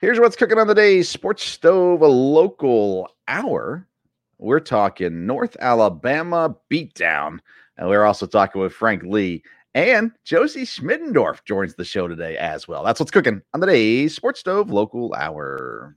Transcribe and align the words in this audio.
Here's 0.00 0.20
what's 0.20 0.36
cooking 0.36 0.58
on 0.60 0.68
the 0.68 0.76
day 0.76 1.02
Sports 1.02 1.42
Stove, 1.42 2.02
a 2.02 2.06
local 2.06 3.10
hour. 3.26 3.84
We're 4.38 4.60
talking 4.60 5.26
North 5.26 5.56
Alabama 5.58 6.54
beatdown. 6.70 7.40
And 7.76 7.88
we're 7.88 8.04
also 8.04 8.26
talking 8.26 8.62
with 8.62 8.72
Frank 8.72 9.02
Lee. 9.02 9.42
And 9.74 10.12
Josie 10.24 10.62
Schmitendorf 10.62 11.44
joins 11.44 11.74
the 11.74 11.84
show 11.84 12.06
today 12.06 12.36
as 12.36 12.68
well. 12.68 12.84
That's 12.84 13.00
what's 13.00 13.10
cooking 13.10 13.42
on 13.54 13.58
the 13.58 13.66
day 13.66 14.06
Sports 14.06 14.38
Stove 14.38 14.70
Local 14.70 15.12
Hour. 15.14 15.96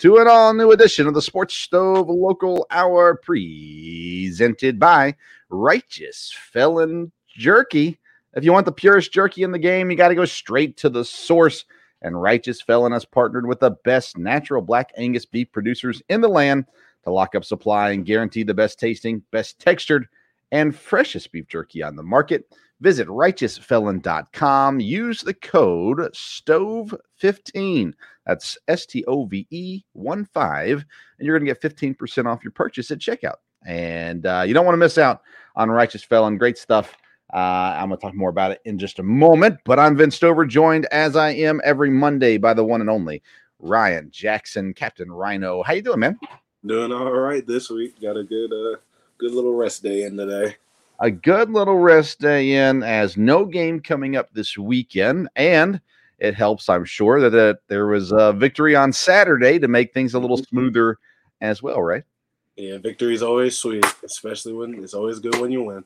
to 0.00 0.16
an 0.16 0.26
all 0.26 0.54
new 0.54 0.70
edition 0.70 1.06
of 1.06 1.12
the 1.12 1.20
Sports 1.20 1.54
Stove 1.54 2.08
Local 2.08 2.66
Hour 2.70 3.16
presented 3.16 4.78
by 4.78 5.14
Righteous 5.50 6.34
Felon 6.52 7.12
Jerky. 7.28 7.98
If 8.32 8.42
you 8.42 8.50
want 8.50 8.64
the 8.64 8.72
purest 8.72 9.12
jerky 9.12 9.42
in 9.42 9.52
the 9.52 9.58
game, 9.58 9.90
you 9.90 9.98
got 9.98 10.08
to 10.08 10.14
go 10.14 10.24
straight 10.24 10.78
to 10.78 10.88
the 10.88 11.04
source. 11.04 11.66
And 12.00 12.20
Righteous 12.20 12.62
Felon 12.62 12.92
has 12.92 13.04
partnered 13.04 13.46
with 13.46 13.60
the 13.60 13.72
best 13.84 14.16
natural 14.16 14.62
black 14.62 14.90
Angus 14.96 15.26
beef 15.26 15.52
producers 15.52 16.00
in 16.08 16.22
the 16.22 16.28
land 16.28 16.64
to 17.04 17.12
lock 17.12 17.34
up 17.34 17.44
supply 17.44 17.90
and 17.90 18.06
guarantee 18.06 18.42
the 18.42 18.54
best 18.54 18.80
tasting, 18.80 19.22
best 19.32 19.58
textured, 19.58 20.08
and 20.52 20.76
freshest 20.76 21.32
beef 21.32 21.46
jerky 21.48 21.82
on 21.82 21.96
the 21.96 22.02
market. 22.02 22.44
Visit 22.80 23.08
righteousfelon.com. 23.08 24.80
Use 24.80 25.20
the 25.20 25.34
code 25.34 25.98
STOVE15. 26.14 27.92
That's 28.26 28.56
S 28.68 28.86
T 28.86 29.04
O 29.06 29.26
V 29.26 29.46
E 29.50 29.82
1 29.92 30.24
5. 30.24 30.72
And 30.72 31.26
you're 31.26 31.38
going 31.38 31.46
to 31.46 31.54
get 31.54 31.76
15% 31.76 32.26
off 32.26 32.42
your 32.42 32.52
purchase 32.52 32.90
at 32.90 32.98
checkout. 32.98 33.36
And 33.66 34.24
uh, 34.24 34.44
you 34.46 34.54
don't 34.54 34.64
want 34.64 34.74
to 34.74 34.78
miss 34.78 34.96
out 34.96 35.20
on 35.56 35.70
Righteous 35.70 36.02
Felon. 36.02 36.38
Great 36.38 36.56
stuff. 36.56 36.96
Uh, 37.32 37.76
I'm 37.76 37.88
going 37.88 37.98
to 37.98 38.06
talk 38.06 38.14
more 38.14 38.30
about 38.30 38.50
it 38.50 38.60
in 38.64 38.78
just 38.78 38.98
a 38.98 39.02
moment. 39.02 39.58
But 39.64 39.78
I'm 39.78 39.96
Vince 39.96 40.16
Stover, 40.16 40.46
joined 40.46 40.86
as 40.86 41.16
I 41.16 41.30
am 41.30 41.60
every 41.64 41.90
Monday 41.90 42.38
by 42.38 42.54
the 42.54 42.64
one 42.64 42.80
and 42.80 42.90
only 42.90 43.22
Ryan 43.58 44.08
Jackson, 44.10 44.72
Captain 44.72 45.12
Rhino. 45.12 45.62
How 45.62 45.74
you 45.74 45.82
doing, 45.82 46.00
man? 46.00 46.18
Doing 46.64 46.92
all 46.92 47.12
right 47.12 47.46
this 47.46 47.70
week. 47.70 48.00
Got 48.00 48.16
a 48.16 48.24
good, 48.24 48.52
uh, 48.52 48.78
good 49.20 49.32
little 49.32 49.54
rest 49.54 49.82
day 49.82 50.02
in 50.02 50.16
today 50.16 50.56
a 51.00 51.10
good 51.10 51.50
little 51.50 51.78
rest 51.78 52.20
day 52.20 52.52
in 52.52 52.82
as 52.82 53.16
no 53.16 53.44
game 53.44 53.80
coming 53.80 54.16
up 54.16 54.32
this 54.32 54.56
weekend. 54.56 55.28
And 55.34 55.80
it 56.18 56.34
helps, 56.34 56.68
I'm 56.68 56.84
sure, 56.84 57.20
that 57.20 57.34
uh, 57.34 57.54
there 57.68 57.86
was 57.86 58.12
a 58.12 58.32
victory 58.34 58.76
on 58.76 58.92
Saturday 58.92 59.58
to 59.58 59.68
make 59.68 59.94
things 59.94 60.14
a 60.14 60.18
little 60.18 60.36
Mm-hmm. 60.36 60.56
smoother 60.56 60.98
as 61.40 61.62
well, 61.62 61.82
right? 61.82 62.04
Yeah, 62.56 62.78
victory 62.78 63.14
is 63.14 63.22
always 63.22 63.56
sweet, 63.56 63.84
especially 64.04 64.52
when 64.52 64.74
it's 64.82 64.92
always 64.92 65.18
good 65.18 65.38
when 65.38 65.50
you 65.50 65.62
win. 65.62 65.84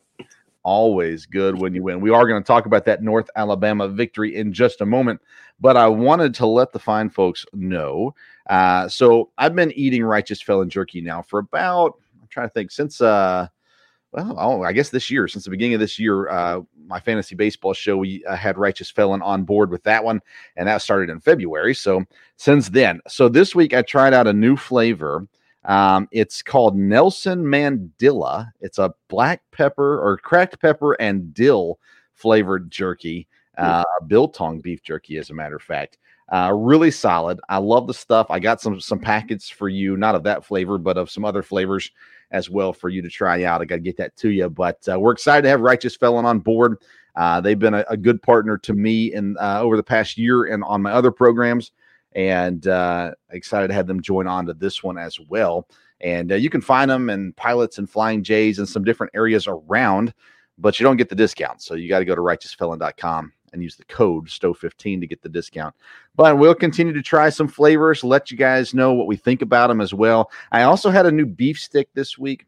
Always 0.64 1.26
good 1.26 1.60
when 1.60 1.75
you 1.75 1.82
win. 1.84 2.00
We 2.00 2.10
are 2.10 2.26
going 2.26 2.42
to 2.42 2.47
talk 2.47 2.66
about 2.66 2.84
that 2.86 3.03
North 3.03 3.30
Alabama 3.36 3.86
victory 3.86 4.34
in 4.34 4.53
just 4.53 4.80
a 4.80 4.86
moment, 4.86 5.20
but 5.60 5.76
I 5.76 5.86
wanted 5.86 6.34
to 6.36 6.47
let 6.47 6.72
the 6.72 6.80
fine 6.80 7.10
folks 7.10 7.47
know. 7.53 8.14
Uh, 8.48 8.88
so 8.88 9.30
I've 9.38 9.54
been 9.54 9.70
eating 9.72 10.03
Righteous 10.03 10.42
Felon 10.42 10.70
Jerky 10.70 11.00
now 11.00 11.22
for 11.22 11.38
about, 11.38 12.00
trying 12.34 12.49
to 12.49 12.53
think, 12.53 12.71
since 12.71 13.00
uh, 13.00 13.49
well, 14.15 14.65
I 14.65 14.72
guess 14.72 14.91
this 14.91 15.11
year, 15.11 15.27
since 15.27 15.45
the 15.45 15.50
beginning 15.50 15.75
of 15.75 15.81
this 15.81 15.99
year, 15.99 16.28
uh, 16.28 16.61
my 16.87 17.00
fantasy 17.00 17.34
baseball 17.34 17.72
show, 17.72 17.97
we 17.97 18.25
uh, 18.27 18.37
had 18.37 18.59
Righteous 18.59 18.91
Felon 18.91 19.22
on 19.22 19.43
board 19.45 19.71
with 19.71 19.83
that 19.84 20.05
one, 20.05 20.21
and 20.56 20.69
that 20.69 20.83
started 20.83 21.11
in 21.11 21.21
February. 21.21 21.75
So 21.75 22.05
since 22.37 22.69
then, 22.69 23.00
so 23.09 23.28
this 23.28 23.55
week 23.55 23.75
I 23.75 23.83
tried 23.83 24.15
out 24.15 24.27
a 24.27 24.33
new 24.33 24.56
flavor. 24.56 25.27
Um, 25.65 26.09
it's 26.12 26.43
called 26.43 26.77
Nelson 26.77 27.45
Mandilla. 27.45 28.53
It's 28.61 28.78
a 28.78 28.95
black 29.09 29.43
pepper 29.51 29.99
or 29.99 30.19
cracked 30.19 30.61
pepper 30.61 30.93
and 30.95 31.33
dill 31.34 31.78
flavored 32.12 32.71
jerky, 32.71 33.27
uh, 33.59 33.83
biltong 34.06 34.61
beef 34.61 34.83
jerky, 34.83 35.16
as 35.16 35.31
a 35.31 35.34
matter 35.34 35.56
of 35.56 35.62
fact. 35.62 35.99
Uh, 36.33 36.53
really 36.55 36.91
solid. 36.91 37.41
I 37.49 37.59
love 37.59 37.87
the 37.87 37.95
stuff. 37.95 38.27
I 38.31 38.39
got 38.39 38.61
some 38.61 38.81
some 38.81 38.99
packets 38.99 39.49
for 39.49 39.69
you, 39.69 39.97
not 39.97 40.15
of 40.15 40.22
that 40.22 40.45
flavor, 40.45 40.78
but 40.78 40.97
of 40.97 41.11
some 41.11 41.25
other 41.25 41.43
flavors 41.43 41.91
as 42.30 42.50
well 42.50 42.72
for 42.72 42.88
you 42.88 43.02
to 43.02 43.08
try 43.08 43.44
out. 43.44 43.60
I 43.60 43.64
got 43.64 43.76
to 43.76 43.80
get 43.80 43.96
that 43.98 44.16
to 44.16 44.30
you. 44.30 44.48
But 44.48 44.86
uh, 44.90 44.98
we're 44.98 45.12
excited 45.12 45.42
to 45.42 45.48
have 45.48 45.60
Righteous 45.60 45.96
Felon 45.96 46.24
on 46.24 46.40
board. 46.40 46.78
Uh, 47.16 47.40
they've 47.40 47.58
been 47.58 47.74
a, 47.74 47.84
a, 47.88 47.96
good 47.96 48.20
partner 48.22 48.58
to 48.58 48.72
me 48.72 49.12
in 49.14 49.36
uh, 49.38 49.60
over 49.60 49.76
the 49.76 49.82
past 49.84 50.18
year 50.18 50.44
and 50.44 50.64
on 50.64 50.82
my 50.82 50.90
other 50.90 51.12
programs, 51.12 51.70
and 52.12 52.66
uh, 52.66 53.12
excited 53.30 53.68
to 53.68 53.74
have 53.74 53.86
them 53.86 54.02
join 54.02 54.26
on 54.26 54.46
to 54.46 54.54
this 54.54 54.82
one 54.82 54.98
as 54.98 55.20
well. 55.28 55.68
And 56.00 56.32
uh, 56.32 56.34
you 56.34 56.50
can 56.50 56.60
find 56.60 56.90
them 56.90 57.08
in 57.10 57.32
Pilots 57.34 57.78
and 57.78 57.88
Flying 57.88 58.24
J's 58.24 58.58
in 58.58 58.66
some 58.66 58.82
different 58.82 59.12
areas 59.14 59.46
around, 59.46 60.12
but 60.58 60.80
you 60.80 60.84
don't 60.84 60.96
get 60.96 61.08
the 61.08 61.14
discount. 61.14 61.62
So 61.62 61.74
you 61.74 61.88
got 61.88 62.00
to 62.00 62.04
go 62.04 62.16
to 62.16 62.20
righteousfelon.com 62.20 63.32
and 63.54 63.62
use 63.62 63.76
the 63.76 63.84
code 63.84 64.26
STOVE15 64.26 65.00
to 65.00 65.06
get 65.06 65.22
the 65.22 65.28
discount. 65.28 65.75
But 66.15 66.38
we'll 66.38 66.54
continue 66.54 66.92
to 66.92 67.03
try 67.03 67.31
some 67.31 67.48
flavors, 67.48 68.04
let 68.04 68.31
you 68.31 68.37
guys 68.37 68.75
know 68.75 68.92
what 68.92 69.06
we 69.06 69.16
think 69.16 69.41
about 69.41 69.69
them 69.69 69.81
as 69.81 69.94
well. 69.94 70.31
I 70.53 70.65
also 70.65 70.91
had 70.91 71.06
a 71.06 71.12
new 71.12 71.26
beef 71.26 71.59
stick 71.59 71.88
this 71.94 72.19
week. 72.19 72.47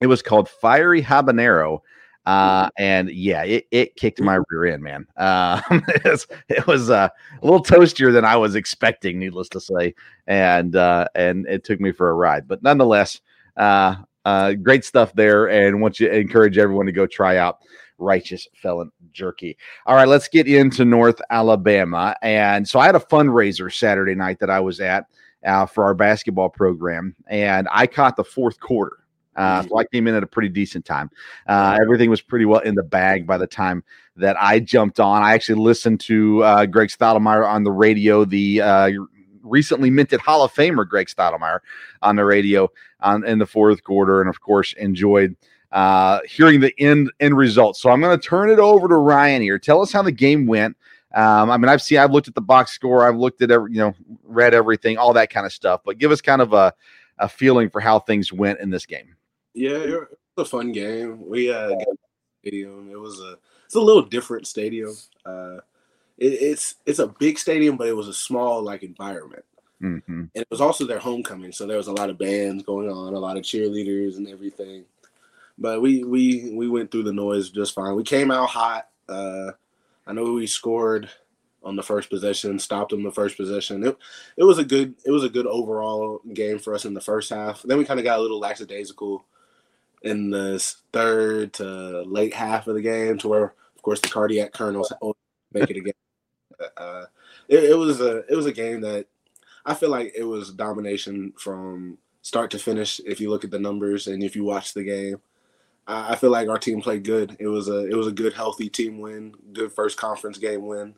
It 0.00 0.06
was 0.06 0.22
called 0.22 0.48
Fiery 0.48 1.02
Habanero. 1.02 1.80
Uh, 2.24 2.68
and 2.76 3.10
yeah, 3.10 3.42
it, 3.42 3.66
it 3.70 3.96
kicked 3.96 4.20
my 4.20 4.38
rear 4.50 4.72
end, 4.72 4.82
man. 4.82 5.06
Uh, 5.16 5.60
it 5.70 6.04
was, 6.04 6.26
it 6.48 6.66
was 6.66 6.90
uh, 6.90 7.08
a 7.40 7.44
little 7.44 7.62
toastier 7.62 8.12
than 8.12 8.24
I 8.24 8.36
was 8.36 8.54
expecting, 8.54 9.18
needless 9.18 9.48
to 9.50 9.60
say, 9.60 9.94
and 10.26 10.76
uh, 10.76 11.06
and 11.14 11.46
it 11.46 11.64
took 11.64 11.80
me 11.80 11.90
for 11.90 12.10
a 12.10 12.14
ride. 12.14 12.46
But 12.46 12.62
nonetheless, 12.62 13.22
uh, 13.56 13.96
uh, 14.26 14.52
great 14.52 14.84
stuff 14.84 15.14
there, 15.14 15.46
and 15.48 15.80
want 15.80 16.00
you 16.00 16.10
encourage 16.10 16.58
everyone 16.58 16.84
to 16.84 16.92
go 16.92 17.06
try 17.06 17.38
out 17.38 17.60
Righteous 17.98 18.46
Felon 18.54 18.90
Jerky. 19.12 19.56
All 19.86 19.94
right, 19.96 20.08
let's 20.08 20.28
get 20.28 20.46
into 20.46 20.84
North 20.84 21.20
Alabama. 21.30 22.14
And 22.22 22.66
so 22.68 22.78
I 22.78 22.86
had 22.86 22.94
a 22.94 23.00
fundraiser 23.00 23.72
Saturday 23.72 24.14
night 24.14 24.38
that 24.40 24.50
I 24.50 24.60
was 24.60 24.80
at 24.80 25.06
uh, 25.44 25.66
for 25.66 25.84
our 25.84 25.94
basketball 25.94 26.48
program, 26.48 27.14
and 27.26 27.68
I 27.70 27.86
caught 27.86 28.16
the 28.16 28.24
fourth 28.24 28.60
quarter. 28.60 28.98
Uh, 29.36 29.62
so 29.62 29.78
I 29.78 29.84
came 29.84 30.08
in 30.08 30.16
at 30.16 30.24
a 30.24 30.26
pretty 30.26 30.48
decent 30.48 30.84
time. 30.84 31.10
Uh, 31.46 31.78
everything 31.80 32.10
was 32.10 32.20
pretty 32.20 32.44
well 32.44 32.60
in 32.60 32.74
the 32.74 32.82
bag 32.82 33.24
by 33.24 33.38
the 33.38 33.46
time 33.46 33.84
that 34.16 34.36
I 34.40 34.58
jumped 34.58 34.98
on. 34.98 35.22
I 35.22 35.32
actually 35.34 35.60
listened 35.60 36.00
to 36.00 36.42
uh, 36.42 36.66
Greg 36.66 36.88
Stottlemyre 36.88 37.46
on 37.46 37.62
the 37.62 37.70
radio, 37.70 38.24
the 38.24 38.60
uh, 38.60 38.90
recently 39.42 39.90
minted 39.90 40.20
Hall 40.20 40.42
of 40.42 40.52
Famer 40.52 40.88
Greg 40.88 41.06
Stottlemyre 41.06 41.60
on 42.02 42.16
the 42.16 42.24
radio 42.24 42.68
on, 42.98 43.24
in 43.24 43.38
the 43.38 43.46
fourth 43.46 43.84
quarter, 43.84 44.20
and 44.20 44.28
of 44.28 44.40
course 44.40 44.72
enjoyed 44.72 45.36
uh, 45.72 46.20
hearing 46.28 46.60
the 46.60 46.72
end 46.78 47.10
end 47.20 47.36
results. 47.36 47.80
So 47.80 47.90
I'm 47.90 48.00
going 48.00 48.18
to 48.18 48.26
turn 48.26 48.50
it 48.50 48.58
over 48.58 48.88
to 48.88 48.96
Ryan 48.96 49.42
here. 49.42 49.58
Tell 49.58 49.82
us 49.82 49.92
how 49.92 50.02
the 50.02 50.12
game 50.12 50.46
went. 50.46 50.76
Um, 51.14 51.50
I 51.50 51.56
mean, 51.56 51.68
I've 51.68 51.82
seen, 51.82 51.98
I've 51.98 52.12
looked 52.12 52.28
at 52.28 52.34
the 52.34 52.40
box 52.40 52.72
score, 52.72 53.06
I've 53.06 53.16
looked 53.16 53.40
at 53.40 53.50
every, 53.50 53.72
you 53.72 53.78
know, 53.78 53.94
read 54.24 54.52
everything, 54.52 54.98
all 54.98 55.14
that 55.14 55.30
kind 55.30 55.46
of 55.46 55.52
stuff. 55.52 55.80
But 55.84 55.98
give 55.98 56.12
us 56.12 56.20
kind 56.20 56.42
of 56.42 56.52
a, 56.52 56.72
a 57.18 57.28
feeling 57.28 57.70
for 57.70 57.80
how 57.80 57.98
things 57.98 58.32
went 58.32 58.60
in 58.60 58.68
this 58.70 58.84
game. 58.84 59.16
Yeah, 59.54 59.78
it 59.78 59.90
was 59.90 60.08
a 60.36 60.44
fun 60.44 60.70
game. 60.72 61.26
We 61.26 61.50
uh, 61.50 61.70
got 61.70 61.86
stadium. 62.42 62.90
It 62.90 62.98
was 62.98 63.20
a 63.20 63.36
it's 63.64 63.74
a 63.74 63.80
little 63.80 64.02
different 64.02 64.46
stadium. 64.46 64.94
Uh, 65.24 65.56
it, 66.16 66.32
it's 66.32 66.76
it's 66.86 66.98
a 66.98 67.08
big 67.08 67.38
stadium, 67.38 67.76
but 67.76 67.88
it 67.88 67.96
was 67.96 68.08
a 68.08 68.14
small 68.14 68.62
like 68.62 68.82
environment. 68.82 69.44
Mm-hmm. 69.82 70.20
And 70.20 70.30
it 70.34 70.48
was 70.50 70.60
also 70.60 70.86
their 70.86 70.98
homecoming, 70.98 71.52
so 71.52 71.66
there 71.66 71.76
was 71.76 71.86
a 71.86 71.92
lot 71.92 72.10
of 72.10 72.18
bands 72.18 72.64
going 72.64 72.90
on, 72.90 73.14
a 73.14 73.18
lot 73.18 73.36
of 73.36 73.44
cheerleaders 73.44 74.16
and 74.16 74.28
everything. 74.28 74.84
But 75.58 75.82
we 75.82 76.04
we 76.04 76.52
we 76.54 76.68
went 76.68 76.90
through 76.90 77.02
the 77.02 77.12
noise 77.12 77.50
just 77.50 77.74
fine. 77.74 77.96
We 77.96 78.04
came 78.04 78.30
out 78.30 78.48
hot. 78.48 78.88
Uh, 79.08 79.52
I 80.06 80.12
know 80.12 80.32
we 80.32 80.46
scored 80.46 81.10
on 81.62 81.76
the 81.76 81.82
first 81.82 82.08
possession, 82.08 82.58
stopped 82.58 82.90
them 82.90 83.02
the 83.02 83.10
first 83.10 83.36
possession. 83.36 83.84
It, 83.84 83.96
it 84.36 84.44
was 84.44 84.58
a 84.58 84.64
good 84.64 84.94
it 85.04 85.10
was 85.10 85.24
a 85.24 85.28
good 85.28 85.46
overall 85.46 86.20
game 86.32 86.58
for 86.58 86.74
us 86.74 86.84
in 86.84 86.94
the 86.94 87.00
first 87.00 87.30
half. 87.30 87.62
Then 87.62 87.78
we 87.78 87.84
kind 87.84 87.98
of 87.98 88.04
got 88.04 88.18
a 88.18 88.22
little 88.22 88.38
lackadaisical 88.38 89.24
in 90.02 90.30
the 90.30 90.64
third 90.92 91.52
to 91.54 92.02
late 92.02 92.34
half 92.34 92.68
of 92.68 92.74
the 92.74 92.82
game, 92.82 93.18
to 93.18 93.28
where 93.28 93.54
of 93.74 93.82
course 93.82 94.00
the 94.00 94.08
cardiac 94.08 94.52
colonels 94.52 94.92
make 95.52 95.70
it 95.70 95.76
again. 95.76 95.92
Uh, 96.76 97.04
it, 97.46 97.62
it 97.62 97.78
was 97.78 98.00
a 98.00 98.24
it 98.28 98.34
was 98.34 98.46
a 98.46 98.52
game 98.52 98.80
that 98.80 99.06
I 99.64 99.74
feel 99.74 99.90
like 99.90 100.12
it 100.16 100.24
was 100.24 100.52
domination 100.52 101.32
from 101.38 101.98
start 102.22 102.50
to 102.50 102.58
finish. 102.58 103.00
If 103.06 103.20
you 103.20 103.30
look 103.30 103.44
at 103.44 103.52
the 103.52 103.60
numbers 103.60 104.08
and 104.08 104.24
if 104.24 104.34
you 104.34 104.42
watch 104.42 104.74
the 104.74 104.82
game, 104.82 105.20
I 105.88 106.16
feel 106.16 106.30
like 106.30 106.48
our 106.48 106.58
team 106.58 106.82
played 106.82 107.02
good. 107.02 107.36
It 107.40 107.46
was 107.46 107.68
a 107.68 107.86
it 107.86 107.94
was 107.94 108.06
a 108.06 108.12
good, 108.12 108.34
healthy 108.34 108.68
team 108.68 109.00
win, 109.00 109.34
good 109.54 109.72
first 109.72 109.96
conference 109.96 110.36
game 110.36 110.66
win, 110.66 110.94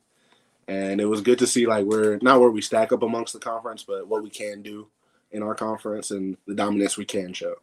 and 0.66 1.00
it 1.00 1.04
was 1.04 1.20
good 1.20 1.38
to 1.38 1.46
see 1.46 1.66
like 1.66 1.84
we're 1.84 2.18
not 2.22 2.40
where 2.40 2.50
we 2.50 2.60
stack 2.60 2.92
up 2.92 3.02
amongst 3.04 3.32
the 3.32 3.38
conference, 3.38 3.84
but 3.84 4.08
what 4.08 4.22
we 4.22 4.30
can 4.30 4.62
do 4.62 4.88
in 5.30 5.44
our 5.44 5.54
conference 5.54 6.10
and 6.10 6.36
the 6.46 6.54
dominance 6.54 6.96
we 6.96 7.04
can 7.04 7.32
show. 7.32 7.54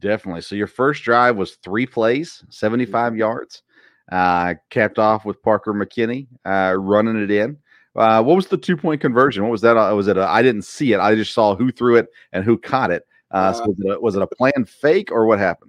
Definitely. 0.00 0.42
So 0.42 0.56
your 0.56 0.66
first 0.66 1.02
drive 1.02 1.36
was 1.36 1.56
three 1.56 1.86
plays, 1.86 2.44
75 2.50 3.12
mm-hmm. 3.12 3.18
yards. 3.18 3.62
Uh, 4.10 4.54
capped 4.70 4.98
off 4.98 5.26
with 5.26 5.42
Parker 5.42 5.74
McKinney 5.74 6.26
uh, 6.46 6.74
running 6.78 7.22
it 7.22 7.30
in. 7.30 7.58
Uh, 7.94 8.22
what 8.22 8.36
was 8.36 8.46
the 8.46 8.56
two 8.56 8.76
point 8.76 9.02
conversion? 9.02 9.42
What 9.42 9.52
was 9.52 9.60
that? 9.60 9.76
Uh, 9.76 9.94
was 9.94 10.08
it? 10.08 10.16
I 10.16 10.40
didn't 10.40 10.62
see 10.62 10.92
it. 10.92 11.00
I 11.00 11.14
just 11.14 11.34
saw 11.34 11.54
who 11.54 11.70
threw 11.70 11.96
it 11.96 12.08
and 12.32 12.42
who 12.42 12.56
caught 12.56 12.90
it. 12.90 13.06
Uh, 13.30 13.52
so 13.52 13.64
uh, 13.64 13.66
was, 13.66 13.76
it 13.78 13.90
a, 13.90 14.00
was 14.00 14.16
it 14.16 14.22
a 14.22 14.26
planned 14.26 14.68
fake 14.68 15.12
or 15.12 15.26
what 15.26 15.38
happened? 15.38 15.67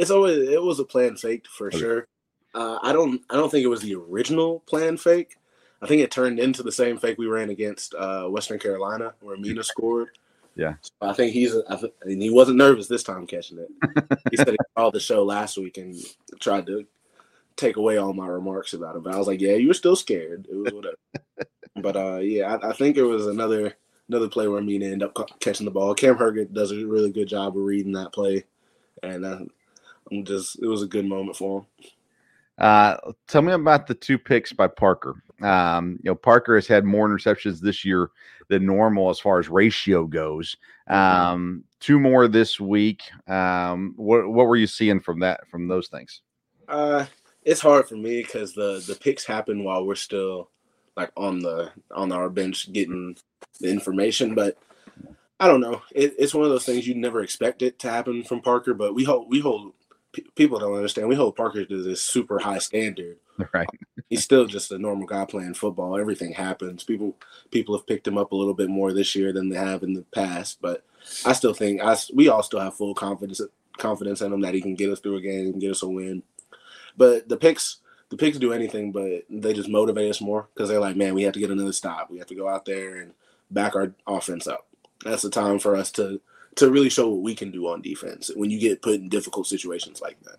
It's 0.00 0.10
always 0.10 0.48
it 0.48 0.62
was 0.62 0.80
a 0.80 0.84
plan 0.84 1.16
fake 1.16 1.46
for 1.46 1.68
okay. 1.68 1.78
sure. 1.78 2.08
Uh, 2.54 2.78
I 2.82 2.92
don't 2.92 3.20
I 3.30 3.36
don't 3.36 3.50
think 3.50 3.64
it 3.64 3.68
was 3.68 3.82
the 3.82 3.94
original 3.94 4.60
plan 4.60 4.96
fake. 4.96 5.36
I 5.82 5.86
think 5.86 6.02
it 6.02 6.10
turned 6.10 6.38
into 6.38 6.62
the 6.62 6.72
same 6.72 6.98
fake 6.98 7.18
we 7.18 7.26
ran 7.26 7.50
against 7.50 7.94
uh, 7.94 8.26
Western 8.26 8.58
Carolina 8.58 9.14
where 9.20 9.36
Mina 9.36 9.62
scored. 9.62 10.08
Yeah, 10.56 10.74
so 10.82 10.92
I 11.00 11.12
think 11.12 11.32
he's 11.32 11.54
I 11.68 11.76
th- 11.76 11.92
and 12.02 12.20
he 12.20 12.30
wasn't 12.30 12.58
nervous 12.58 12.88
this 12.88 13.04
time 13.04 13.26
catching 13.26 13.58
it. 13.58 13.70
he 14.30 14.36
said 14.36 14.48
he 14.48 14.56
saw 14.76 14.90
the 14.90 15.00
show 15.00 15.22
last 15.22 15.56
week 15.56 15.78
and 15.78 15.96
tried 16.40 16.66
to 16.66 16.86
take 17.56 17.76
away 17.76 17.98
all 17.98 18.12
my 18.12 18.26
remarks 18.26 18.72
about 18.72 18.96
it. 18.96 19.02
But 19.02 19.14
I 19.14 19.18
was 19.18 19.26
like, 19.26 19.40
yeah, 19.40 19.54
you 19.54 19.68
were 19.68 19.74
still 19.74 19.96
scared. 19.96 20.46
It 20.50 20.56
was 20.56 20.72
whatever. 20.72 20.96
but 21.76 21.96
uh, 21.96 22.18
yeah, 22.18 22.56
I, 22.56 22.70
I, 22.70 22.72
think 22.72 22.96
it 22.96 23.02
was 23.02 23.26
another 23.26 23.74
another 24.08 24.28
play 24.28 24.48
where 24.48 24.62
Mina 24.62 24.86
ended 24.86 25.02
up 25.04 25.14
ca- 25.14 25.36
catching 25.40 25.66
the 25.66 25.70
ball. 25.70 25.94
Cam 25.94 26.16
Herget 26.16 26.52
does 26.52 26.72
a 26.72 26.84
really 26.86 27.12
good 27.12 27.28
job 27.28 27.56
of 27.56 27.62
reading 27.62 27.92
that 27.92 28.12
play, 28.12 28.44
and 29.02 29.24
uh, 29.24 29.40
I'm 30.10 30.24
just 30.24 30.60
it 30.62 30.66
was 30.66 30.82
a 30.82 30.86
good 30.86 31.06
moment 31.06 31.36
for 31.36 31.60
him. 31.60 31.66
Uh, 32.58 32.96
tell 33.26 33.40
me 33.40 33.52
about 33.52 33.86
the 33.86 33.94
two 33.94 34.18
picks 34.18 34.52
by 34.52 34.66
Parker. 34.68 35.22
Um, 35.40 35.98
you 36.02 36.10
know, 36.10 36.14
Parker 36.14 36.54
has 36.56 36.66
had 36.66 36.84
more 36.84 37.08
interceptions 37.08 37.60
this 37.60 37.84
year 37.84 38.10
than 38.48 38.66
normal 38.66 39.08
as 39.08 39.18
far 39.18 39.38
as 39.38 39.48
ratio 39.48 40.04
goes. 40.04 40.56
Mm-hmm. 40.90 41.32
Um, 41.32 41.64
two 41.80 41.98
more 41.98 42.28
this 42.28 42.60
week. 42.60 43.02
Um, 43.26 43.94
what 43.96 44.28
what 44.28 44.46
were 44.46 44.56
you 44.56 44.66
seeing 44.66 45.00
from 45.00 45.20
that 45.20 45.48
from 45.48 45.68
those 45.68 45.88
things? 45.88 46.20
Uh, 46.68 47.06
it's 47.42 47.62
hard 47.62 47.88
for 47.88 47.96
me 47.96 48.22
because 48.22 48.52
the 48.52 48.84
the 48.86 48.94
picks 48.94 49.24
happen 49.24 49.64
while 49.64 49.86
we're 49.86 49.94
still 49.94 50.50
like 50.96 51.10
on 51.16 51.38
the 51.40 51.72
on 51.94 52.12
our 52.12 52.28
bench 52.28 52.72
getting 52.72 53.16
the 53.60 53.70
information, 53.70 54.34
but. 54.34 54.58
I 55.42 55.48
don't 55.48 55.62
know. 55.62 55.80
It, 55.94 56.16
it's 56.18 56.34
one 56.34 56.44
of 56.44 56.50
those 56.50 56.66
things 56.66 56.86
you 56.86 56.94
never 56.94 57.22
expect 57.22 57.62
it 57.62 57.78
to 57.78 57.88
happen 57.88 58.22
from 58.24 58.42
Parker, 58.42 58.74
but 58.74 58.94
we 58.94 59.04
hold 59.04 59.30
we 59.30 59.40
hold 59.40 59.72
people 60.34 60.58
don't 60.58 60.74
understand. 60.74 61.08
We 61.08 61.14
hold 61.14 61.36
Parker 61.36 61.64
to 61.64 61.82
this 61.82 62.02
super 62.02 62.38
high 62.38 62.58
standard. 62.58 63.16
Right. 63.54 63.66
He's 64.10 64.22
still 64.22 64.44
just 64.44 64.70
a 64.70 64.76
normal 64.76 65.06
guy 65.06 65.24
playing 65.24 65.54
football. 65.54 65.96
Everything 65.96 66.34
happens. 66.34 66.84
People 66.84 67.16
people 67.50 67.74
have 67.74 67.86
picked 67.86 68.06
him 68.06 68.18
up 68.18 68.32
a 68.32 68.36
little 68.36 68.52
bit 68.52 68.68
more 68.68 68.92
this 68.92 69.14
year 69.14 69.32
than 69.32 69.48
they 69.48 69.56
have 69.56 69.82
in 69.82 69.94
the 69.94 70.02
past, 70.12 70.58
but 70.60 70.84
I 71.24 71.32
still 71.32 71.54
think 71.54 71.80
I 71.80 71.96
we 72.12 72.28
all 72.28 72.42
still 72.42 72.60
have 72.60 72.74
full 72.74 72.92
confidence 72.92 73.40
confidence 73.78 74.20
in 74.20 74.30
him 74.30 74.42
that 74.42 74.52
he 74.52 74.60
can 74.60 74.74
get 74.74 74.90
us 74.90 75.00
through 75.00 75.16
a 75.16 75.22
game, 75.22 75.46
and 75.46 75.60
get 75.60 75.70
us 75.70 75.82
a 75.82 75.88
win. 75.88 76.22
But 76.98 77.30
the 77.30 77.38
picks 77.38 77.78
the 78.10 78.16
picks 78.18 78.36
do 78.36 78.52
anything, 78.52 78.92
but 78.92 79.22
they 79.30 79.54
just 79.54 79.70
motivate 79.70 80.10
us 80.10 80.20
more 80.20 80.48
because 80.52 80.68
they're 80.68 80.80
like, 80.80 80.96
man, 80.96 81.14
we 81.14 81.22
have 81.22 81.32
to 81.32 81.40
get 81.40 81.50
another 81.50 81.72
stop. 81.72 82.10
We 82.10 82.18
have 82.18 82.26
to 82.26 82.34
go 82.34 82.46
out 82.46 82.66
there 82.66 82.96
and 82.96 83.12
back 83.50 83.74
our 83.74 83.94
offense 84.06 84.46
up. 84.46 84.66
That's 85.04 85.22
the 85.22 85.30
time 85.30 85.58
for 85.58 85.76
us 85.76 85.90
to 85.92 86.20
to 86.56 86.70
really 86.70 86.88
show 86.88 87.08
what 87.08 87.22
we 87.22 87.34
can 87.34 87.50
do 87.50 87.68
on 87.68 87.82
defense 87.82 88.30
when 88.34 88.50
you 88.50 88.58
get 88.58 88.82
put 88.82 88.94
in 88.94 89.08
difficult 89.08 89.46
situations 89.46 90.00
like 90.00 90.20
that. 90.22 90.38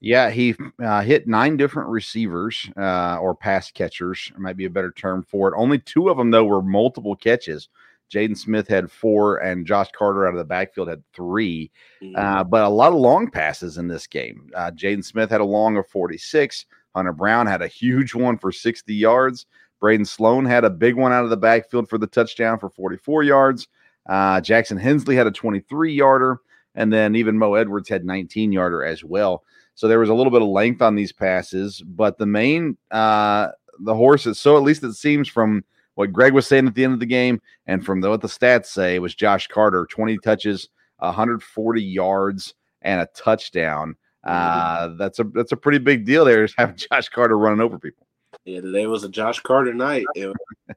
Yeah, 0.00 0.30
he 0.30 0.54
uh, 0.82 1.02
hit 1.02 1.26
nine 1.26 1.56
different 1.56 1.88
receivers 1.88 2.70
uh, 2.76 3.18
or 3.18 3.34
pass 3.34 3.70
catchers, 3.70 4.30
might 4.38 4.56
be 4.56 4.66
a 4.66 4.70
better 4.70 4.92
term 4.92 5.24
for 5.24 5.48
it. 5.48 5.56
Only 5.56 5.80
two 5.80 6.08
of 6.08 6.16
them, 6.16 6.30
though, 6.30 6.44
were 6.44 6.62
multiple 6.62 7.16
catches. 7.16 7.68
Jaden 8.12 8.38
Smith 8.38 8.68
had 8.68 8.90
four, 8.90 9.38
and 9.38 9.66
Josh 9.66 9.88
Carter 9.92 10.26
out 10.26 10.34
of 10.34 10.38
the 10.38 10.44
backfield 10.44 10.88
had 10.88 11.02
3 11.12 11.70
mm-hmm. 12.02 12.16
uh, 12.16 12.44
but 12.44 12.64
a 12.64 12.68
lot 12.68 12.92
of 12.92 12.98
long 12.98 13.30
passes 13.30 13.76
in 13.76 13.88
this 13.88 14.06
game. 14.06 14.50
Uh, 14.54 14.70
Jaden 14.70 15.04
Smith 15.04 15.30
had 15.30 15.40
a 15.40 15.44
long 15.44 15.76
of 15.76 15.86
46. 15.88 16.64
Hunter 16.94 17.12
Brown 17.12 17.46
had 17.46 17.60
a 17.60 17.68
huge 17.68 18.14
one 18.14 18.38
for 18.38 18.50
60 18.50 18.94
yards. 18.94 19.46
Braden 19.80 20.06
Sloan 20.06 20.44
had 20.44 20.64
a 20.64 20.70
big 20.70 20.96
one 20.96 21.12
out 21.12 21.24
of 21.24 21.30
the 21.30 21.36
backfield 21.36 21.88
for 21.88 21.98
the 21.98 22.06
touchdown 22.06 22.58
for 22.58 22.70
44 22.70 23.22
yards. 23.22 23.68
Uh, 24.08 24.40
Jackson 24.40 24.78
Hensley 24.78 25.16
had 25.16 25.26
a 25.26 25.30
23 25.30 25.92
yarder, 25.92 26.40
and 26.74 26.92
then 26.92 27.14
even 27.14 27.38
Mo 27.38 27.54
Edwards 27.54 27.88
had 27.88 28.04
19 28.04 28.52
yarder 28.52 28.84
as 28.84 29.04
well. 29.04 29.44
So 29.74 29.86
there 29.86 30.00
was 30.00 30.08
a 30.08 30.14
little 30.14 30.32
bit 30.32 30.42
of 30.42 30.48
length 30.48 30.82
on 30.82 30.96
these 30.96 31.12
passes, 31.12 31.80
but 31.86 32.18
the 32.18 32.26
main 32.26 32.76
uh, 32.90 33.48
the 33.78 33.94
horses. 33.94 34.38
So 34.40 34.56
at 34.56 34.64
least 34.64 34.82
it 34.82 34.94
seems 34.94 35.28
from 35.28 35.64
what 35.94 36.12
Greg 36.12 36.32
was 36.32 36.46
saying 36.46 36.66
at 36.66 36.74
the 36.74 36.82
end 36.84 36.94
of 36.94 37.00
the 37.00 37.06
game, 37.06 37.40
and 37.66 37.84
from 37.84 38.00
the, 38.00 38.10
what 38.10 38.20
the 38.20 38.28
stats 38.28 38.66
say, 38.66 38.98
was 38.98 39.14
Josh 39.14 39.46
Carter 39.46 39.86
20 39.88 40.18
touches, 40.18 40.68
140 40.98 41.80
yards, 41.80 42.54
and 42.82 43.00
a 43.00 43.08
touchdown. 43.14 43.94
Uh, 44.24 44.88
that's 44.98 45.20
a 45.20 45.24
that's 45.32 45.52
a 45.52 45.56
pretty 45.56 45.78
big 45.78 46.04
deal 46.04 46.24
there. 46.24 46.42
Is 46.42 46.54
having 46.58 46.76
Josh 46.90 47.08
Carter 47.08 47.38
running 47.38 47.60
over 47.60 47.78
people. 47.78 48.07
Yeah, 48.44 48.60
today 48.62 48.86
was 48.86 49.04
a 49.04 49.08
Josh 49.08 49.40
Carter 49.40 49.74
night. 49.74 50.06
It 50.14 50.32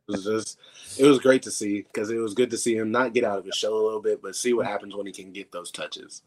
was 0.08 0.26
just, 0.26 0.60
it 0.98 1.06
was 1.06 1.20
great 1.20 1.44
to 1.44 1.52
see 1.52 1.84
because 1.84 2.10
it 2.10 2.18
was 2.18 2.34
good 2.34 2.50
to 2.52 2.58
see 2.58 2.76
him 2.76 2.92
not 2.92 3.14
get 3.14 3.24
out 3.24 3.40
of 3.40 3.46
his 3.46 3.56
shell 3.56 3.74
a 3.74 3.82
little 3.82 4.02
bit, 4.02 4.22
but 4.22 4.36
see 4.36 4.54
what 4.54 4.68
happens 4.68 4.96
when 4.96 5.06
he 5.06 5.14
can 5.14 5.32
get 5.32 5.52
those 5.52 5.72
touches, 5.72 6.22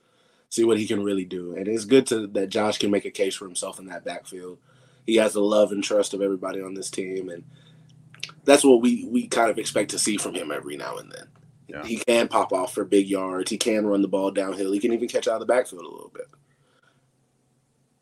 see 0.49 0.65
what 0.65 0.79
he 0.79 0.87
can 0.87 1.03
really 1.03 1.25
do. 1.25 1.55
And 1.55 1.69
it's 1.69 1.85
good 1.85 2.07
to 2.07 2.27
that 2.29 2.49
Josh 2.49 2.79
can 2.79 2.91
make 2.91 3.05
a 3.05 3.11
case 3.11 3.35
for 3.35 3.45
himself 3.45 3.79
in 3.79 3.87
that 3.87 4.05
backfield. 4.05 4.59
He 5.07 5.17
has 5.17 5.35
the 5.35 5.41
love 5.41 5.73
and 5.73 5.85
trust 5.85 6.15
of 6.15 6.23
everybody 6.23 6.63
on 6.63 6.73
this 6.73 6.91
team, 6.91 7.29
and 7.29 7.45
that's 8.45 8.65
what 8.65 8.81
we 8.81 9.07
we 9.11 9.27
kind 9.27 9.51
of 9.51 9.59
expect 9.59 9.91
to 9.91 9.99
see 9.99 10.17
from 10.17 10.35
him 10.35 10.51
every 10.51 10.77
now 10.79 10.97
and 10.97 11.13
then. 11.13 11.29
Yeah. 11.69 11.85
He 11.85 11.97
can 11.97 12.29
pop 12.29 12.53
off 12.53 12.73
for 12.73 12.85
big 12.85 13.07
yards. 13.07 13.51
He 13.51 13.59
can 13.59 13.87
run 13.87 14.03
the 14.03 14.09
ball 14.09 14.31
downhill. 14.31 14.73
He 14.73 14.81
can 14.81 14.93
even 14.93 15.09
catch 15.09 15.29
out 15.29 15.35
of 15.35 15.41
the 15.41 15.47
backfield 15.47 15.85
a 15.85 15.89
little 15.89 16.13
bit. 16.15 16.27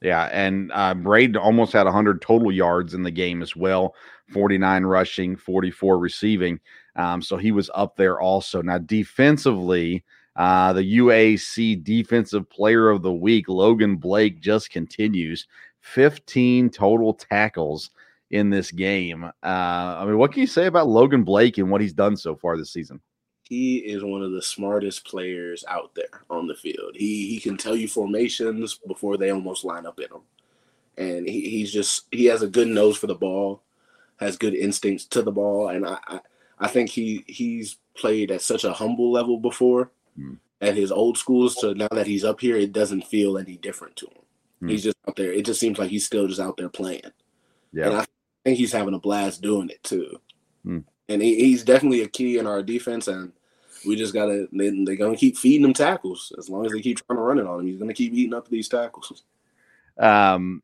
Yeah, 0.02 0.28
and 0.32 0.72
uh, 0.74 0.94
Braid 0.94 1.36
almost 1.36 1.72
had 1.72 1.84
100 1.84 2.20
total 2.20 2.50
yards 2.50 2.92
in 2.92 3.04
the 3.04 3.10
game 3.10 3.40
as 3.40 3.54
well 3.54 3.94
49 4.32 4.84
rushing, 4.84 5.36
44 5.36 5.98
receiving. 5.98 6.58
Um, 6.96 7.22
so 7.22 7.36
he 7.36 7.52
was 7.52 7.70
up 7.74 7.96
there 7.96 8.20
also. 8.20 8.62
Now, 8.62 8.78
defensively, 8.78 10.04
uh, 10.36 10.72
the 10.72 10.98
UAC 10.98 11.84
Defensive 11.84 12.48
Player 12.50 12.90
of 12.90 13.02
the 13.02 13.12
Week, 13.12 13.48
Logan 13.48 13.96
Blake, 13.96 14.40
just 14.40 14.70
continues 14.70 15.46
15 15.80 16.70
total 16.70 17.14
tackles 17.14 17.90
in 18.30 18.50
this 18.50 18.70
game. 18.70 19.24
Uh, 19.24 19.30
I 19.42 20.04
mean, 20.04 20.18
what 20.18 20.32
can 20.32 20.40
you 20.40 20.46
say 20.46 20.66
about 20.66 20.88
Logan 20.88 21.22
Blake 21.22 21.58
and 21.58 21.70
what 21.70 21.80
he's 21.80 21.92
done 21.92 22.16
so 22.16 22.34
far 22.34 22.56
this 22.56 22.72
season? 22.72 23.00
He 23.52 23.76
is 23.76 24.02
one 24.02 24.22
of 24.22 24.32
the 24.32 24.40
smartest 24.40 25.06
players 25.06 25.62
out 25.68 25.94
there 25.94 26.22
on 26.30 26.46
the 26.46 26.54
field. 26.54 26.92
He 26.94 27.28
he 27.28 27.38
can 27.38 27.58
tell 27.58 27.76
you 27.76 27.86
formations 27.86 28.80
before 28.86 29.18
they 29.18 29.30
almost 29.30 29.62
line 29.62 29.84
up 29.84 30.00
in 30.00 30.06
them, 30.10 30.22
and 30.96 31.28
he, 31.28 31.50
he's 31.50 31.70
just 31.70 32.06
he 32.10 32.24
has 32.26 32.40
a 32.40 32.48
good 32.48 32.68
nose 32.68 32.96
for 32.96 33.08
the 33.08 33.14
ball, 33.14 33.60
has 34.16 34.38
good 34.38 34.54
instincts 34.54 35.04
to 35.08 35.20
the 35.20 35.30
ball, 35.30 35.68
and 35.68 35.86
I 35.86 35.98
I, 36.08 36.20
I 36.60 36.68
think 36.68 36.88
he 36.88 37.24
he's 37.26 37.76
played 37.94 38.30
at 38.30 38.40
such 38.40 38.64
a 38.64 38.72
humble 38.72 39.12
level 39.12 39.38
before 39.38 39.90
mm. 40.18 40.38
at 40.62 40.74
his 40.74 40.90
old 40.90 41.18
schools. 41.18 41.60
So 41.60 41.74
now 41.74 41.88
that 41.90 42.06
he's 42.06 42.24
up 42.24 42.40
here, 42.40 42.56
it 42.56 42.72
doesn't 42.72 43.06
feel 43.06 43.36
any 43.36 43.58
different 43.58 43.96
to 43.96 44.06
him. 44.06 44.22
Mm. 44.62 44.70
He's 44.70 44.84
just 44.84 44.96
out 45.06 45.16
there. 45.16 45.30
It 45.30 45.44
just 45.44 45.60
seems 45.60 45.78
like 45.78 45.90
he's 45.90 46.06
still 46.06 46.26
just 46.26 46.40
out 46.40 46.56
there 46.56 46.70
playing. 46.70 47.12
Yeah, 47.74 47.88
and 47.88 47.96
I 47.96 48.06
think 48.44 48.56
he's 48.56 48.72
having 48.72 48.94
a 48.94 48.98
blast 48.98 49.42
doing 49.42 49.68
it 49.68 49.84
too. 49.84 50.18
Mm. 50.64 50.84
And 51.10 51.20
he, 51.20 51.34
he's 51.34 51.64
definitely 51.64 52.00
a 52.00 52.08
key 52.08 52.38
in 52.38 52.46
our 52.46 52.62
defense 52.62 53.08
and 53.08 53.32
we 53.86 53.96
just 53.96 54.14
gotta 54.14 54.48
they, 54.52 54.70
they're 54.84 54.96
gonna 54.96 55.16
keep 55.16 55.36
feeding 55.36 55.64
him 55.64 55.72
tackles 55.72 56.32
as 56.38 56.48
long 56.48 56.66
as 56.66 56.72
they 56.72 56.80
keep 56.80 57.00
trying 57.04 57.16
to 57.16 57.22
run 57.22 57.38
it 57.38 57.46
on 57.46 57.60
him. 57.60 57.66
He's 57.66 57.78
gonna 57.78 57.94
keep 57.94 58.12
eating 58.12 58.34
up 58.34 58.48
these 58.48 58.68
tackles. 58.68 59.24
Um, 59.98 60.62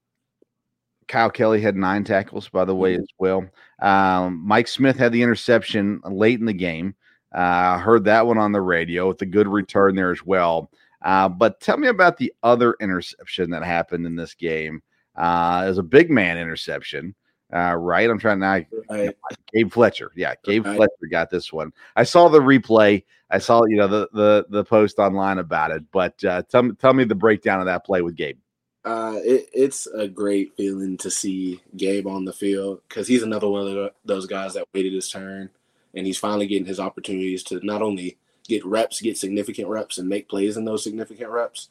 Kyle 1.07 1.31
Kelly 1.31 1.61
had 1.61 1.77
nine 1.77 2.05
tackles, 2.05 2.49
by 2.49 2.65
the 2.65 2.75
way, 2.75 2.95
mm-hmm. 2.95 3.03
as 3.03 3.09
well. 3.19 3.49
Um, 3.81 4.43
Mike 4.45 4.69
Smith 4.69 4.97
had 4.97 5.13
the 5.13 5.23
interception 5.23 6.01
late 6.05 6.39
in 6.39 6.47
the 6.47 6.53
game. 6.53 6.95
I 7.33 7.75
uh, 7.75 7.79
heard 7.79 8.05
that 8.05 8.27
one 8.27 8.39
on 8.39 8.53
the 8.53 8.61
radio 8.61 9.09
with 9.09 9.21
a 9.23 9.27
good 9.27 9.49
return 9.49 9.97
there 9.97 10.11
as 10.11 10.25
well. 10.25 10.71
Uh, 11.03 11.29
but 11.29 11.61
tell 11.61 11.77
me 11.77 11.89
about 11.89 12.17
the 12.17 12.33
other 12.43 12.75
interception 12.81 13.51
that 13.51 13.63
happened 13.63 14.07
in 14.07 14.17
this 14.17 14.35
game. 14.35 14.83
Uh, 15.15 15.63
it 15.65 15.69
was 15.69 15.79
a 15.79 15.83
big 15.83 16.11
man 16.11 16.39
interception. 16.39 17.15
Uh, 17.53 17.75
right. 17.75 18.09
I'm 18.09 18.19
trying 18.19 18.41
now. 18.41 18.61
Right. 18.91 19.17
Gabe 19.55 19.73
Fletcher. 19.73 20.13
Yeah, 20.15 20.35
Gabe 20.45 20.67
Right. 20.67 20.77
Fletcher 20.77 21.07
got 21.11 21.31
this 21.31 21.53
one. 21.53 21.73
I 21.97 22.05
saw 22.05 22.29
the 22.29 22.41
replay. 22.41 23.05
I 23.31 23.39
saw 23.39 23.65
you 23.65 23.77
know 23.77 23.89
the 23.89 24.09
the 24.13 24.47
the 24.51 24.65
post 24.65 24.99
online 24.99 25.39
about 25.39 25.71
it. 25.71 25.85
But 25.91 26.23
uh, 26.25 26.43
tell 26.43 26.63
me 26.63 26.73
tell 26.75 26.93
me 26.93 27.05
the 27.05 27.15
breakdown 27.15 27.61
of 27.61 27.67
that 27.67 27.85
play 27.87 28.03
with 28.03 28.17
Gabe. 28.17 28.39
Uh, 28.85 29.17
it, 29.17 29.49
it's 29.53 29.87
a 29.87 30.09
great 30.09 30.57
feeling 30.57 30.97
to 30.99 31.11
see 31.11 31.61
Gabe 31.77 32.07
on 32.07 32.25
the 32.25 32.33
field 32.33 32.81
because 32.89 33.07
he's 33.07 33.23
another 33.23 33.49
one 33.49 33.67
of 33.67 33.75
the, 33.75 33.93
those 34.05 34.27
guys 34.27 34.55
that 34.55 34.67
waited 34.73 34.93
his 34.93 35.11
turn, 35.11 35.51
and 35.95 36.07
he's 36.07 36.19
finally 36.19 36.47
getting 36.47 36.67
his 36.67 36.81
opportunities 36.81 37.43
to 37.45 37.65
not 37.65 37.83
only 37.83 38.17
get 38.47 38.65
reps, 38.65 39.01
get 39.01 39.19
significant 39.19 39.69
reps, 39.69 39.99
and 39.99 40.09
make 40.09 40.29
plays 40.29 40.57
in 40.57 40.65
those 40.65 40.85
significant 40.85 41.31
reps. 41.31 41.69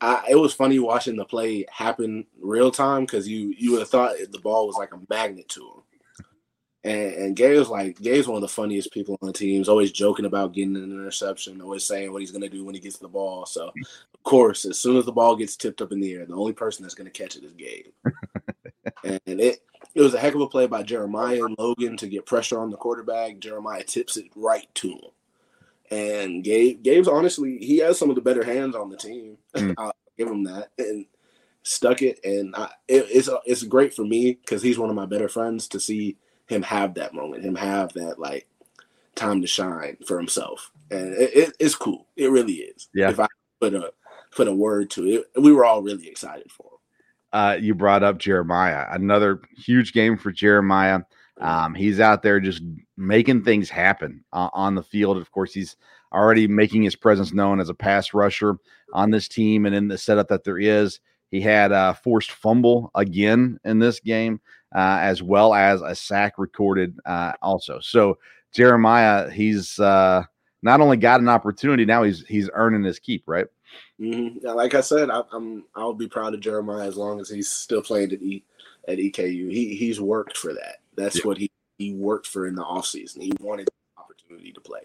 I, 0.00 0.24
it 0.30 0.34
was 0.36 0.52
funny 0.52 0.78
watching 0.78 1.16
the 1.16 1.24
play 1.24 1.64
happen 1.70 2.26
real 2.40 2.70
time 2.70 3.02
because 3.02 3.28
you 3.28 3.54
you 3.56 3.72
would 3.72 3.80
have 3.80 3.88
thought 3.88 4.16
the 4.30 4.38
ball 4.38 4.66
was 4.66 4.76
like 4.76 4.92
a 4.92 5.00
magnet 5.08 5.48
to 5.50 5.60
him. 5.60 5.82
And, 6.84 7.14
and 7.14 7.36
Gabe's 7.36 7.68
like 7.68 7.98
Gabe's 7.98 8.28
one 8.28 8.36
of 8.36 8.42
the 8.42 8.48
funniest 8.48 8.92
people 8.92 9.18
on 9.22 9.26
the 9.26 9.32
team. 9.32 9.58
He's 9.58 9.68
always 9.68 9.92
joking 9.92 10.26
about 10.26 10.52
getting 10.52 10.76
an 10.76 10.84
interception, 10.84 11.60
always 11.62 11.84
saying 11.84 12.12
what 12.12 12.20
he's 12.20 12.30
going 12.30 12.42
to 12.42 12.48
do 12.48 12.64
when 12.64 12.74
he 12.74 12.80
gets 12.80 12.98
the 12.98 13.08
ball. 13.08 13.46
So, 13.46 13.68
of 13.68 14.22
course, 14.22 14.66
as 14.66 14.78
soon 14.78 14.98
as 14.98 15.06
the 15.06 15.12
ball 15.12 15.36
gets 15.36 15.56
tipped 15.56 15.80
up 15.80 15.92
in 15.92 16.00
the 16.00 16.12
air, 16.12 16.26
the 16.26 16.34
only 16.34 16.52
person 16.52 16.82
that's 16.82 16.94
going 16.94 17.10
to 17.10 17.18
catch 17.18 17.36
it 17.36 17.44
is 17.44 17.54
Gabe. 17.54 17.86
and 19.04 19.40
it 19.40 19.60
it 19.94 20.00
was 20.00 20.12
a 20.12 20.18
heck 20.18 20.34
of 20.34 20.40
a 20.40 20.48
play 20.48 20.66
by 20.66 20.82
Jeremiah 20.82 21.44
and 21.44 21.56
Logan 21.58 21.96
to 21.98 22.08
get 22.08 22.26
pressure 22.26 22.58
on 22.58 22.70
the 22.70 22.76
quarterback. 22.76 23.38
Jeremiah 23.38 23.84
tips 23.84 24.16
it 24.16 24.26
right 24.34 24.68
to 24.74 24.90
him. 24.90 25.10
And 25.90 26.42
Gabe, 26.42 26.82
Gabe's 26.82 27.08
honestly, 27.08 27.58
he 27.58 27.78
has 27.78 27.98
some 27.98 28.10
of 28.10 28.16
the 28.16 28.22
better 28.22 28.44
hands 28.44 28.74
on 28.74 28.88
the 28.88 28.96
team. 28.96 29.36
Mm. 29.54 29.74
I'll 29.78 29.94
give 30.16 30.28
him 30.28 30.44
that. 30.44 30.70
And 30.78 31.06
stuck 31.64 32.02
it, 32.02 32.20
and 32.24 32.54
I, 32.54 32.68
it, 32.86 33.06
it's 33.10 33.28
it's 33.44 33.62
great 33.64 33.92
for 33.92 34.04
me 34.04 34.34
because 34.34 34.62
he's 34.62 34.78
one 34.78 34.90
of 34.90 34.96
my 34.96 35.06
better 35.06 35.28
friends 35.28 35.66
to 35.68 35.80
see 35.80 36.16
him 36.46 36.62
have 36.62 36.94
that 36.94 37.14
moment, 37.14 37.44
him 37.44 37.56
have 37.56 37.92
that 37.94 38.18
like 38.18 38.46
time 39.16 39.40
to 39.40 39.46
shine 39.46 39.96
for 40.06 40.16
himself, 40.18 40.70
and 40.90 41.14
it, 41.14 41.30
it, 41.34 41.56
it's 41.58 41.74
cool. 41.74 42.06
It 42.16 42.30
really 42.30 42.54
is. 42.54 42.88
Yeah. 42.94 43.10
If 43.10 43.18
I 43.18 43.26
put 43.60 43.74
a 43.74 43.92
put 44.30 44.48
a 44.48 44.54
word 44.54 44.90
to 44.90 45.06
it, 45.06 45.30
we 45.40 45.52
were 45.52 45.64
all 45.64 45.82
really 45.82 46.06
excited 46.06 46.50
for 46.52 46.64
him. 46.64 46.70
Uh, 47.32 47.54
you 47.54 47.74
brought 47.74 48.04
up 48.04 48.18
Jeremiah, 48.18 48.86
another 48.90 49.40
huge 49.56 49.92
game 49.92 50.16
for 50.16 50.30
Jeremiah. 50.30 51.00
Um, 51.40 51.74
he's 51.74 52.00
out 52.00 52.22
there 52.22 52.40
just 52.40 52.62
making 52.96 53.42
things 53.42 53.68
happen 53.68 54.24
uh, 54.32 54.50
on 54.52 54.74
the 54.74 54.82
field. 54.82 55.16
Of 55.16 55.30
course, 55.32 55.52
he's 55.52 55.76
already 56.12 56.46
making 56.46 56.82
his 56.82 56.96
presence 56.96 57.32
known 57.32 57.60
as 57.60 57.68
a 57.68 57.74
pass 57.74 58.14
rusher 58.14 58.56
on 58.92 59.10
this 59.10 59.26
team 59.28 59.66
and 59.66 59.74
in 59.74 59.88
the 59.88 59.98
setup 59.98 60.28
that 60.28 60.44
there 60.44 60.58
is. 60.58 61.00
He 61.30 61.40
had 61.40 61.72
a 61.72 61.94
forced 61.94 62.30
fumble 62.30 62.92
again 62.94 63.58
in 63.64 63.80
this 63.80 63.98
game, 63.98 64.40
uh, 64.74 64.98
as 65.00 65.22
well 65.22 65.52
as 65.52 65.82
a 65.82 65.94
sack 65.94 66.34
recorded 66.38 66.96
uh, 67.04 67.32
also. 67.42 67.80
So 67.80 68.18
Jeremiah, 68.52 69.28
he's 69.28 69.80
uh, 69.80 70.22
not 70.62 70.80
only 70.80 70.96
got 70.96 71.20
an 71.20 71.28
opportunity 71.28 71.84
now, 71.84 72.04
he's 72.04 72.24
he's 72.28 72.48
earning 72.54 72.84
his 72.84 73.00
keep, 73.00 73.24
right? 73.26 73.46
hmm 73.98 74.28
Like 74.42 74.74
I 74.74 74.80
said, 74.80 75.10
I, 75.10 75.22
I'm 75.32 75.64
I'll 75.74 75.92
be 75.92 76.06
proud 76.06 76.34
of 76.34 76.40
Jeremiah 76.40 76.86
as 76.86 76.96
long 76.96 77.20
as 77.20 77.28
he's 77.28 77.50
still 77.50 77.82
playing 77.82 78.12
at 78.12 78.22
E 78.22 78.44
at 78.86 78.98
EKU. 78.98 79.50
He 79.50 79.74
he's 79.74 80.00
worked 80.00 80.38
for 80.38 80.52
that. 80.54 80.76
That's 80.96 81.16
Yeah. 81.16 81.22
what 81.24 81.38
he 81.38 81.50
he 81.78 81.92
worked 81.92 82.26
for 82.26 82.46
in 82.46 82.54
the 82.54 82.62
offseason. 82.62 83.20
He 83.22 83.32
wanted 83.40 83.66
the 83.66 84.00
opportunity 84.02 84.52
to 84.52 84.60
play. 84.60 84.82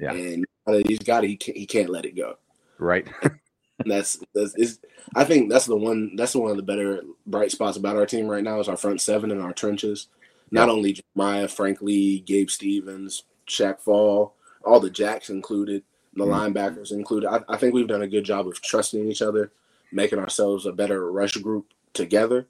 Yeah. 0.00 0.12
and 0.12 0.44
he's 0.86 0.98
got 0.98 1.22
it. 1.24 1.28
He 1.28 1.36
can't, 1.36 1.56
he 1.56 1.66
can't 1.66 1.88
let 1.90 2.04
it 2.04 2.16
go. 2.16 2.36
Right. 2.78 3.06
That's 3.86 4.22
that's 4.34 4.54
is 4.56 4.78
I 5.16 5.24
think 5.24 5.50
that's 5.50 5.66
the 5.66 5.76
one 5.76 6.14
that's 6.14 6.34
one 6.36 6.50
of 6.52 6.56
the 6.56 6.62
better 6.62 7.02
bright 7.26 7.50
spots 7.50 7.76
about 7.76 7.96
our 7.96 8.06
team 8.06 8.28
right 8.28 8.44
now 8.44 8.60
is 8.60 8.68
our 8.68 8.76
front 8.76 9.00
seven 9.00 9.30
and 9.32 9.40
our 9.42 9.52
trenches. 9.52 10.06
Not 10.52 10.68
only 10.68 11.00
Jeremiah, 11.16 11.48
Frank 11.48 11.80
Lee, 11.82 12.20
Gabe 12.20 12.48
Stevens, 12.50 13.24
Shaq 13.48 13.80
Fall, 13.80 14.34
all 14.64 14.78
the 14.78 14.90
jacks 14.90 15.30
included, 15.30 15.82
the 16.14 16.24
Mhm. 16.24 16.54
linebackers 16.54 16.92
included. 16.92 17.28
I, 17.28 17.40
I 17.48 17.56
think 17.56 17.74
we've 17.74 17.88
done 17.88 18.02
a 18.02 18.06
good 18.08 18.24
job 18.24 18.46
of 18.46 18.60
trusting 18.62 19.08
each 19.10 19.22
other, 19.22 19.50
making 19.90 20.18
ourselves 20.20 20.66
a 20.66 20.72
better 20.72 21.10
rush 21.10 21.36
group 21.38 21.66
together, 21.92 22.46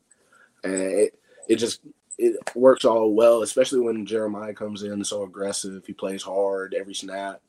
and 0.65 0.75
it 0.75 1.19
it 1.49 1.57
just 1.57 1.81
it 2.19 2.37
works 2.55 2.85
all 2.85 3.15
well, 3.15 3.43
especially 3.43 3.81
when 3.81 4.07
Jeremiah 4.07 4.55
comes 4.55 4.83
in 4.83 5.05
so 5.05 5.23
aggressive. 5.25 5.85
He 5.87 5.93
plays 5.93 6.23
hard 6.23 6.75
every 6.75 6.95
snap. 6.95 7.41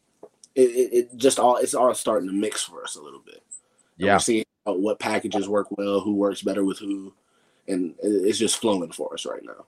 It, 0.55 0.69
it, 0.69 0.93
it 0.93 1.15
just 1.17 1.39
all 1.39 1.57
it's 1.57 1.73
all 1.73 1.93
starting 1.93 2.29
to 2.29 2.35
mix 2.35 2.63
for 2.63 2.83
us 2.83 2.95
a 2.95 3.01
little 3.01 3.21
bit. 3.25 3.41
And 3.97 4.07
Yeah. 4.07 4.13
we're 4.15 4.19
seeing 4.19 4.45
what 4.65 4.99
packages 4.99 5.49
work 5.49 5.67
well, 5.77 5.99
who 5.99 6.13
works 6.15 6.41
better 6.41 6.63
with 6.63 6.79
who, 6.79 7.13
and 7.67 7.95
it's 8.01 8.37
just 8.37 8.57
flowing 8.57 8.91
for 8.91 9.13
us 9.13 9.25
right 9.25 9.43
now. 9.43 9.65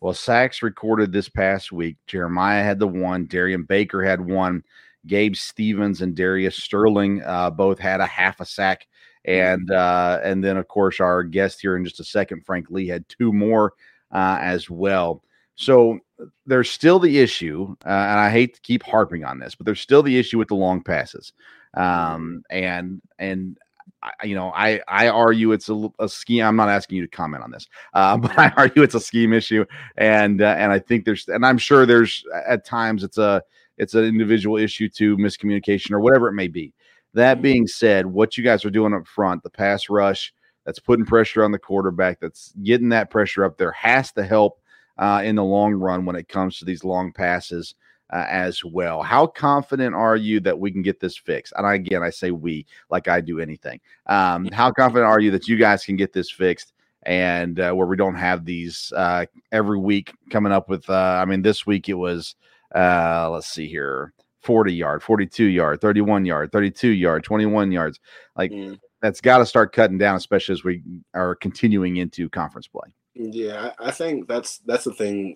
Well, 0.00 0.14
sacks 0.14 0.62
recorded 0.62 1.12
this 1.12 1.28
past 1.28 1.70
week. 1.70 1.96
Jeremiah 2.06 2.64
had 2.64 2.78
the 2.78 2.88
one. 2.88 3.26
Darian 3.26 3.62
Baker 3.62 4.02
had 4.02 4.20
one. 4.20 4.64
Gabe 5.06 5.36
Stevens 5.36 6.02
and 6.02 6.14
Darius 6.14 6.56
Sterling 6.56 7.22
uh, 7.24 7.50
both 7.50 7.78
had 7.78 8.00
a 8.00 8.06
half 8.06 8.40
a 8.40 8.44
sack, 8.44 8.86
and 9.24 9.70
uh, 9.70 10.20
and 10.22 10.42
then 10.42 10.56
of 10.56 10.68
course 10.68 11.00
our 11.00 11.22
guest 11.24 11.60
here 11.60 11.76
in 11.76 11.84
just 11.84 12.00
a 12.00 12.04
second, 12.04 12.44
Frank 12.46 12.70
Lee, 12.70 12.86
had 12.88 13.08
two 13.08 13.32
more 13.32 13.74
uh, 14.12 14.38
as 14.40 14.68
well. 14.70 15.22
So 15.54 15.98
there's 16.46 16.70
still 16.70 16.98
the 16.98 17.18
issue, 17.18 17.74
uh, 17.84 17.88
and 17.88 18.20
I 18.20 18.30
hate 18.30 18.54
to 18.54 18.60
keep 18.60 18.82
harping 18.82 19.24
on 19.24 19.38
this, 19.38 19.54
but 19.54 19.66
there's 19.66 19.80
still 19.80 20.02
the 20.02 20.18
issue 20.18 20.38
with 20.38 20.48
the 20.48 20.54
long 20.54 20.82
passes, 20.82 21.32
um, 21.74 22.42
and 22.50 23.00
and 23.18 23.58
I, 24.02 24.24
you 24.24 24.34
know 24.34 24.52
I 24.54 24.80
I 24.88 25.08
argue 25.08 25.52
it's 25.52 25.68
a, 25.68 25.88
a 25.98 26.08
scheme. 26.08 26.44
I'm 26.44 26.56
not 26.56 26.68
asking 26.68 26.96
you 26.96 27.02
to 27.02 27.08
comment 27.08 27.44
on 27.44 27.50
this, 27.50 27.68
uh, 27.94 28.16
but 28.18 28.38
I 28.38 28.52
argue 28.56 28.82
it's 28.82 28.94
a 28.94 29.00
scheme 29.00 29.32
issue, 29.32 29.64
and 29.96 30.42
uh, 30.42 30.54
and 30.58 30.72
I 30.72 30.78
think 30.78 31.04
there's 31.04 31.28
and 31.28 31.44
I'm 31.44 31.58
sure 31.58 31.86
there's 31.86 32.24
at 32.46 32.64
times 32.64 33.04
it's 33.04 33.18
a 33.18 33.42
it's 33.78 33.94
an 33.94 34.04
individual 34.04 34.58
issue 34.58 34.88
to 34.90 35.16
miscommunication 35.16 35.92
or 35.92 36.00
whatever 36.00 36.28
it 36.28 36.34
may 36.34 36.48
be. 36.48 36.72
That 37.14 37.42
being 37.42 37.66
said, 37.66 38.06
what 38.06 38.38
you 38.38 38.44
guys 38.44 38.64
are 38.64 38.70
doing 38.70 38.94
up 38.94 39.06
front, 39.06 39.42
the 39.42 39.50
pass 39.50 39.90
rush 39.90 40.32
that's 40.64 40.78
putting 40.78 41.04
pressure 41.04 41.44
on 41.44 41.52
the 41.52 41.58
quarterback, 41.58 42.20
that's 42.20 42.52
getting 42.62 42.90
that 42.90 43.10
pressure 43.10 43.44
up 43.44 43.58
there, 43.58 43.72
has 43.72 44.12
to 44.12 44.24
help 44.24 44.60
uh, 44.98 45.22
in 45.24 45.36
the 45.36 45.44
long 45.44 45.74
run 45.74 46.04
when 46.04 46.16
it 46.16 46.28
comes 46.28 46.58
to 46.58 46.64
these 46.64 46.84
long 46.84 47.12
passes 47.12 47.74
uh, 48.12 48.26
as 48.28 48.64
well. 48.64 49.02
How 49.02 49.26
confident 49.26 49.94
are 49.94 50.16
you 50.16 50.38
that 50.40 50.58
we 50.58 50.70
can 50.70 50.82
get 50.82 51.00
this 51.00 51.16
fixed? 51.16 51.52
And 51.56 51.66
again, 51.66 52.02
I 52.02 52.10
say 52.10 52.30
we 52.30 52.66
like 52.90 53.08
I 53.08 53.20
do 53.20 53.40
anything. 53.40 53.80
Um, 54.06 54.48
how 54.52 54.70
confident 54.70 55.06
are 55.06 55.20
you 55.20 55.30
that 55.32 55.48
you 55.48 55.56
guys 55.56 55.84
can 55.84 55.96
get 55.96 56.12
this 56.12 56.30
fixed? 56.30 56.72
And 57.04 57.58
uh, 57.58 57.72
where 57.72 57.86
we 57.86 57.96
don't 57.96 58.14
have 58.14 58.44
these 58.44 58.92
uh, 58.94 59.26
every 59.50 59.78
week 59.78 60.12
coming 60.30 60.52
up 60.52 60.68
with, 60.68 60.88
uh, 60.88 61.18
I 61.20 61.24
mean, 61.24 61.42
this 61.42 61.66
week 61.66 61.88
it 61.88 61.94
was, 61.94 62.36
uh, 62.76 63.28
let's 63.28 63.48
see 63.48 63.66
here, 63.66 64.12
40 64.42 64.72
yard, 64.72 65.02
42 65.02 65.46
yard, 65.46 65.80
31 65.80 66.24
yard, 66.26 66.52
32 66.52 66.90
yard, 66.90 67.24
21 67.24 67.72
yards. 67.72 67.98
Like 68.36 68.52
Mm. 68.52 68.78
That's 69.02 69.20
got 69.20 69.38
to 69.38 69.46
start 69.46 69.72
cutting 69.72 69.98
down, 69.98 70.16
especially 70.16 70.54
as 70.54 70.64
we 70.64 70.82
are 71.12 71.34
continuing 71.34 71.96
into 71.96 72.28
conference 72.28 72.68
play. 72.68 72.94
Yeah, 73.14 73.72
I, 73.78 73.90
think 73.90 74.28
that's 74.28 74.58
that's 74.58 74.84
the 74.84 74.94
thing. 74.94 75.34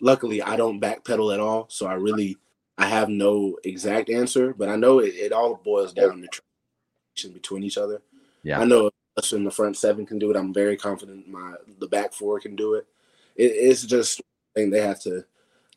Luckily, 0.00 0.40
I 0.42 0.54
don't 0.54 0.80
backpedal 0.80 1.34
at 1.34 1.40
all, 1.40 1.66
so 1.68 1.86
I 1.86 1.94
really 1.94 2.36
I 2.76 2.86
have 2.86 3.08
no 3.08 3.58
exact 3.64 4.10
answer, 4.10 4.54
but 4.54 4.68
I 4.68 4.76
know 4.76 5.00
it, 5.00 5.14
it 5.14 5.32
all 5.32 5.56
boils 5.56 5.92
down 5.92 6.20
to 6.20 6.28
transition 6.28 7.32
between 7.32 7.64
each 7.64 7.78
other. 7.78 8.02
Yeah. 8.44 8.60
I 8.60 8.64
know 8.64 8.90
us 9.16 9.32
in 9.32 9.42
the 9.42 9.50
front 9.50 9.76
seven 9.76 10.06
can 10.06 10.20
do 10.20 10.30
it. 10.30 10.36
I'm 10.36 10.54
very 10.54 10.76
confident 10.76 11.26
my 11.26 11.54
the 11.80 11.88
back 11.88 12.12
four 12.12 12.38
can 12.38 12.54
do 12.54 12.74
it. 12.74 12.86
it 13.34 13.46
it's 13.46 13.82
just 13.82 14.20
I 14.20 14.60
think 14.60 14.72
they 14.72 14.82
have 14.82 15.00
to 15.02 15.24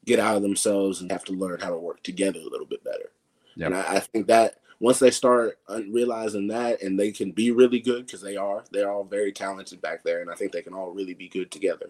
get 0.05 0.19
out 0.19 0.35
of 0.35 0.43
themselves 0.43 1.01
and 1.01 1.11
have 1.11 1.23
to 1.25 1.33
learn 1.33 1.59
how 1.59 1.69
to 1.69 1.77
work 1.77 2.03
together 2.03 2.39
a 2.39 2.49
little 2.49 2.67
bit 2.67 2.83
better. 2.83 3.11
Yep. 3.55 3.65
And 3.65 3.75
I, 3.75 3.95
I 3.95 3.99
think 3.99 4.27
that 4.27 4.60
once 4.81 4.97
they 4.97 5.11
start 5.11 5.59
realizing 5.89 6.47
that 6.47 6.81
and 6.81 6.99
they 6.99 7.11
can 7.11 7.31
be 7.31 7.51
really 7.51 7.79
good 7.79 8.07
because 8.07 8.19
they 8.19 8.35
are, 8.35 8.63
they're 8.71 8.91
all 8.91 9.03
very 9.03 9.31
talented 9.31 9.79
back 9.79 10.03
there, 10.03 10.21
and 10.21 10.29
I 10.29 10.33
think 10.33 10.51
they 10.51 10.63
can 10.63 10.73
all 10.73 10.89
really 10.89 11.13
be 11.13 11.29
good 11.29 11.51
together. 11.51 11.85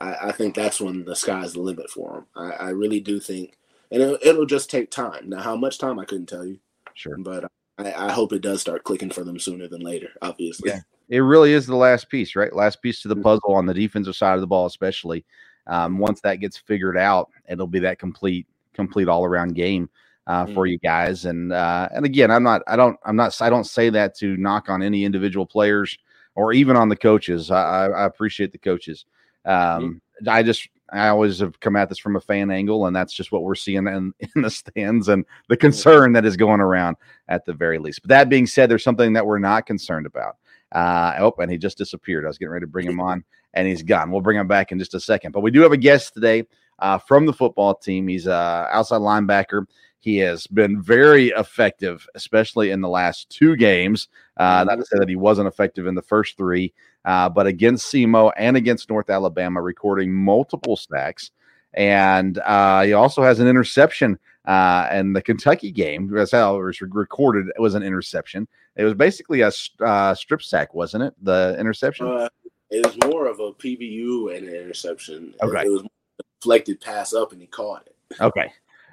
I, 0.00 0.28
I 0.28 0.32
think 0.32 0.54
that's 0.54 0.80
when 0.80 1.04
the 1.04 1.16
sky's 1.16 1.54
the 1.54 1.60
limit 1.60 1.90
for 1.90 2.12
them. 2.12 2.26
I, 2.36 2.66
I 2.66 2.68
really 2.70 3.00
do 3.00 3.18
think, 3.18 3.58
and 3.90 4.00
it'll, 4.00 4.18
it'll 4.22 4.46
just 4.46 4.70
take 4.70 4.90
time. 4.90 5.30
Now, 5.30 5.40
how 5.40 5.56
much 5.56 5.78
time 5.78 5.98
I 5.98 6.04
couldn't 6.04 6.28
tell 6.28 6.46
you, 6.46 6.60
Sure. 6.94 7.16
but 7.18 7.50
I, 7.78 7.92
I 7.92 8.12
hope 8.12 8.32
it 8.32 8.40
does 8.40 8.60
start 8.60 8.84
clicking 8.84 9.10
for 9.10 9.24
them 9.24 9.40
sooner 9.40 9.66
than 9.66 9.80
later. 9.82 10.10
Obviously, 10.22 10.70
Yeah. 10.70 10.80
It 11.08 11.18
really 11.18 11.52
is 11.52 11.66
the 11.66 11.76
last 11.76 12.08
piece, 12.08 12.34
right? 12.36 12.54
Last 12.54 12.82
piece 12.82 13.02
to 13.02 13.08
the 13.08 13.16
Mhm. 13.16 13.22
puzzle 13.22 13.54
on 13.54 13.66
the 13.66 13.74
defensive 13.74 14.16
side 14.16 14.34
of 14.34 14.40
the 14.40 14.46
ball, 14.46 14.66
especially. 14.66 15.24
Um, 15.66 15.98
once 15.98 16.20
that 16.20 16.36
gets 16.36 16.56
figured 16.56 16.96
out, 16.96 17.30
it'll 17.48 17.66
be 17.66 17.80
that 17.80 17.98
complete, 17.98 18.46
complete 18.74 19.08
all 19.08 19.24
around 19.24 19.54
game 19.56 19.88
uh, 20.26 20.46
for 20.46 20.66
you 20.66 20.78
guys. 20.78 21.24
And 21.24 21.52
uh, 21.52 21.88
and 21.92 22.04
again, 22.04 22.30
I'm 22.30 22.42
not, 22.42 22.62
I 22.66 22.76
don't, 22.76 22.98
I'm 23.04 23.16
not, 23.16 23.40
I 23.40 23.50
don't 23.50 23.64
say 23.64 23.90
that 23.90 24.16
to 24.18 24.36
knock 24.36 24.68
on 24.68 24.82
any 24.82 25.04
individual 25.04 25.46
players 25.46 25.96
or 26.34 26.52
even 26.52 26.76
on 26.76 26.88
the 26.88 26.96
coaches. 26.96 27.50
I, 27.50 27.86
I, 27.86 28.04
appreciate 28.04 28.52
the 28.52 28.58
coaches. 28.58 29.06
Um, 29.44 30.02
I 30.26 30.42
just, 30.42 30.68
I 30.92 31.08
always 31.08 31.38
have 31.38 31.58
come 31.60 31.76
at 31.76 31.88
this 31.88 31.98
from 31.98 32.16
a 32.16 32.20
fan 32.20 32.50
angle, 32.50 32.86
and 32.86 32.94
that's 32.94 33.12
just 33.12 33.32
what 33.32 33.42
we're 33.42 33.54
seeing 33.54 33.86
in, 33.86 34.12
in 34.34 34.42
the 34.42 34.50
stands 34.50 35.08
and 35.08 35.24
the 35.48 35.56
concern 35.56 36.12
that 36.12 36.26
is 36.26 36.36
going 36.36 36.60
around 36.60 36.96
at 37.28 37.44
the 37.46 37.54
very 37.54 37.78
least. 37.78 38.02
But 38.02 38.08
that 38.08 38.28
being 38.28 38.46
said, 38.46 38.70
there's 38.70 38.84
something 38.84 39.12
that 39.14 39.26
we're 39.26 39.38
not 39.38 39.66
concerned 39.66 40.06
about. 40.06 40.36
Uh, 40.72 41.14
oh, 41.20 41.34
and 41.38 41.50
he 41.50 41.58
just 41.58 41.78
disappeared. 41.78 42.24
I 42.24 42.28
was 42.28 42.38
getting 42.38 42.52
ready 42.52 42.64
to 42.64 42.70
bring 42.70 42.86
him 42.86 43.00
on. 43.00 43.24
and 43.54 43.66
he's 43.66 43.82
gone. 43.82 44.10
We'll 44.10 44.20
bring 44.20 44.38
him 44.38 44.48
back 44.48 44.72
in 44.72 44.78
just 44.78 44.94
a 44.94 45.00
second. 45.00 45.32
But 45.32 45.40
we 45.40 45.50
do 45.50 45.62
have 45.62 45.72
a 45.72 45.76
guest 45.76 46.12
today 46.12 46.44
uh, 46.78 46.98
from 46.98 47.24
the 47.26 47.32
football 47.32 47.74
team. 47.74 48.06
He's 48.06 48.26
a 48.26 48.68
outside 48.70 49.00
linebacker. 49.00 49.66
He 50.06 50.18
has 50.18 50.46
been 50.46 50.80
very 50.80 51.30
effective, 51.30 52.06
especially 52.14 52.70
in 52.70 52.80
the 52.80 52.88
last 52.88 53.28
two 53.28 53.56
games. 53.56 54.06
Uh, 54.36 54.62
not 54.64 54.76
to 54.76 54.84
say 54.84 55.00
that 55.00 55.08
he 55.08 55.16
wasn't 55.16 55.48
effective 55.48 55.88
in 55.88 55.96
the 55.96 56.02
first 56.02 56.36
three, 56.36 56.72
uh, 57.04 57.28
but 57.28 57.48
against 57.48 57.92
SEMO 57.92 58.30
and 58.36 58.56
against 58.56 58.88
North 58.88 59.10
Alabama, 59.10 59.60
recording 59.60 60.14
multiple 60.14 60.76
sacks. 60.76 61.32
And 61.74 62.38
uh, 62.38 62.82
he 62.82 62.92
also 62.92 63.24
has 63.24 63.40
an 63.40 63.48
interception 63.48 64.16
uh, 64.44 64.88
in 64.92 65.12
the 65.12 65.20
Kentucky 65.20 65.72
game. 65.72 66.08
That's 66.08 66.30
how 66.30 66.56
it 66.56 66.62
was 66.62 66.80
recorded. 66.80 67.48
It 67.48 67.60
was 67.60 67.74
an 67.74 67.82
interception. 67.82 68.46
It 68.76 68.84
was 68.84 68.94
basically 68.94 69.40
a 69.40 69.50
uh, 69.80 70.14
strip 70.14 70.40
sack, 70.40 70.72
wasn't 70.72 71.02
it? 71.02 71.14
The 71.20 71.56
interception. 71.58 72.06
Uh, 72.06 72.28
it 72.70 72.86
was 72.86 72.96
more 73.10 73.26
of 73.26 73.40
a 73.40 73.50
PBU 73.50 74.36
and 74.36 74.46
an 74.46 74.54
interception. 74.54 75.34
Okay. 75.42 75.62
It 75.62 75.68
was 75.68 75.82
a 75.82 76.22
deflected 76.40 76.80
pass 76.80 77.12
up, 77.12 77.32
and 77.32 77.40
he 77.40 77.48
caught 77.48 77.88
it. 77.88 78.20
Okay. 78.20 78.52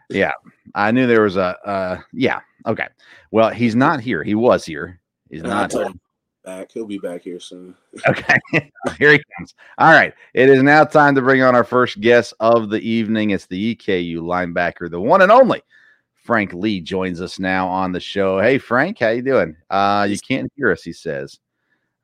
Yeah, 0.10 0.32
I 0.76 0.92
knew 0.92 1.08
there 1.08 1.22
was 1.22 1.38
a. 1.38 1.58
Uh, 1.66 2.00
yeah. 2.14 2.42
Okay. 2.66 2.88
Well, 3.32 3.50
he's 3.50 3.76
not 3.76 4.00
here. 4.00 4.24
He 4.24 4.36
was 4.36 4.66
here. 4.66 5.00
He's 5.30 5.42
And 5.42 5.50
not. 5.50 5.74
back. 6.44 6.72
He'll 6.72 6.86
be 6.86 6.98
back 6.98 7.22
here 7.22 7.40
soon. 7.40 7.76
Okay. 8.08 8.38
here 8.98 9.14
he 9.14 9.24
comes. 9.38 9.54
All 9.78 9.92
right. 9.92 10.14
It 10.34 10.50
is 10.50 10.62
now 10.62 10.84
time 10.84 11.16
to 11.16 11.22
bring 11.22 11.42
on 11.42 11.56
our 11.56 11.64
first 11.64 12.02
guest 12.02 12.34
of 12.40 12.70
the 12.70 12.82
evening. 12.82 13.30
It's 13.32 13.46
the 13.46 13.76
EKU 13.76 14.18
linebacker, 14.18 14.90
the 14.90 15.00
one 15.00 15.22
and 15.22 15.32
only 15.32 15.62
Frank 16.16 16.54
Lee 16.54 16.80
joins 16.82 17.22
us 17.22 17.40
now 17.40 17.68
on 17.68 17.92
the 17.92 18.00
show. 18.00 18.40
Hey 18.42 18.58
Frank, 18.58 19.00
how 19.00 19.10
you 19.10 19.22
doing? 19.22 19.56
Uh 19.70 20.06
you 20.10 20.18
can't 20.20 20.52
hear 20.56 20.72
us, 20.72 20.84
he 20.84 20.92
says. 20.94 21.40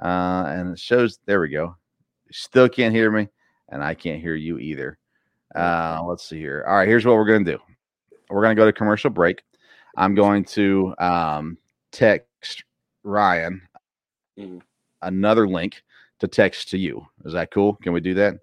Uh 0.02 0.46
and 0.48 0.72
it 0.72 0.80
shows 0.80 1.20
there 1.26 1.42
we 1.42 1.50
go. 1.50 1.76
Still 2.32 2.70
can't 2.70 2.94
hear 2.96 3.12
me, 3.12 3.28
and 3.70 3.84
I 3.84 3.94
can't 3.94 4.22
hear 4.22 4.36
you 4.36 4.58
either. 4.60 4.98
Uh 5.56 6.02
let's 6.06 6.28
see 6.28 6.40
here. 6.40 6.64
All 6.68 6.76
right, 6.76 6.88
here's 6.88 7.06
what 7.06 7.16
we're 7.16 7.26
gonna 7.26 7.44
do. 7.44 7.60
We're 8.30 8.42
gonna 8.42 8.56
go 8.56 8.66
to 8.66 8.74
commercial 8.74 9.10
break. 9.10 9.44
I'm 9.98 10.16
going 10.16 10.46
to 10.46 10.94
um 11.00 11.58
text 11.92 12.64
Ryan 13.04 13.62
Mhm. 14.38 14.62
another 15.02 15.48
link 15.48 15.84
to 16.20 16.28
text 16.28 16.70
to 16.70 16.78
you. 16.78 17.06
Is 17.26 17.34
that 17.34 17.52
cool? 17.52 17.76
Can 17.76 17.94
we 17.94 18.00
do 18.00 18.14
that? 18.16 18.36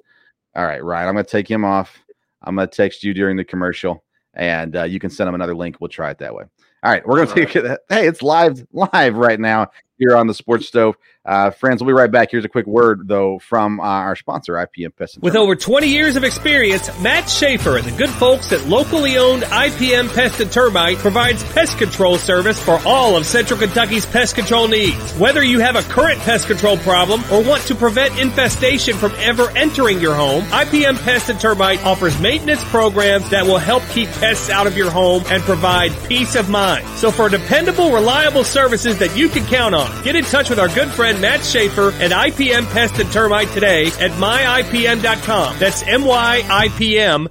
All 0.54 0.64
right, 0.66 0.82
Ryan. 0.82 1.08
I'm 1.08 1.14
going 1.14 1.24
to 1.24 1.30
take 1.30 1.48
him 1.50 1.64
off. 1.64 2.02
I'm 2.42 2.56
going 2.56 2.68
to 2.68 2.74
text 2.74 3.04
you 3.04 3.12
during 3.14 3.36
the 3.36 3.44
commercial, 3.44 4.02
and 4.34 4.76
uh, 4.76 4.84
you 4.84 4.98
can 4.98 5.10
send 5.10 5.28
him 5.28 5.34
another 5.34 5.54
link. 5.54 5.76
We'll 5.80 5.88
try 5.88 6.10
it 6.10 6.18
that 6.18 6.34
way. 6.34 6.44
All 6.82 6.90
right, 6.90 7.06
we're 7.06 7.16
going 7.16 7.28
to 7.28 7.34
take 7.34 7.56
it. 7.56 7.80
Hey, 7.88 8.06
it's 8.06 8.22
live, 8.22 8.66
live 8.72 9.16
right 9.16 9.38
now 9.40 9.70
here 9.98 10.16
on 10.16 10.26
the 10.26 10.34
Sports 10.34 10.66
Stove. 10.66 10.96
Uh, 11.26 11.50
friends, 11.50 11.82
we'll 11.82 11.88
be 11.88 11.98
right 11.98 12.10
back. 12.10 12.30
Here's 12.30 12.44
a 12.44 12.48
quick 12.48 12.66
word 12.66 13.08
though 13.08 13.40
from 13.40 13.80
uh, 13.80 13.82
our 13.82 14.14
sponsor, 14.14 14.54
IPM 14.54 14.94
Pest. 14.96 15.16
and 15.16 15.24
With 15.24 15.34
over 15.34 15.56
20 15.56 15.88
years 15.88 16.16
of 16.16 16.22
experience, 16.22 16.88
Matt 17.00 17.28
Schaefer 17.28 17.76
and 17.76 17.84
the 17.84 17.96
good 17.96 18.10
folks 18.10 18.52
at 18.52 18.64
locally 18.66 19.18
owned 19.18 19.42
IPM 19.42 20.14
Pest 20.14 20.38
and 20.40 20.52
Termite 20.52 20.98
provides 20.98 21.42
pest 21.52 21.78
control 21.78 22.16
service 22.16 22.62
for 22.62 22.80
all 22.86 23.16
of 23.16 23.26
Central 23.26 23.58
Kentucky's 23.58 24.06
pest 24.06 24.36
control 24.36 24.68
needs. 24.68 25.12
Whether 25.18 25.42
you 25.42 25.58
have 25.58 25.74
a 25.74 25.82
current 25.82 26.20
pest 26.20 26.46
control 26.46 26.76
problem 26.78 27.22
or 27.32 27.42
want 27.42 27.62
to 27.62 27.74
prevent 27.74 28.16
infestation 28.20 28.96
from 28.96 29.12
ever 29.16 29.50
entering 29.56 30.00
your 30.00 30.14
home, 30.14 30.44
IPM 30.44 31.02
Pest 31.02 31.28
and 31.28 31.40
Termite 31.40 31.84
offers 31.84 32.20
maintenance 32.20 32.62
programs 32.64 33.28
that 33.30 33.44
will 33.44 33.58
help 33.58 33.82
keep 33.88 34.08
pests 34.10 34.48
out 34.48 34.68
of 34.68 34.76
your 34.76 34.92
home 34.92 35.24
and 35.26 35.42
provide 35.42 35.90
peace 36.06 36.36
of 36.36 36.48
mind. 36.48 36.86
So 36.98 37.10
for 37.10 37.28
dependable, 37.28 37.90
reliable 37.90 38.44
services 38.44 38.98
that 39.00 39.16
you 39.16 39.28
can 39.28 39.44
count 39.46 39.74
on, 39.74 39.85
get 40.02 40.16
in 40.16 40.24
touch 40.24 40.50
with 40.50 40.58
our 40.58 40.68
good 40.68 40.88
friend 40.88 41.20
Matt 41.20 41.44
Schaefer 41.44 41.90
at 41.92 42.10
IPM 42.10 42.66
Pest 42.72 42.98
and 42.98 43.10
Termite 43.12 43.48
today 43.48 43.86
at 43.86 44.10
myipm.com. 44.12 45.58
That's 45.58 45.82
myipm.com. 45.82 47.30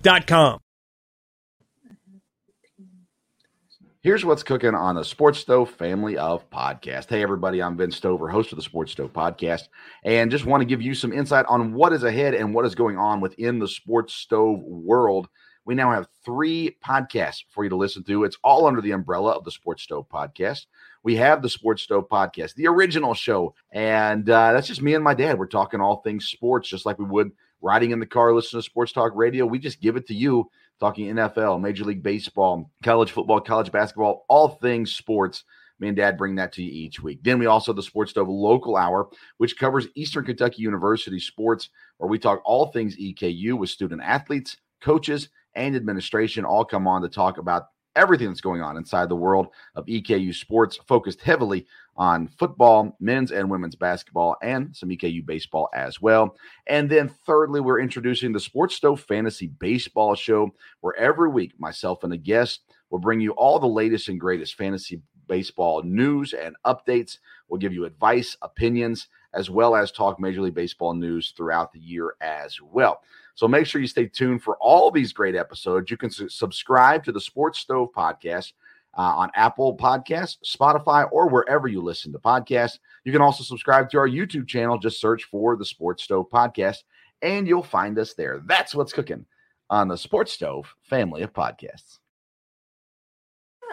Here's 4.05 4.23
what's 4.23 4.43
cooking 4.43 4.75
on 4.75 4.93
the 4.93 5.03
Sports 5.03 5.39
Stove 5.39 5.71
family 5.71 6.15
of 6.15 6.47
podcast. 6.51 7.09
Hey, 7.09 7.23
everybody, 7.23 7.63
I'm 7.63 7.75
Vince 7.75 7.95
Stover, 7.95 8.29
host 8.29 8.51
of 8.51 8.57
the 8.57 8.61
Sports 8.61 8.91
Stove 8.91 9.11
podcast, 9.11 9.63
and 10.03 10.29
just 10.29 10.45
want 10.45 10.61
to 10.61 10.65
give 10.65 10.79
you 10.83 10.93
some 10.93 11.11
insight 11.11 11.47
on 11.49 11.73
what 11.73 11.91
is 11.91 12.03
ahead 12.03 12.35
and 12.35 12.53
what 12.53 12.65
is 12.65 12.75
going 12.75 12.99
on 12.99 13.19
within 13.19 13.57
the 13.57 13.67
Sports 13.67 14.13
Stove 14.13 14.59
world. 14.61 15.27
We 15.65 15.73
now 15.73 15.91
have 15.91 16.07
three 16.23 16.77
podcasts 16.85 17.45
for 17.49 17.63
you 17.63 17.71
to 17.71 17.75
listen 17.75 18.03
to. 18.03 18.25
It's 18.25 18.37
all 18.43 18.67
under 18.67 18.79
the 18.79 18.91
umbrella 18.91 19.31
of 19.31 19.43
the 19.43 19.49
Sports 19.49 19.81
Stove 19.81 20.05
podcast. 20.07 20.67
We 21.05 21.17
have 21.17 21.43
the 21.43 21.49
Sports 21.49 21.83
Stove 21.83 22.09
podcast, 22.09 22.55
the 22.55 22.65
original 22.65 23.13
show, 23.13 23.53
and 23.71 24.27
uh, 24.27 24.53
that's 24.53 24.67
just 24.67 24.81
me 24.81 24.95
and 24.95 25.03
my 25.03 25.13
dad. 25.13 25.37
We're 25.37 25.45
talking 25.45 25.79
all 25.79 25.97
things 25.97 26.25
sports, 26.25 26.67
just 26.67 26.83
like 26.83 26.97
we 26.97 27.05
would 27.05 27.31
riding 27.61 27.91
in 27.91 27.99
the 27.99 28.07
car, 28.07 28.33
listening 28.33 28.63
to 28.63 28.65
Sports 28.65 28.91
Talk 28.91 29.11
Radio. 29.13 29.45
We 29.45 29.59
just 29.59 29.79
give 29.79 29.97
it 29.97 30.07
to 30.07 30.15
you 30.15 30.49
talking 30.79 31.13
NFL, 31.13 31.61
Major 31.61 31.85
League 31.85 32.01
Baseball, 32.01 32.71
college 32.83 33.11
football, 33.11 33.39
college 33.39 33.71
basketball, 33.71 34.25
all 34.29 34.47
things 34.47 34.95
sports. 34.95 35.43
Me 35.77 35.89
and 35.89 35.95
Dad 35.95 36.17
bring 36.17 36.33
that 36.37 36.51
to 36.53 36.63
you 36.63 36.71
each 36.71 36.99
week. 36.99 37.19
Then 37.21 37.37
we 37.37 37.45
also 37.45 37.71
have 37.71 37.75
the 37.75 37.83
Sports 37.83 38.09
Stove 38.09 38.27
Local 38.27 38.75
Hour, 38.75 39.07
which 39.37 39.59
covers 39.59 39.87
Eastern 39.93 40.25
Kentucky 40.25 40.63
University 40.63 41.19
sports, 41.19 41.69
where 41.99 42.09
we 42.09 42.17
talk 42.17 42.41
all 42.43 42.71
things 42.71 42.97
EKU 42.97 43.53
with 43.59 43.69
student 43.69 44.01
athletes, 44.01 44.57
coaches, 44.81 45.29
and 45.53 45.75
administration. 45.75 46.45
All 46.45 46.65
come 46.65 46.87
on 46.87 47.03
to 47.03 47.09
talk 47.09 47.37
about 47.37 47.67
everything 47.95 48.27
that's 48.27 48.41
going 48.41 48.61
on 48.61 48.77
inside 48.77 49.09
the 49.09 49.15
world 49.15 49.47
of 49.75 49.85
EKU 49.85 50.33
sports, 50.33 50.79
focused 50.87 51.21
heavily 51.21 51.65
on 51.97 52.27
football, 52.27 52.95
men's 52.99 53.31
and 53.31 53.49
women's 53.49 53.75
basketball, 53.75 54.35
and 54.41 54.75
some 54.75 54.89
EKU 54.89 55.25
baseball 55.25 55.69
as 55.73 56.01
well. 56.01 56.35
And 56.67 56.89
then, 56.89 57.09
thirdly, 57.25 57.61
we're 57.61 57.79
introducing 57.79 58.33
the 58.33 58.39
Sports 58.39 58.75
Stove 58.75 59.01
Fantasy 59.01 59.47
Baseball 59.47 60.15
Show, 60.15 60.53
where 60.81 60.95
every 60.97 61.29
week 61.29 61.53
myself 61.59 62.03
and 62.03 62.13
a 62.13 62.17
guest 62.17 62.61
will 62.89 62.99
bring 62.99 63.21
you 63.21 63.31
all 63.31 63.59
the 63.59 63.67
latest 63.67 64.09
and 64.09 64.19
greatest 64.19 64.55
fantasy 64.55 65.01
baseball 65.27 65.81
news 65.83 66.33
and 66.33 66.55
updates. 66.65 67.17
We'll 67.47 67.59
give 67.59 67.73
you 67.73 67.85
advice, 67.85 68.37
opinions, 68.41 69.07
as 69.35 69.49
well 69.49 69.75
as 69.75 69.91
talk 69.91 70.19
Major 70.19 70.41
League 70.41 70.55
Baseball 70.55 70.93
news 70.93 71.33
throughout 71.35 71.71
the 71.71 71.79
year 71.79 72.15
as 72.21 72.59
well. 72.61 73.01
So 73.35 73.47
make 73.47 73.67
sure 73.67 73.81
you 73.81 73.87
stay 73.87 74.07
tuned 74.07 74.41
for 74.41 74.57
all 74.61 74.89
these 74.89 75.11
great 75.13 75.35
episodes. 75.35 75.91
You 75.91 75.97
can 75.97 76.09
su- 76.09 76.29
subscribe 76.29 77.03
to 77.03 77.11
the 77.11 77.19
Sports 77.19 77.59
Stove 77.59 77.89
podcast 77.95 78.53
uh, 78.97 79.01
on 79.01 79.29
Apple 79.35 79.75
Podcasts, 79.75 80.37
Spotify, 80.45 81.07
or 81.11 81.27
wherever 81.27 81.67
you 81.67 81.81
listen 81.81 82.13
to 82.13 82.19
podcasts. 82.19 82.79
You 83.03 83.11
can 83.11 83.21
also 83.21 83.43
subscribe 83.43 83.89
to 83.89 83.97
our 83.97 84.07
YouTube 84.07 84.47
channel. 84.47 84.77
Just 84.77 85.01
search 85.01 85.25
for 85.25 85.57
the 85.57 85.65
Sports 85.65 86.03
Stove 86.03 86.29
podcast, 86.31 86.83
and 87.21 87.47
you'll 87.47 87.61
find 87.61 87.99
us 87.99 88.13
there. 88.13 88.41
That's 88.45 88.73
what's 88.73 88.93
cooking 88.93 89.25
on 89.69 89.89
the 89.89 89.97
Sports 89.97 90.31
Stove 90.31 90.73
family 90.83 91.23
of 91.23 91.33
podcasts. 91.33 91.99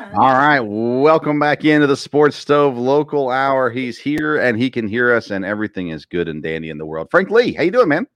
All 0.00 0.32
right, 0.32 0.60
welcome 0.60 1.38
back 1.38 1.64
into 1.64 1.86
the 1.86 1.96
Sports 1.96 2.36
Stove 2.36 2.76
local 2.76 3.30
hour. 3.30 3.70
He's 3.70 3.98
here 3.98 4.38
and 4.38 4.58
he 4.58 4.70
can 4.70 4.88
hear 4.88 5.14
us, 5.14 5.30
and 5.30 5.44
everything 5.44 5.88
is 5.88 6.06
good 6.06 6.28
and 6.28 6.42
dandy 6.42 6.70
in 6.70 6.78
the 6.78 6.86
world. 6.86 7.08
Frank 7.10 7.30
Lee, 7.30 7.52
how 7.52 7.62
you 7.62 7.70
doing, 7.70 7.88
man? 7.88 8.06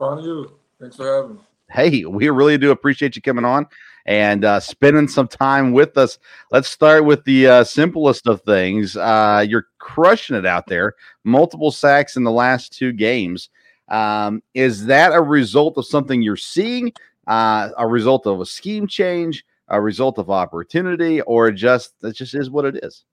On 0.00 0.22
you. 0.22 0.52
Thanks 0.80 0.96
for 0.96 1.06
having 1.06 1.36
me. 1.36 1.42
Hey, 1.70 2.04
we 2.04 2.28
really 2.30 2.58
do 2.58 2.72
appreciate 2.72 3.14
you 3.14 3.22
coming 3.22 3.44
on 3.44 3.66
and 4.06 4.44
uh, 4.44 4.58
spending 4.58 5.06
some 5.06 5.28
time 5.28 5.72
with 5.72 5.96
us. 5.96 6.18
Let's 6.50 6.68
start 6.68 7.04
with 7.04 7.24
the 7.24 7.46
uh, 7.46 7.64
simplest 7.64 8.26
of 8.26 8.42
things. 8.42 8.96
Uh, 8.96 9.44
you're 9.48 9.68
crushing 9.78 10.36
it 10.36 10.46
out 10.46 10.66
there. 10.66 10.94
Multiple 11.22 11.70
sacks 11.70 12.16
in 12.16 12.24
the 12.24 12.32
last 12.32 12.72
two 12.72 12.92
games. 12.92 13.50
Um, 13.88 14.42
is 14.54 14.86
that 14.86 15.12
a 15.12 15.22
result 15.22 15.78
of 15.78 15.86
something 15.86 16.22
you're 16.22 16.36
seeing? 16.36 16.92
Uh, 17.26 17.70
a 17.78 17.86
result 17.86 18.26
of 18.26 18.40
a 18.40 18.46
scheme 18.46 18.88
change? 18.88 19.44
A 19.70 19.80
result 19.80 20.18
of 20.18 20.30
opportunity? 20.30 21.20
Or 21.22 21.50
just 21.50 22.00
that 22.00 22.16
just 22.16 22.34
is 22.34 22.50
what 22.50 22.64
it 22.64 22.80
is? 22.82 23.04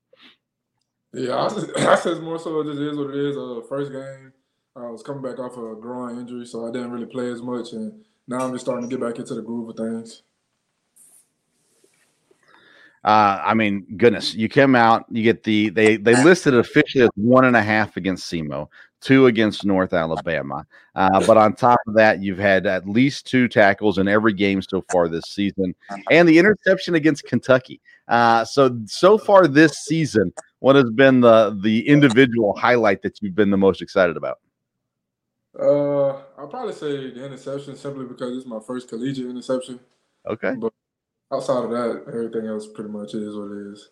Yeah, 1.14 1.36
I, 1.36 1.96
said 1.96 2.20
more 2.22 2.38
so 2.40 2.60
it 2.62 2.66
just 2.66 2.80
is 2.80 2.98
what 2.98 3.10
it 3.10 3.16
is. 3.16 3.38
Uh, 3.38 3.62
first 3.68 3.92
game, 3.92 4.34
I 4.76 4.90
was 4.90 5.02
coming 5.02 5.24
back 5.24 5.40
off 5.40 5.58
a 5.58 5.76
groin 5.80 6.20
injury, 6.20 6.46
so 6.46 6.68
I 6.68 6.72
didn't 6.72 6.92
really 6.92 7.06
play 7.06 7.32
as 7.32 7.42
much, 7.42 7.72
and 7.74 8.04
now 8.28 8.40
I'm 8.40 8.52
just 8.52 8.66
starting 8.66 8.88
to 8.88 8.96
get 8.96 9.04
back 9.04 9.18
into 9.18 9.34
the 9.34 9.42
groove 9.42 9.70
of 9.70 9.78
things. 9.78 10.24
Uh, 13.04 13.42
I 13.44 13.54
mean, 13.54 13.86
goodness, 13.96 14.34
you 14.34 14.50
came 14.50 14.76
out, 14.76 15.06
you 15.10 15.24
get 15.24 15.44
the 15.44 15.70
they 15.70 15.98
they 15.98 16.16
listed 16.24 16.54
it 16.54 16.60
officially 16.60 17.04
as 17.04 17.10
one 17.16 17.46
and 17.46 17.56
a 17.56 17.62
half 17.62 17.98
against 17.98 18.32
SEMO, 18.32 18.68
two 19.02 19.28
against 19.28 19.66
North 19.66 19.94
Alabama. 19.94 20.66
Uh, 20.96 21.26
but 21.26 21.38
on 21.38 21.54
top 21.54 21.80
of 21.88 21.94
that, 21.94 22.22
you've 22.22 22.40
had 22.40 22.66
at 22.66 22.88
least 22.88 23.28
two 23.28 23.48
tackles 23.48 23.98
in 23.98 24.08
every 24.08 24.34
game 24.34 24.62
so 24.62 24.84
far 24.92 25.08
this 25.08 25.26
season, 25.26 25.76
and 26.12 26.28
the 26.28 26.38
interception 26.38 26.96
against 26.96 27.26
Kentucky. 27.26 27.80
Uh, 28.08 28.44
so 28.44 28.78
so 28.86 29.18
far 29.18 29.48
this 29.48 29.80
season, 29.80 30.34
what 30.60 30.76
has 30.76 30.90
been 30.92 31.22
the 31.22 31.58
the 31.62 31.88
individual 31.88 32.56
highlight 32.58 33.02
that 33.04 33.22
you've 33.22 33.36
been 33.36 33.52
the 33.52 33.58
most 33.58 33.82
excited 33.82 34.18
about? 34.18 34.40
Uh, 35.60 36.22
I'll 36.38 36.48
probably 36.48 36.74
say 36.74 37.12
the 37.12 37.26
interception 37.26 37.76
simply 37.76 38.06
because 38.06 38.38
it's 38.38 38.46
my 38.46 38.60
first 38.60 38.90
collegiate 38.90 39.30
interception. 39.30 39.80
Okay. 40.28 40.54
Outside 41.32 41.66
of 41.66 41.72
that, 41.72 42.04
everything 42.08 42.48
else 42.48 42.68
pretty 42.68 42.90
much 42.90 43.14
is 43.14 43.36
what 43.36 43.52
it 43.52 43.74
is. 43.74 43.90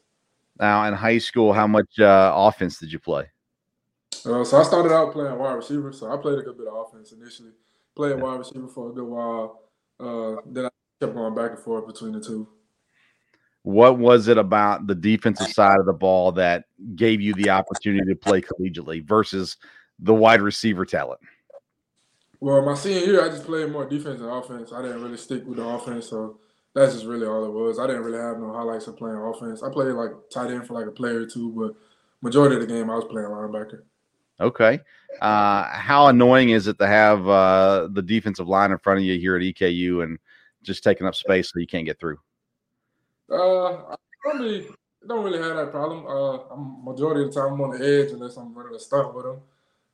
Now 0.60 0.86
in 0.86 0.94
high 0.94 1.18
school, 1.18 1.52
how 1.52 1.68
much 1.68 2.00
uh, 2.00 2.32
offense 2.36 2.78
did 2.78 2.92
you 2.92 3.00
play? 3.00 3.26
Uh, 4.26 4.44
so 4.44 4.58
I 4.58 4.64
started 4.64 4.94
out 4.94 5.12
playing 5.12 5.38
wide 5.38 5.54
receiver. 5.54 5.92
So 5.92 6.12
I 6.12 6.18
played 6.18 6.40
a 6.40 6.42
good 6.42 6.58
bit 6.58 6.68
of 6.68 6.74
offense 6.74 7.12
initially. 7.12 7.52
Played 7.96 8.22
wide 8.22 8.40
receiver 8.40 8.68
for 8.68 8.90
a 8.90 8.94
good 8.94 9.06
while. 9.06 9.62
Uh, 10.00 10.42
then 10.46 10.66
I 10.66 10.70
kept 11.00 11.14
going 11.14 11.36
back 11.36 11.52
and 11.52 11.60
forth 11.60 11.88
between 11.88 12.14
the 12.14 12.22
two. 12.22 12.48
What 13.64 13.98
was 13.98 14.28
it 14.28 14.38
about 14.38 14.88
the 14.88 14.96
defensive 14.96 15.48
side 15.48 15.80
of 15.80 15.86
the 15.86 15.94
ball 15.94 16.32
that 16.34 16.66
gave 16.96 17.20
you 17.20 17.34
the 17.34 17.50
opportunity 17.50 18.06
to 18.14 18.16
play 18.16 18.42
collegiately 18.42 19.04
versus 19.04 19.58
the 20.00 20.14
wide 20.14 20.42
receiver 20.42 20.86
talent? 20.86 21.20
Well, 22.40 22.64
my 22.64 22.76
senior 22.76 23.00
year, 23.00 23.26
I 23.26 23.30
just 23.30 23.46
played 23.46 23.72
more 23.72 23.86
defense 23.86 24.22
and 24.22 24.30
offense. 24.30 24.72
I 24.72 24.82
didn't 24.82 25.02
really 25.02 25.18
stick 25.18 25.46
with 25.48 25.58
the 25.58 25.66
offense, 25.66 26.10
so 26.10 26.40
that's 26.76 26.94
just 26.94 27.06
really 27.06 27.26
all 27.26 27.46
it 27.46 27.52
was. 27.52 27.80
I 27.80 27.88
didn't 27.88 28.04
really 28.04 28.20
have 28.20 28.38
no 28.38 28.52
highlights 28.52 28.88
of 28.88 28.98
playing 28.98 29.16
offense. 29.16 29.64
I 29.64 29.72
played 29.72 29.94
like 29.94 30.12
tight 30.30 30.52
end 30.52 30.68
for 30.68 30.74
like 30.74 30.88
a 30.88 30.92
player 30.92 31.22
or 31.22 31.26
two, 31.26 31.52
but 31.52 31.74
majority 32.22 32.56
of 32.56 32.62
the 32.62 32.68
game 32.68 32.90
I 32.90 32.96
was 32.96 33.06
playing 33.06 33.30
linebacker. 33.30 33.84
Okay. 34.42 34.82
Uh, 35.22 35.64
how 35.64 36.08
annoying 36.08 36.50
is 36.50 36.68
it 36.68 36.78
to 36.80 36.86
have 36.88 37.28
uh, 37.30 37.88
the 37.94 38.02
defensive 38.02 38.50
line 38.50 38.72
in 38.72 38.78
front 38.80 39.00
of 39.00 39.06
you 39.06 39.18
here 39.18 39.38
at 39.38 39.42
EKU 39.42 40.04
and 40.04 40.20
just 40.64 40.84
taking 40.84 41.08
up 41.08 41.16
space 41.16 41.50
so 41.50 41.60
you 41.60 41.68
can't 41.68 41.86
get 41.86 41.98
through? 41.98 42.18
Uh, 43.32 43.66
I 43.68 43.96
don't 44.26 44.42
really, 44.42 44.68
don't 45.08 45.24
really 45.24 45.42
have 45.42 45.56
that 45.56 45.72
problem. 45.72 46.06
Uh, 46.06 46.54
I'm 46.54 46.84
majority 46.84 47.24
of 47.24 47.34
the 47.34 47.40
time 47.40 47.54
I'm 47.54 47.62
on 47.62 47.80
the 47.80 47.86
edge 47.86 48.12
unless 48.12 48.36
I'm 48.36 48.54
running 48.54 48.76
a 48.76 48.80
stunt 48.80 49.16
with 49.16 49.24
them. 49.24 49.40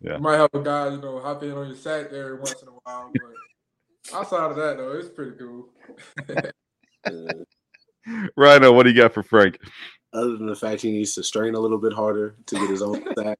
Yeah. 0.01 0.15
You 0.15 0.21
might 0.21 0.37
have 0.37 0.49
a 0.51 0.59
guy, 0.59 0.89
you 0.89 0.97
know, 0.99 1.19
hop 1.19 1.43
in 1.43 1.51
on 1.51 1.67
your 1.67 1.75
sack 1.75 2.07
every 2.07 2.37
once 2.37 2.59
in 2.63 2.69
a 2.69 2.71
while, 2.71 3.11
but 3.13 4.15
outside 4.17 4.49
of 4.49 4.55
that 4.55 4.77
though, 4.77 4.93
it's 4.93 5.09
pretty 5.09 5.37
cool. 5.37 5.69
Rhino, 8.35 8.71
what 8.71 8.83
do 8.83 8.89
you 8.89 8.97
got 8.97 9.13
for 9.13 9.23
Frank? 9.23 9.59
Other 10.13 10.37
than 10.37 10.47
the 10.47 10.55
fact 10.55 10.81
he 10.81 10.91
needs 10.91 11.15
to 11.15 11.23
strain 11.23 11.55
a 11.55 11.59
little 11.59 11.77
bit 11.77 11.93
harder 11.93 12.35
to 12.47 12.55
get 12.55 12.69
his 12.69 12.81
own 12.81 13.03
sack. 13.17 13.37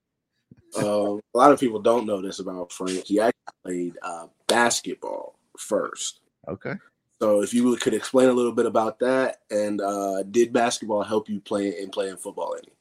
Uh, 0.78 1.15
a 1.15 1.38
lot 1.38 1.52
of 1.52 1.60
people 1.60 1.82
don't 1.82 2.06
know 2.06 2.21
this 2.21 2.39
about 2.39 2.71
Frank. 2.71 3.06
He 3.06 3.19
actually 3.19 3.54
played 3.65 3.97
uh, 4.02 4.28
basketball 4.47 5.38
first. 5.58 6.21
Okay. 6.47 6.76
So 7.21 7.41
if 7.41 7.54
you 7.54 7.76
could 7.76 7.93
explain 7.93 8.30
a 8.30 8.34
little 8.34 8.54
bit 8.54 8.65
about 8.65 9.00
that, 9.00 9.39
and 9.52 9.80
uh, 9.82 10.24
did 10.24 10.54
basketball 10.54 11.04
help 11.04 11.30
you 11.30 11.39
play 11.39 11.80
in 11.80 11.89
playing 11.89 12.17
football 12.17 12.56
any? 12.58 12.74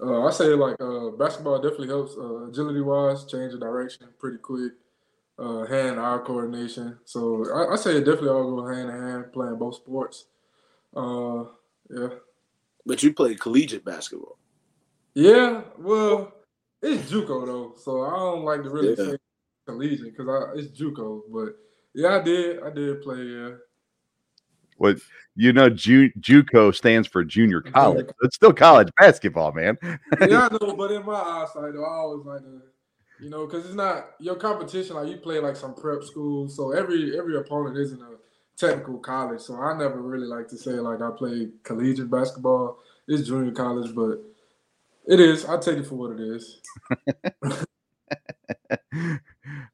Uh, 0.00 0.26
I 0.26 0.30
say 0.30 0.46
like 0.46 0.80
uh, 0.80 1.10
basketball 1.10 1.60
definitely 1.60 1.88
helps 1.88 2.16
uh, 2.16 2.46
agility 2.46 2.80
wise, 2.80 3.24
change 3.24 3.52
of 3.52 3.60
direction 3.60 4.06
pretty 4.18 4.38
quick, 4.38 4.72
uh, 5.38 5.64
hand 5.66 6.00
eye 6.00 6.18
coordination. 6.24 6.98
So 7.04 7.44
I, 7.54 7.72
I, 7.74 7.76
say 7.76 7.96
it 7.96 8.04
definitely 8.04 8.30
all 8.30 8.56
go 8.56 8.66
hand 8.66 8.90
in 8.90 9.00
hand 9.00 9.32
playing 9.32 9.56
both 9.56 9.76
sports. 9.76 10.26
Uh, 10.96 11.44
yeah. 11.90 12.08
But 12.84 13.02
you 13.02 13.12
played 13.12 13.40
collegiate 13.40 13.84
basketball. 13.84 14.38
Yeah, 15.14 15.62
well, 15.78 16.32
it's 16.82 17.10
JUCO 17.10 17.46
though, 17.46 17.74
so 17.76 18.02
I 18.02 18.10
don't 18.10 18.44
like 18.44 18.62
to 18.62 18.70
really 18.70 18.90
yeah. 18.90 19.12
say 19.12 19.18
collegiate 19.66 20.16
because 20.16 20.58
it's 20.58 20.80
JUCO. 20.80 21.22
But 21.30 21.56
yeah, 21.94 22.16
I 22.16 22.22
did. 22.22 22.62
I 22.62 22.70
did 22.70 23.02
play. 23.02 23.22
Yeah. 23.22 23.50
What 24.76 24.98
you 25.34 25.52
know, 25.52 25.68
Ju- 25.68 26.12
JUCO 26.20 26.74
stands 26.74 27.08
for 27.08 27.24
junior 27.24 27.60
college. 27.60 28.06
It's 28.22 28.36
still 28.36 28.52
college 28.52 28.88
basketball, 28.98 29.52
man. 29.52 29.76
yeah, 29.82 29.98
I 30.20 30.48
know, 30.60 30.74
but 30.76 30.92
in 30.92 31.04
my 31.04 31.14
eyesight, 31.14 31.74
though, 31.74 31.84
I 31.84 31.88
always 31.88 32.24
like 32.24 32.40
to, 32.40 32.62
you 33.20 33.30
know, 33.30 33.46
because 33.46 33.64
it's 33.66 33.74
not 33.74 34.10
your 34.18 34.36
competition. 34.36 34.96
Like 34.96 35.08
you 35.08 35.16
play 35.16 35.40
like 35.40 35.56
some 35.56 35.74
prep 35.74 36.04
school, 36.04 36.48
so 36.48 36.72
every 36.72 37.18
every 37.18 37.36
opponent 37.36 37.76
isn't 37.76 38.00
a 38.00 38.16
technical 38.56 38.98
college. 38.98 39.40
So 39.40 39.56
I 39.60 39.76
never 39.76 40.00
really 40.00 40.26
like 40.26 40.48
to 40.48 40.56
say 40.56 40.72
like 40.72 41.00
I 41.02 41.10
played 41.10 41.52
collegiate 41.62 42.10
basketball. 42.10 42.78
It's 43.06 43.26
junior 43.26 43.52
college, 43.52 43.94
but 43.94 44.20
it 45.06 45.20
is. 45.20 45.44
I 45.46 45.58
take 45.58 45.78
it 45.78 45.86
for 45.86 45.94
what 45.94 46.12
it 46.12 46.20
is. 46.20 46.60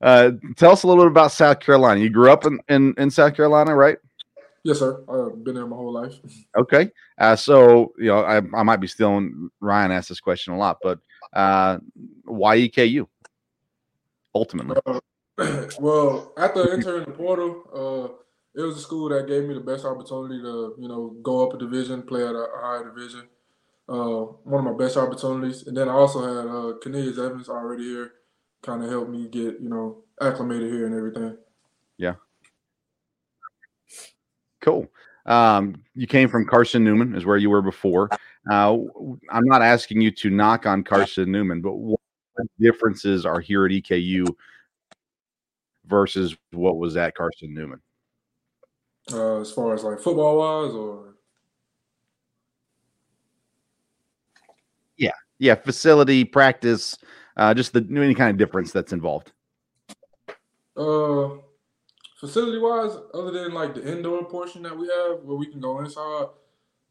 uh, 0.00 0.30
tell 0.56 0.72
us 0.72 0.82
a 0.84 0.86
little 0.86 1.04
bit 1.04 1.10
about 1.10 1.32
South 1.32 1.58
Carolina. 1.60 2.00
You 2.00 2.10
grew 2.10 2.30
up 2.30 2.46
in, 2.46 2.60
in, 2.68 2.94
in 2.96 3.10
South 3.10 3.34
Carolina, 3.34 3.74
right? 3.74 3.98
Yes, 4.62 4.78
sir. 4.78 5.02
I've 5.08 5.42
been 5.42 5.56
there 5.56 5.66
my 5.66 5.76
whole 5.76 5.92
life. 5.92 6.14
Okay. 6.56 6.92
Uh, 7.18 7.34
so, 7.34 7.92
you 7.98 8.06
know, 8.06 8.20
I, 8.20 8.36
I 8.36 8.62
might 8.62 8.76
be 8.76 8.86
stealing 8.86 9.50
Ryan 9.60 9.90
asked 9.90 10.08
this 10.08 10.20
question 10.20 10.52
a 10.52 10.56
lot, 10.56 10.78
but 10.80 11.00
uh, 11.32 11.78
why 12.24 12.56
EKU 12.58 13.08
ultimately? 14.34 14.76
Uh, 14.86 15.00
well, 15.80 16.32
after 16.36 16.72
entering 16.72 17.04
the 17.04 17.12
portal, 17.12 17.62
uh, 17.74 18.60
it 18.60 18.62
was 18.62 18.76
a 18.76 18.80
school 18.80 19.08
that 19.08 19.26
gave 19.26 19.44
me 19.44 19.54
the 19.54 19.60
best 19.60 19.84
opportunity 19.84 20.40
to, 20.40 20.74
you 20.78 20.88
know, 20.88 21.16
go 21.22 21.46
up 21.46 21.54
a 21.54 21.58
division, 21.58 22.02
play 22.02 22.22
at 22.22 22.34
a, 22.34 22.46
higher 22.56 22.84
division. 22.84 23.28
Uh, 23.88 24.26
one 24.44 24.64
of 24.66 24.72
my 24.72 24.84
best 24.84 24.96
opportunities. 24.96 25.66
And 25.66 25.76
then 25.76 25.88
I 25.88 25.92
also 25.92 26.20
had 26.20 26.46
uh, 26.46 26.78
Cornelius 26.82 27.18
Evans 27.18 27.48
already 27.48 27.84
here, 27.84 28.12
kind 28.62 28.82
of 28.82 28.90
helped 28.90 29.10
me 29.10 29.28
get, 29.28 29.60
you 29.60 29.68
know, 29.68 30.04
acclimated 30.20 30.72
here 30.72 30.86
and 30.86 30.94
everything. 30.94 31.36
Yeah. 31.98 32.14
Cool. 34.60 34.88
Um, 35.26 35.82
you 35.94 36.06
came 36.06 36.28
from 36.28 36.46
Carson 36.46 36.84
Newman, 36.84 37.14
is 37.14 37.26
where 37.26 37.36
you 37.36 37.50
were 37.50 37.62
before. 37.62 38.08
Uh, 38.50 38.76
I'm 39.30 39.44
not 39.44 39.62
asking 39.62 40.00
you 40.00 40.10
to 40.12 40.30
knock 40.30 40.66
on 40.66 40.84
Carson 40.84 41.32
Newman, 41.32 41.60
but 41.60 41.74
what 41.74 42.00
differences 42.58 43.26
are 43.26 43.40
here 43.40 43.64
at 43.66 43.72
EKU 43.72 44.26
versus 45.86 46.36
what 46.52 46.76
was 46.76 46.96
at 46.96 47.14
Carson 47.14 47.54
Newman? 47.54 47.80
Uh, 49.12 49.40
as 49.40 49.52
far 49.52 49.74
as 49.74 49.84
like 49.84 50.00
football 50.00 50.38
wise, 50.38 50.74
or 50.74 51.14
yeah, 54.96 55.10
yeah, 55.38 55.54
facility, 55.54 56.24
practice, 56.24 56.96
uh, 57.36 57.52
just 57.52 57.74
the 57.74 57.86
any 57.90 58.14
kind 58.14 58.30
of 58.30 58.38
difference 58.38 58.72
that's 58.72 58.94
involved. 58.94 59.32
Uh, 60.74 61.30
facility 62.18 62.58
wise, 62.58 62.96
other 63.12 63.30
than 63.30 63.52
like 63.52 63.74
the 63.74 63.86
indoor 63.86 64.24
portion 64.24 64.62
that 64.62 64.76
we 64.76 64.88
have 64.88 65.22
where 65.22 65.36
we 65.36 65.46
can 65.46 65.60
go 65.60 65.80
inside, 65.80 66.26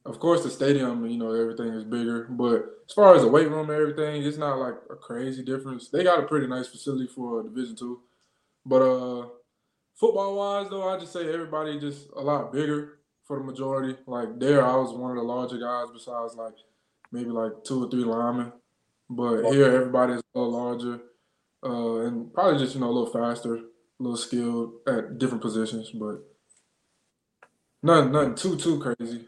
of 0.05 0.19
course 0.19 0.43
the 0.43 0.49
stadium, 0.49 1.05
you 1.05 1.17
know, 1.17 1.33
everything 1.33 1.69
is 1.73 1.83
bigger. 1.83 2.27
But 2.29 2.65
as 2.87 2.93
far 2.93 3.15
as 3.15 3.21
the 3.21 3.27
weight 3.27 3.49
room 3.49 3.69
and 3.69 3.79
everything, 3.79 4.23
it's 4.23 4.37
not 4.37 4.59
like 4.59 4.75
a 4.89 4.95
crazy 4.95 5.43
difference. 5.43 5.89
They 5.89 6.03
got 6.03 6.19
a 6.23 6.27
pretty 6.27 6.47
nice 6.47 6.67
facility 6.67 7.07
for 7.07 7.43
Division 7.43 7.75
two. 7.75 8.01
But 8.65 8.81
uh 8.81 9.27
football 9.95 10.35
wise 10.35 10.69
though, 10.69 10.89
I 10.89 10.99
just 10.99 11.13
say 11.13 11.33
everybody 11.33 11.79
just 11.79 12.07
a 12.15 12.21
lot 12.21 12.51
bigger 12.51 12.99
for 13.23 13.37
the 13.37 13.45
majority. 13.45 13.97
Like 14.05 14.39
there 14.39 14.65
I 14.65 14.75
was 14.75 14.93
one 14.93 15.11
of 15.11 15.17
the 15.17 15.23
larger 15.23 15.57
guys 15.57 15.87
besides 15.93 16.35
like 16.35 16.55
maybe 17.11 17.29
like 17.29 17.63
two 17.63 17.85
or 17.85 17.89
three 17.89 18.03
linemen. 18.03 18.51
But 19.09 19.51
here 19.51 19.65
everybody's 19.65 20.19
a 20.19 20.39
little 20.39 20.51
larger. 20.51 20.99
Uh, 21.65 22.07
and 22.07 22.33
probably 22.33 22.59
just, 22.59 22.75
you 22.75 22.81
know, 22.81 22.89
a 22.89 22.91
little 22.91 23.13
faster 23.13 23.59
a 23.99 24.03
little 24.03 24.17
skilled 24.17 24.73
at 24.87 25.17
different 25.17 25.41
positions, 25.41 25.91
but 25.91 26.19
nothing, 27.81 28.11
nothing 28.11 28.35
too 28.35 28.57
too 28.57 28.79
crazy. 28.79 29.27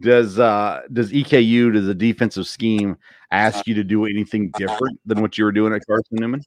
Does 0.00 0.38
uh 0.38 0.82
does 0.92 1.12
EKU 1.12 1.72
does 1.72 1.86
the 1.86 1.94
defensive 1.94 2.46
scheme 2.46 2.96
ask 3.30 3.66
you 3.66 3.74
to 3.74 3.84
do 3.84 4.06
anything 4.06 4.50
different 4.56 4.98
than 5.06 5.22
what 5.22 5.38
you 5.38 5.44
were 5.44 5.52
doing 5.52 5.72
at 5.72 5.86
Carson 5.86 6.18
Newman? 6.18 6.42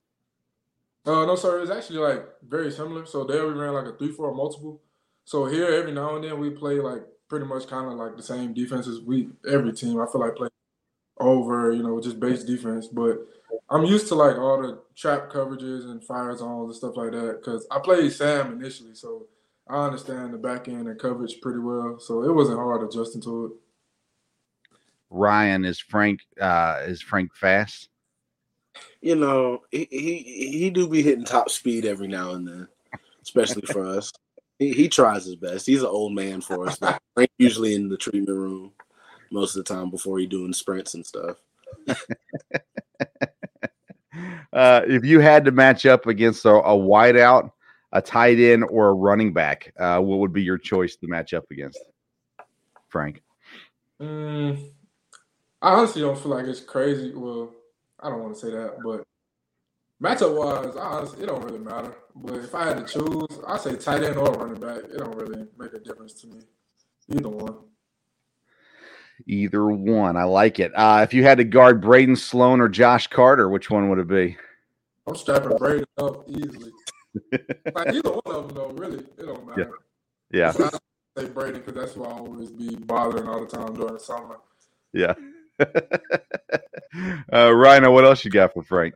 Uh, 1.05 1.25
no, 1.25 1.35
sir. 1.37 1.61
It's 1.61 1.71
actually 1.71 1.99
like 1.99 2.25
very 2.45 2.69
similar. 2.71 3.05
So 3.05 3.23
there 3.23 3.47
we 3.47 3.53
ran 3.53 3.73
like 3.73 3.85
a 3.85 3.93
three-four 3.93 4.33
multiple. 4.33 4.81
So 5.23 5.45
here, 5.45 5.67
every 5.67 5.93
now 5.93 6.15
and 6.15 6.23
then 6.23 6.37
we 6.39 6.49
play 6.49 6.75
like 6.75 7.03
pretty 7.29 7.45
much 7.45 7.67
kind 7.67 7.89
of 7.89 7.97
like 7.97 8.17
the 8.17 8.23
same 8.23 8.53
defenses. 8.53 9.01
We 9.01 9.29
every 9.49 9.71
team 9.71 9.99
I 10.01 10.05
feel 10.11 10.21
like 10.21 10.35
play 10.35 10.49
over, 11.19 11.71
you 11.71 11.83
know, 11.83 12.01
just 12.01 12.19
base 12.19 12.43
defense. 12.43 12.87
But 12.87 13.25
I'm 13.69 13.85
used 13.85 14.07
to 14.09 14.15
like 14.15 14.37
all 14.37 14.61
the 14.61 14.79
trap 14.95 15.29
coverages 15.29 15.85
and 15.85 16.03
fire 16.03 16.35
zones 16.35 16.69
and 16.69 16.75
stuff 16.75 16.97
like 16.97 17.11
that 17.11 17.41
because 17.41 17.65
I 17.71 17.79
played 17.79 18.11
Sam 18.11 18.51
initially, 18.51 18.93
so 18.93 19.27
I 19.69 19.85
understand 19.85 20.33
the 20.33 20.37
back 20.37 20.67
end 20.67 20.87
and 20.87 20.99
coverage 20.99 21.41
pretty 21.41 21.59
well. 21.59 21.99
So 21.99 22.23
it 22.23 22.33
wasn't 22.33 22.59
hard 22.59 22.83
adjusting 22.83 23.21
to 23.21 23.45
it. 23.45 23.51
Ryan 25.09 25.65
is 25.65 25.79
Frank. 25.79 26.21
Uh, 26.39 26.81
is 26.85 27.01
Frank 27.01 27.35
fast? 27.35 27.89
You 29.01 29.15
know, 29.15 29.61
he, 29.71 29.87
he 29.89 30.23
he 30.59 30.69
do 30.69 30.87
be 30.87 31.01
hitting 31.01 31.25
top 31.25 31.49
speed 31.49 31.85
every 31.85 32.07
now 32.07 32.31
and 32.31 32.47
then, 32.47 32.67
especially 33.23 33.63
for 33.63 33.85
us. 33.97 34.11
He, 34.59 34.73
he 34.73 34.89
tries 34.89 35.25
his 35.25 35.35
best. 35.35 35.65
He's 35.65 35.81
an 35.81 35.87
old 35.87 36.13
man 36.13 36.41
for 36.41 36.67
us. 36.67 36.77
Frank 37.13 37.31
usually 37.37 37.75
in 37.75 37.89
the 37.89 37.97
treatment 37.97 38.37
room 38.37 38.73
most 39.31 39.55
of 39.55 39.63
the 39.63 39.73
time 39.73 39.89
before 39.89 40.19
he 40.19 40.25
doing 40.25 40.53
sprints 40.53 40.93
and 40.93 41.05
stuff. 41.05 41.37
uh, 44.53 44.81
if 44.87 45.05
you 45.05 45.19
had 45.19 45.45
to 45.45 45.51
match 45.51 45.85
up 45.85 46.07
against 46.07 46.45
a, 46.45 46.49
a 46.49 46.75
wideout, 46.75 47.51
a 47.91 48.01
tight 48.01 48.39
end, 48.39 48.65
or 48.69 48.89
a 48.89 48.93
running 48.93 49.33
back, 49.33 49.73
uh, 49.79 49.99
what 49.99 50.19
would 50.19 50.33
be 50.33 50.43
your 50.43 50.57
choice 50.57 50.95
to 50.97 51.07
match 51.07 51.33
up 51.33 51.45
against? 51.51 51.79
Frank. 52.89 53.21
Mm, 54.01 54.69
I 55.61 55.73
honestly 55.73 56.01
don't 56.01 56.17
feel 56.17 56.31
like 56.31 56.45
it's 56.45 56.61
crazy. 56.61 57.13
Well, 57.13 57.51
I 57.99 58.09
don't 58.09 58.21
want 58.21 58.35
to 58.35 58.39
say 58.39 58.51
that, 58.51 58.77
but 58.83 59.03
matchup 60.01 60.37
wise, 60.37 60.75
honestly, 60.75 61.23
it 61.23 61.27
don't 61.27 61.43
really 61.43 61.59
matter. 61.59 61.95
But 62.15 62.35
if 62.35 62.55
I 62.55 62.67
had 62.67 62.85
to 62.87 62.93
choose, 62.93 63.39
I 63.47 63.57
say 63.57 63.75
tight 63.75 64.03
end 64.03 64.17
or 64.17 64.31
running 64.31 64.59
back. 64.59 64.89
It 64.89 64.97
don't 64.97 65.15
really 65.15 65.47
make 65.57 65.73
a 65.73 65.79
difference 65.79 66.13
to 66.21 66.27
me. 66.27 66.41
Either 67.09 67.29
one. 67.29 67.55
Either 69.25 69.65
one. 69.67 70.15
I 70.15 70.23
like 70.23 70.59
it. 70.59 70.71
Uh, 70.75 71.01
if 71.03 71.13
you 71.13 71.23
had 71.23 71.39
to 71.39 71.43
guard 71.43 71.81
Braden 71.81 72.15
Sloan 72.15 72.61
or 72.61 72.69
Josh 72.69 73.07
Carter, 73.07 73.49
which 73.49 73.69
one 73.69 73.89
would 73.89 73.99
it 73.99 74.07
be? 74.07 74.37
I'm 75.07 75.15
strapping 75.15 75.57
Braden 75.57 75.85
up 75.97 76.23
easily. 76.29 76.71
Like 77.73 77.87
either 77.93 78.09
one 78.09 78.35
of 78.35 78.47
them, 78.47 78.55
though, 78.55 78.69
really, 78.69 78.99
it 78.99 79.25
don't 79.25 79.45
matter. 79.47 79.71
Yeah. 80.31 80.51
So 80.51 80.65
I 80.65 81.21
say 81.21 81.29
Braden 81.29 81.61
because 81.61 81.73
that's 81.73 81.95
why 81.95 82.07
I 82.07 82.19
always 82.19 82.51
be 82.51 82.75
bothering 82.75 83.27
all 83.27 83.39
the 83.39 83.47
time 83.47 83.73
during 83.73 83.93
the 83.93 83.99
summer. 83.99 84.39
Yeah. 84.93 85.13
uh, 87.33 87.53
Rhino, 87.53 87.91
what 87.91 88.05
else 88.05 88.23
you 88.23 88.31
got 88.31 88.53
for 88.53 88.63
Frank? 88.63 88.95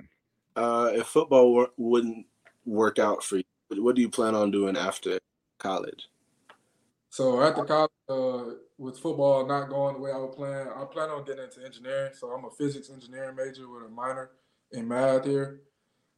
Uh, 0.55 0.91
if 0.93 1.07
football 1.07 1.51
wor- 1.51 1.71
wouldn't 1.77 2.25
work 2.65 2.99
out 2.99 3.23
for 3.23 3.37
you, 3.37 3.43
what 3.69 3.95
do 3.95 4.01
you 4.01 4.09
plan 4.09 4.35
on 4.35 4.51
doing 4.51 4.77
after 4.77 5.19
college? 5.59 6.07
So 7.09 7.41
after 7.41 7.65
college, 7.65 7.91
uh, 8.09 8.55
with 8.77 8.97
football 8.97 9.45
not 9.45 9.69
going 9.69 9.95
the 9.95 10.01
way 10.01 10.11
I 10.11 10.17
was 10.17 10.35
plan, 10.35 10.67
I 10.75 10.85
plan 10.85 11.09
on 11.09 11.25
getting 11.25 11.43
into 11.43 11.63
engineering. 11.65 12.13
So 12.17 12.29
I'm 12.29 12.45
a 12.45 12.51
physics 12.51 12.89
engineering 12.89 13.35
major 13.35 13.67
with 13.67 13.83
a 13.83 13.89
minor 13.89 14.31
in 14.71 14.87
math 14.87 15.25
here. 15.25 15.61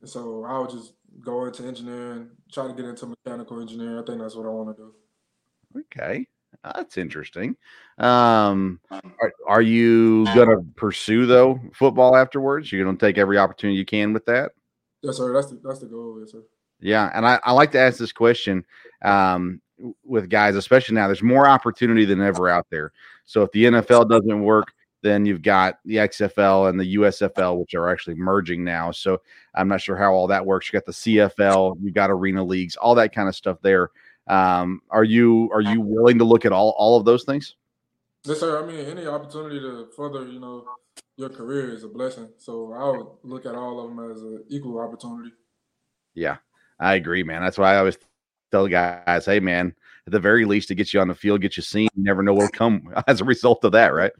And 0.04 0.10
so 0.10 0.44
I 0.44 0.60
would 0.60 0.70
just 0.70 0.96
go 1.22 1.46
into 1.46 1.66
engineering, 1.66 2.28
try 2.52 2.68
to 2.68 2.74
get 2.74 2.84
into 2.84 3.06
mechanical 3.06 3.62
engineering. 3.62 3.98
I 3.98 4.04
think 4.06 4.20
that's 4.20 4.36
what 4.36 4.46
I 4.46 4.50
want 4.50 4.76
to 4.76 4.84
do. 4.84 5.80
Okay. 5.80 6.28
That's 6.62 6.98
interesting. 6.98 7.56
Um, 7.98 8.82
are, 8.92 9.34
are 9.48 9.62
you 9.62 10.26
gonna 10.26 10.62
pursue 10.76 11.26
though 11.26 11.58
football 11.74 12.18
afterwards? 12.18 12.70
You're 12.70 12.84
gonna 12.84 12.98
take 12.98 13.18
every 13.18 13.38
opportunity 13.38 13.78
you 13.78 13.86
can 13.86 14.12
with 14.12 14.26
that. 14.26 14.52
Yes, 15.02 15.18
sir. 15.18 15.34
That's 15.34 15.48
the 15.48 15.62
that's 15.64 15.80
the 15.80 15.86
goal. 15.86 16.18
Yes, 16.20 16.34
sir. 16.34 16.44
Yeah, 16.82 17.10
and 17.16 17.26
I, 17.26 17.40
I 17.44 17.54
like 17.54 17.72
to 17.72 17.80
ask 17.80 17.98
this 17.98 18.12
question 18.12 18.66
um, 19.04 19.62
with 20.04 20.30
guys, 20.30 20.56
especially 20.56 20.96
now. 20.96 21.08
There's 21.08 21.24
more 21.24 21.48
opportunity 21.48 22.04
than 22.04 22.22
ever 22.22 22.50
out 22.50 22.68
there. 22.70 22.92
So 23.26 23.42
if 23.44 23.52
the 23.52 23.66
NFL 23.66 24.10
doesn't 24.10 24.44
work, 24.44 24.74
then 25.04 25.26
you've 25.26 25.42
got 25.42 25.80
the 25.86 25.98
XFL 25.98 26.70
and 26.70 26.80
the 26.80 26.96
USFL, 26.96 27.60
which 27.60 27.76
are 27.76 27.90
actually 27.90 28.16
merging 28.16 28.64
now. 28.64 28.90
So 28.90 29.22
I'm 29.54 29.68
not 29.68 29.82
sure 29.82 29.98
how 29.98 30.14
all 30.14 30.28
that 30.28 30.46
works. 30.46 30.68
You 30.68 30.80
got 30.80 30.86
the 30.86 30.92
CFL, 30.94 31.78
you 31.82 31.92
got 31.92 32.10
arena 32.10 32.44
leagues, 32.44 32.76
all 32.78 32.96
that 32.96 33.14
kind 33.14 33.30
of 33.30 33.36
stuff 33.36 33.58
there. 33.62 33.92
Um, 34.28 34.82
are 34.90 35.04
you 35.04 35.50
are 35.54 35.62
you 35.62 35.82
willing 35.82 36.18
to 36.18 36.24
look 36.24 36.46
at 36.46 36.54
all 36.54 36.74
all 36.78 36.98
of 36.98 37.06
those 37.06 37.26
things? 37.26 37.56
Yes, 38.26 38.40
sir. 38.40 38.64
I 38.64 38.66
mean, 38.66 38.86
any 38.86 39.06
opportunity 39.06 39.60
to 39.60 39.90
further, 39.96 40.26
you 40.26 40.40
know, 40.40 40.64
your 41.18 41.30
career 41.30 41.72
is 41.72 41.84
a 41.84 41.90
blessing. 41.90 42.30
So 42.38 42.72
I 42.74 42.90
would 42.90 43.08
look 43.24 43.46
at 43.46 43.56
all 43.56 43.82
of 43.82 43.90
them 43.90 44.12
as 44.12 44.22
an 44.22 44.46
equal 44.48 44.80
opportunity. 44.80 45.32
Yeah, 46.16 46.38
I 46.80 46.96
agree, 46.96 47.24
man. 47.24 47.42
That's 47.42 47.58
why 47.58 47.74
I 47.74 47.78
always 47.78 47.98
tell 48.52 48.68
guys, 48.68 49.26
hey, 49.26 49.42
man, 49.42 49.76
at 50.08 50.14
the 50.14 50.20
very 50.20 50.46
least, 50.46 50.70
to 50.70 50.76
get 50.76 50.94
you 50.94 51.02
on 51.02 51.08
the 51.08 51.16
field, 51.16 51.42
get 51.42 51.58
you 51.58 51.64
seen. 51.64 51.90
You 51.96 52.04
never 52.04 52.24
know 52.24 52.34
what'll 52.34 52.50
come 52.50 52.94
as 53.08 53.20
a 53.20 53.26
result 53.26 53.64
of 53.66 53.74
that, 53.74 53.94
right? 53.94 54.12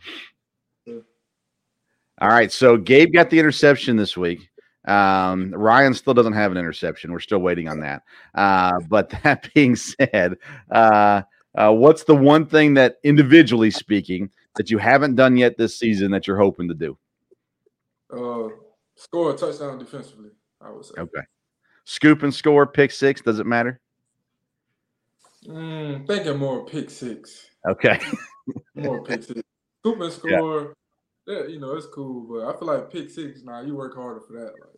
All 2.24 2.30
right. 2.30 2.50
So 2.54 2.78
Gabe 2.78 3.12
got 3.12 3.30
the 3.30 3.38
interception 3.38 3.98
this 3.98 4.16
week. 4.16 4.50
Um, 4.86 5.52
Ryan 5.52 5.94
still 5.94 6.14
doesn't 6.14 6.32
have 6.32 6.54
an 6.54 6.58
interception. 6.58 7.12
We're 7.12 7.20
still 7.20 7.40
waiting 7.40 7.68
on 7.68 7.82
that. 7.82 8.04
Uh, 8.34 8.80
but 8.88 9.10
that 9.24 9.54
being 9.54 9.76
said, 9.76 10.38
uh, 10.72 11.24
uh, 11.56 11.74
what's 11.74 12.06
the 12.06 12.16
one 12.16 12.46
thing 12.46 12.76
that, 12.76 12.96
individually 13.04 13.72
speaking, 13.72 14.30
that 14.56 14.72
you 14.72 14.78
haven't 14.78 15.16
done 15.16 15.36
yet 15.36 15.58
this 15.58 15.78
season 15.78 16.12
that 16.12 16.26
you're 16.26 16.38
hoping 16.38 16.70
to 16.70 16.74
do? 16.74 16.98
Uh, 18.10 18.56
score 18.96 19.34
a 19.34 19.38
touchdown 19.38 19.78
defensively, 19.78 20.30
I 20.62 20.72
would 20.72 20.86
say. 20.86 20.94
Okay. 20.98 21.22
Scoop 21.84 22.24
and 22.24 22.34
score, 22.34 22.66
pick 22.66 22.92
six. 22.92 23.20
Does 23.20 23.40
it 23.40 23.46
matter? 23.46 23.82
Mm, 25.46 26.08
thinking 26.08 26.38
more 26.38 26.66
pick 26.66 26.90
six. 26.90 27.48
Okay. 27.68 28.00
More 28.76 29.04
pick 29.04 29.24
six. 29.24 29.42
Scoop 29.82 30.00
and 30.00 30.14
score. 30.14 30.62
Yeah. 30.62 30.74
You 31.28 31.60
know, 31.60 31.76
it's 31.76 31.88
cool, 31.88 32.28
but 32.30 32.48
I 32.48 32.58
feel 32.58 32.68
like 32.68 32.92
pick 32.92 33.10
six, 33.10 33.44
now 33.44 33.54
nah, 33.54 33.62
you 33.62 33.76
work 33.76 33.96
harder 33.96 34.22
for 34.22 34.34
that. 34.34 34.52
Like, 34.60 34.70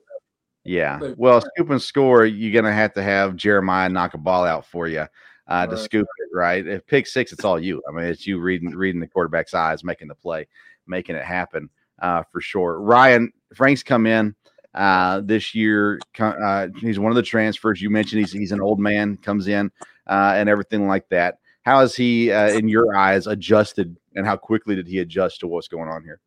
Yeah. 0.64 1.00
They- 1.00 1.14
Well, 1.18 1.42
scoop 1.42 1.70
and 1.70 1.82
score, 1.82 2.26
you're 2.26 2.54
gonna 2.54 2.74
have 2.74 2.94
to 2.94 3.04
have 3.04 3.36
Jeremiah 3.36 3.90
knock 3.90 4.14
a 4.14 4.18
ball 4.18 4.46
out 4.46 4.66
for 4.66 4.88
you 4.88 5.06
uh, 5.48 5.68
to 5.68 5.78
scoop 5.78 6.08
it, 6.18 6.30
right? 6.36 6.66
If 6.66 6.86
pick 6.88 7.08
six, 7.08 7.32
it's 7.32 7.46
all 7.46 7.60
you. 7.60 7.82
I 7.88 7.92
mean, 7.92 8.06
it's 8.06 8.26
you 8.26 8.40
reading 8.40 8.72
reading 8.72 9.00
the 9.00 9.08
quarterback's 9.08 9.54
eyes, 9.54 9.84
making 9.84 10.08
the 10.08 10.16
play, 10.16 10.48
making 10.88 11.16
it 11.16 11.24
happen 11.24 11.70
uh, 12.00 12.24
for 12.32 12.42
sure. 12.42 12.80
Ryan 12.82 13.32
Frank's 13.54 13.84
come 13.84 14.08
in 14.08 14.36
uh, 14.74 15.22
this 15.24 15.54
year. 15.54 16.00
Uh, 16.20 16.68
he's 16.80 17.00
one 17.00 17.12
of 17.12 17.16
the 17.16 17.22
transfers 17.22 17.82
you 17.82 17.90
mentioned. 17.90 18.22
He's 18.22 18.32
he's 18.32 18.52
an 18.52 18.62
old 18.62 18.80
man, 18.80 19.18
comes 19.18 19.48
in 19.48 19.72
uh, 20.08 20.34
and 20.36 20.50
everything 20.50 20.88
like 20.88 21.08
that. 21.10 21.40
How 21.62 21.80
has 21.80 21.96
he, 21.96 22.32
uh, 22.32 22.50
in 22.50 22.68
your 22.68 22.96
eyes, 22.96 23.26
adjusted, 23.26 23.98
and 24.16 24.26
how 24.26 24.38
quickly 24.38 24.76
did 24.76 24.88
he 24.88 25.00
adjust 25.00 25.40
to 25.40 25.48
what's 25.48 25.68
going 25.68 25.90
on 25.90 26.04
here? 26.04 26.20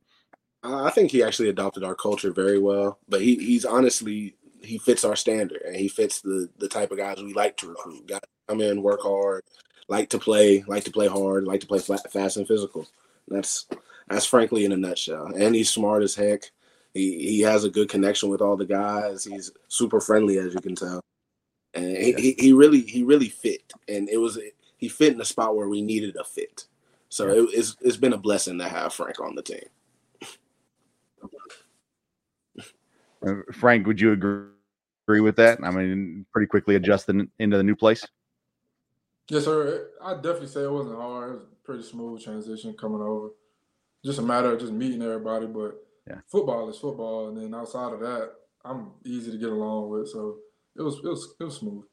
I 0.63 0.91
think 0.91 1.11
he 1.11 1.23
actually 1.23 1.49
adopted 1.51 1.85
our 1.85 1.95
culture 1.95 2.33
very 2.33 2.59
well, 2.59 2.99
but 3.09 3.23
he, 3.23 3.37
he's 3.37 3.65
honestly 3.65 4.35
he 4.61 4.79
fits 4.79 5.05
our 5.05 5.15
standard 5.15 5.63
and 5.63 5.77
he 5.77 5.89
fits 5.89 6.21
the 6.21 6.49
the 6.59 6.69
type 6.69 6.91
of 6.91 6.99
guys 6.99 7.23
we 7.23 7.33
like 7.33 7.57
to 7.59 7.69
recruit. 7.69 8.07
Guys 8.07 8.21
come 8.49 8.61
in, 8.61 8.83
work 8.83 9.01
hard, 9.03 9.45
like 9.89 10.11
to 10.11 10.19
play, 10.19 10.65
like 10.67 10.85
to 10.85 10.91
play 10.91 11.07
hard, 11.07 11.45
like 11.45 11.61
to 11.61 11.67
play 11.67 11.79
flat, 11.79 12.11
fast 12.13 12.37
and 12.37 12.47
physical. 12.47 12.87
That's 13.29 13.67
that's 14.09 14.27
frankly 14.27 14.65
in 14.65 14.73
a 14.73 14.77
nutshell. 14.77 15.27
And 15.27 15.55
he's 15.55 15.71
smart 15.71 16.03
as 16.03 16.15
heck. 16.15 16.51
He 16.95 17.19
he 17.19 17.41
has 17.41 17.65
a 17.65 17.71
good 17.71 17.89
connection 17.89 18.29
with 18.29 18.41
all 18.41 18.57
the 18.57 18.67
guys. 18.67 19.25
He's 19.25 19.53
super 19.69 20.01
friendly 20.01 20.39
as 20.39 20.55
you 20.55 20.61
can 20.61 20.75
tell. 20.75 21.01
And 21.75 21.97
he, 21.97 22.13
he, 22.15 22.37
he 22.39 22.53
really 22.53 22.81
he 22.81 23.03
really 23.05 23.29
fit. 23.29 23.73
And 23.89 24.09
it 24.09 24.17
was 24.17 24.39
he 24.77 24.89
fit 24.89 25.13
in 25.13 25.21
a 25.21 25.25
spot 25.25 25.57
where 25.57 25.69
we 25.69 25.83
needed 25.83 26.17
a 26.17 26.25
fit. 26.25 26.65
So 27.11 27.29
it, 27.29 27.51
it's 27.53 27.77
it's 27.81 27.97
been 27.97 28.13
a 28.13 28.19
blessing 28.19 28.59
to 28.59 28.69
have 28.69 28.93
Frank 28.95 29.21
on 29.21 29.35
the 29.35 29.43
team. 29.43 29.65
Uh, 31.23 31.29
Uh, 33.27 33.35
Frank, 33.53 33.87
would 33.87 34.01
you 34.01 34.13
agree, 34.13 34.49
agree 35.07 35.21
with 35.21 35.37
that? 35.37 35.59
I 35.63 35.71
mean, 35.71 36.27
pretty 36.33 36.47
quickly 36.47 36.77
adjusting 36.77 37.31
into 37.39 37.57
the 37.57 37.63
new 37.63 37.77
place. 37.77 38.07
Yes, 39.29 39.45
sir. 39.45 39.91
I 40.03 40.15
definitely 40.15 40.47
say 40.49 40.63
it 40.63 40.73
wasn't 40.73 40.97
hard. 40.97 41.31
It 41.31 41.33
was 41.35 41.43
a 41.43 41.65
pretty 41.65 41.83
smooth 41.83 42.23
transition 42.23 42.75
coming 42.75 43.03
over. 43.03 43.31
Just 44.05 44.21
a 44.21 44.23
matter 44.23 44.53
of 44.53 44.61
just 44.61 44.73
meeting 44.73 45.03
everybody. 45.03 45.47
But 45.47 45.85
Yeah. 46.07 46.21
football 46.27 46.69
is 46.71 46.79
football, 46.79 47.29
and 47.29 47.37
then 47.37 47.55
outside 47.55 47.93
of 47.93 48.01
that, 48.01 48.35
I'm 48.65 48.93
easy 49.05 49.31
to 49.31 49.39
get 49.39 49.51
along 49.51 49.91
with. 49.91 50.09
So 50.09 50.39
it 50.77 50.83
was 50.83 50.97
it 50.99 51.09
was 51.09 51.35
it 51.41 51.45
was 51.45 51.57
smooth. 51.57 51.85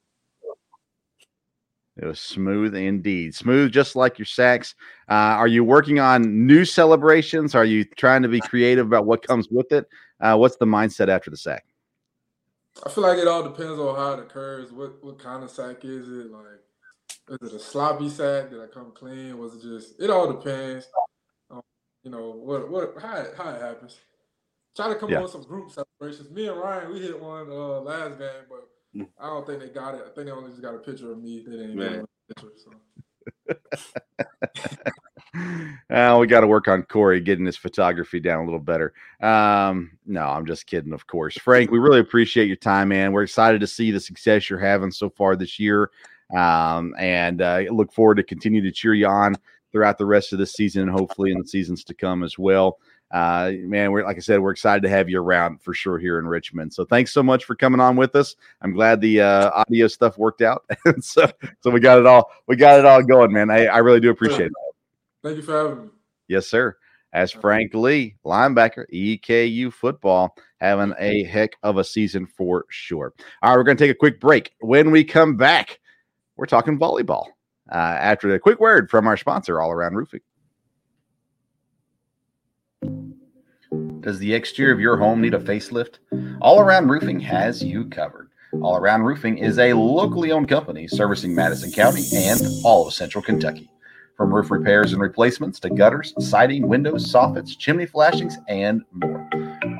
It 1.97 2.05
was 2.05 2.19
smooth 2.19 2.75
indeed, 2.75 3.33
smooth, 3.33 3.71
just 3.71 3.95
like 3.95 4.19
your 4.19 4.25
sacks. 4.25 4.75
Uh, 5.09 5.13
are 5.39 5.47
you 5.47 5.63
working 5.63 5.99
on 5.99 6.45
new 6.45 6.65
celebrations? 6.65 7.55
Are 7.55 7.63
you 7.63 7.85
trying 7.85 8.21
to 8.23 8.27
be 8.27 8.41
creative 8.49 8.85
about 8.85 9.05
what 9.05 9.25
comes 9.25 9.47
with 9.49 9.71
it? 9.71 9.87
Uh, 10.19 10.35
what's 10.35 10.57
the 10.57 10.65
mindset 10.65 11.07
after 11.07 11.29
the 11.29 11.37
sack? 11.37 11.65
I 12.85 12.89
feel 12.89 13.03
like 13.05 13.17
it 13.17 13.27
all 13.29 13.43
depends 13.43 13.79
on 13.79 13.95
how 13.95 14.13
it 14.13 14.19
occurs. 14.19 14.73
What 14.73 15.01
what 15.01 15.17
kind 15.17 15.41
of 15.43 15.49
sack 15.49 15.85
is 15.85 16.09
it? 16.09 16.29
Like, 16.29 16.59
is 17.41 17.49
it 17.53 17.55
a 17.55 17.59
sloppy 17.59 18.09
sack? 18.09 18.49
Did 18.49 18.59
I 18.61 18.67
come 18.67 18.91
clean? 18.93 19.37
Was 19.37 19.55
it 19.55 19.61
just? 19.61 20.01
It 20.01 20.09
all 20.09 20.33
depends. 20.33 20.89
Um, 21.49 21.61
you 22.03 22.11
know 22.11 22.31
what 22.31 22.69
what 22.69 22.93
how 23.01 23.15
it, 23.17 23.33
how 23.37 23.49
it 23.51 23.61
happens. 23.61 23.97
Try 24.75 24.89
to 24.89 24.95
come 24.95 25.09
Yeah. 25.09 25.17
up 25.17 25.23
with 25.23 25.31
some 25.31 25.43
group 25.43 25.71
celebrations. 25.71 26.29
Me 26.31 26.49
and 26.49 26.57
Ryan, 26.59 26.91
we 26.91 26.99
hit 26.99 27.21
one 27.21 27.49
uh, 27.49 27.79
last 27.79 28.19
game, 28.19 28.43
but. 28.49 28.67
I 29.19 29.27
don't 29.27 29.45
think 29.45 29.59
they 29.59 29.69
got 29.69 29.95
it. 29.95 30.01
I 30.05 30.09
think 30.09 30.27
they 30.27 30.31
only 30.31 30.51
just 30.51 30.61
got 30.61 30.75
a 30.75 30.79
picture 30.79 31.11
of 31.11 31.21
me. 31.21 31.43
They 31.45 31.51
didn't 31.51 31.75
Man. 31.75 31.91
get 31.91 32.03
a 32.03 32.33
picture. 32.33 32.51
So. 32.57 32.71
Uh, 35.89 36.17
we 36.19 36.27
got 36.27 36.41
to 36.41 36.47
work 36.47 36.67
on 36.67 36.83
Corey 36.83 37.19
getting 37.19 37.45
his 37.45 37.57
photography 37.57 38.19
down 38.19 38.39
a 38.39 38.45
little 38.45 38.59
better. 38.59 38.93
Um, 39.21 39.91
no, 40.05 40.25
I'm 40.25 40.45
just 40.45 40.65
kidding, 40.65 40.93
of 40.93 41.07
course. 41.07 41.37
Frank, 41.37 41.71
we 41.71 41.79
really 41.79 41.99
appreciate 41.99 42.47
your 42.47 42.55
time, 42.55 42.89
man. 42.89 43.11
We're 43.11 43.23
excited 43.23 43.61
to 43.61 43.67
see 43.67 43.91
the 43.91 43.99
success 43.99 44.49
you're 44.49 44.59
having 44.59 44.91
so 44.91 45.09
far 45.09 45.35
this 45.35 45.59
year, 45.59 45.91
um, 46.35 46.95
and 46.97 47.41
uh, 47.41 47.63
look 47.69 47.91
forward 47.91 48.15
to 48.15 48.23
continue 48.23 48.61
to 48.61 48.71
cheer 48.71 48.93
you 48.93 49.07
on 49.07 49.35
throughout 49.71 49.97
the 49.97 50.05
rest 50.05 50.31
of 50.31 50.39
the 50.39 50.45
season 50.45 50.83
and 50.83 50.91
hopefully 50.91 51.31
in 51.31 51.39
the 51.39 51.47
seasons 51.47 51.83
to 51.83 51.93
come 51.93 52.23
as 52.23 52.39
well. 52.39 52.79
Uh, 53.11 53.51
man, 53.59 53.91
we're 53.91 54.03
like 54.03 54.17
I 54.17 54.19
said, 54.19 54.39
we're 54.39 54.51
excited 54.51 54.81
to 54.83 54.89
have 54.89 55.09
you 55.09 55.21
around 55.21 55.61
for 55.61 55.73
sure 55.73 55.97
here 55.97 56.19
in 56.19 56.27
Richmond. 56.27 56.73
So 56.73 56.85
thanks 56.85 57.11
so 57.11 57.21
much 57.21 57.45
for 57.45 57.55
coming 57.55 57.79
on 57.79 57.95
with 57.95 58.15
us. 58.15 58.35
I'm 58.61 58.73
glad 58.73 58.99
the 58.99 59.21
uh, 59.21 59.51
audio 59.51 59.87
stuff 59.87 60.17
worked 60.17 60.41
out, 60.41 60.65
so 60.99 61.29
so 61.61 61.69
we 61.69 61.79
got 61.79 61.99
it 61.99 62.05
all 62.05 62.31
we 62.47 62.55
got 62.55 62.79
it 62.79 62.85
all 62.85 63.03
going, 63.03 63.31
man. 63.31 63.49
I, 63.49 63.67
I 63.67 63.77
really 63.77 63.99
do 63.99 64.09
appreciate 64.09 64.47
it. 64.47 64.53
Thank 65.23 65.37
you 65.37 65.43
for 65.43 65.53
having 65.53 65.85
me. 65.85 65.89
Yes, 66.27 66.47
sir. 66.47 66.75
As 67.13 67.31
Frank 67.31 67.73
Lee, 67.73 68.17
linebacker, 68.25 68.85
EKU 68.93 69.71
football, 69.71 70.35
having 70.59 70.93
a 70.99 71.23
heck 71.23 71.55
of 71.63 71.77
a 71.77 71.83
season 71.83 72.27
for 72.27 72.65
sure. 72.69 73.13
All 73.41 73.51
right, 73.51 73.57
we're 73.57 73.63
going 73.63 73.77
to 73.77 73.83
take 73.83 73.91
a 73.91 73.97
quick 73.97 74.19
break. 74.19 74.51
When 74.59 74.91
we 74.91 75.05
come 75.05 75.37
back, 75.37 75.79
we're 76.35 76.45
talking 76.45 76.77
volleyball. 76.77 77.27
Uh, 77.71 77.77
after 77.77 78.33
a 78.33 78.39
quick 78.39 78.59
word 78.59 78.89
from 78.89 79.07
our 79.07 79.15
sponsor, 79.15 79.61
All 79.61 79.71
Around 79.71 79.95
Roofing. 79.95 80.19
Does 84.05 84.19
the 84.19 84.35
exterior 84.35 84.71
of 84.71 84.79
your 84.79 84.97
home 84.97 85.19
need 85.19 85.33
a 85.33 85.39
facelift? 85.39 85.95
All 86.39 86.59
Around 86.59 86.89
Roofing 86.89 87.19
has 87.21 87.63
you 87.63 87.85
covered. 87.85 88.29
All 88.61 88.77
Around 88.77 89.01
Roofing 89.01 89.39
is 89.39 89.57
a 89.57 89.73
locally 89.73 90.31
owned 90.31 90.47
company 90.47 90.87
servicing 90.87 91.33
Madison 91.33 91.71
County 91.71 92.03
and 92.15 92.39
all 92.63 92.85
of 92.85 92.93
central 92.93 93.23
Kentucky. 93.23 93.67
From 94.15 94.31
roof 94.31 94.51
repairs 94.51 94.93
and 94.93 95.01
replacements 95.01 95.59
to 95.61 95.71
gutters, 95.71 96.13
siding, 96.19 96.67
windows, 96.67 97.11
soffits, 97.11 97.57
chimney 97.57 97.87
flashings, 97.87 98.37
and 98.47 98.85
more. 98.91 99.27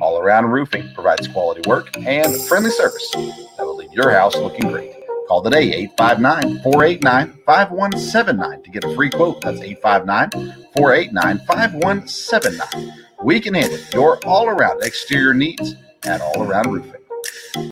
All 0.00 0.18
Around 0.18 0.46
Roofing 0.46 0.92
provides 0.92 1.28
quality 1.28 1.62
work 1.68 1.96
and 1.96 2.36
friendly 2.48 2.70
service 2.70 3.08
that 3.12 3.64
will 3.64 3.76
leave 3.76 3.92
your 3.92 4.10
house 4.10 4.34
looking 4.34 4.68
great. 4.72 4.92
Call 5.28 5.40
today 5.40 5.72
859 5.72 6.62
489 6.64 7.42
5179 7.46 8.62
to 8.64 8.70
get 8.70 8.82
a 8.82 8.92
free 8.96 9.08
quote. 9.08 9.40
That's 9.42 9.60
859 9.60 10.66
489 10.76 11.38
5179. 11.46 13.05
We 13.22 13.40
can 13.40 13.54
handle 13.54 13.78
your 13.92 14.18
all 14.26 14.48
around 14.48 14.82
exterior 14.82 15.34
needs 15.34 15.74
at 16.04 16.20
All 16.20 16.42
Around 16.42 16.72
Roofing. 16.72 17.70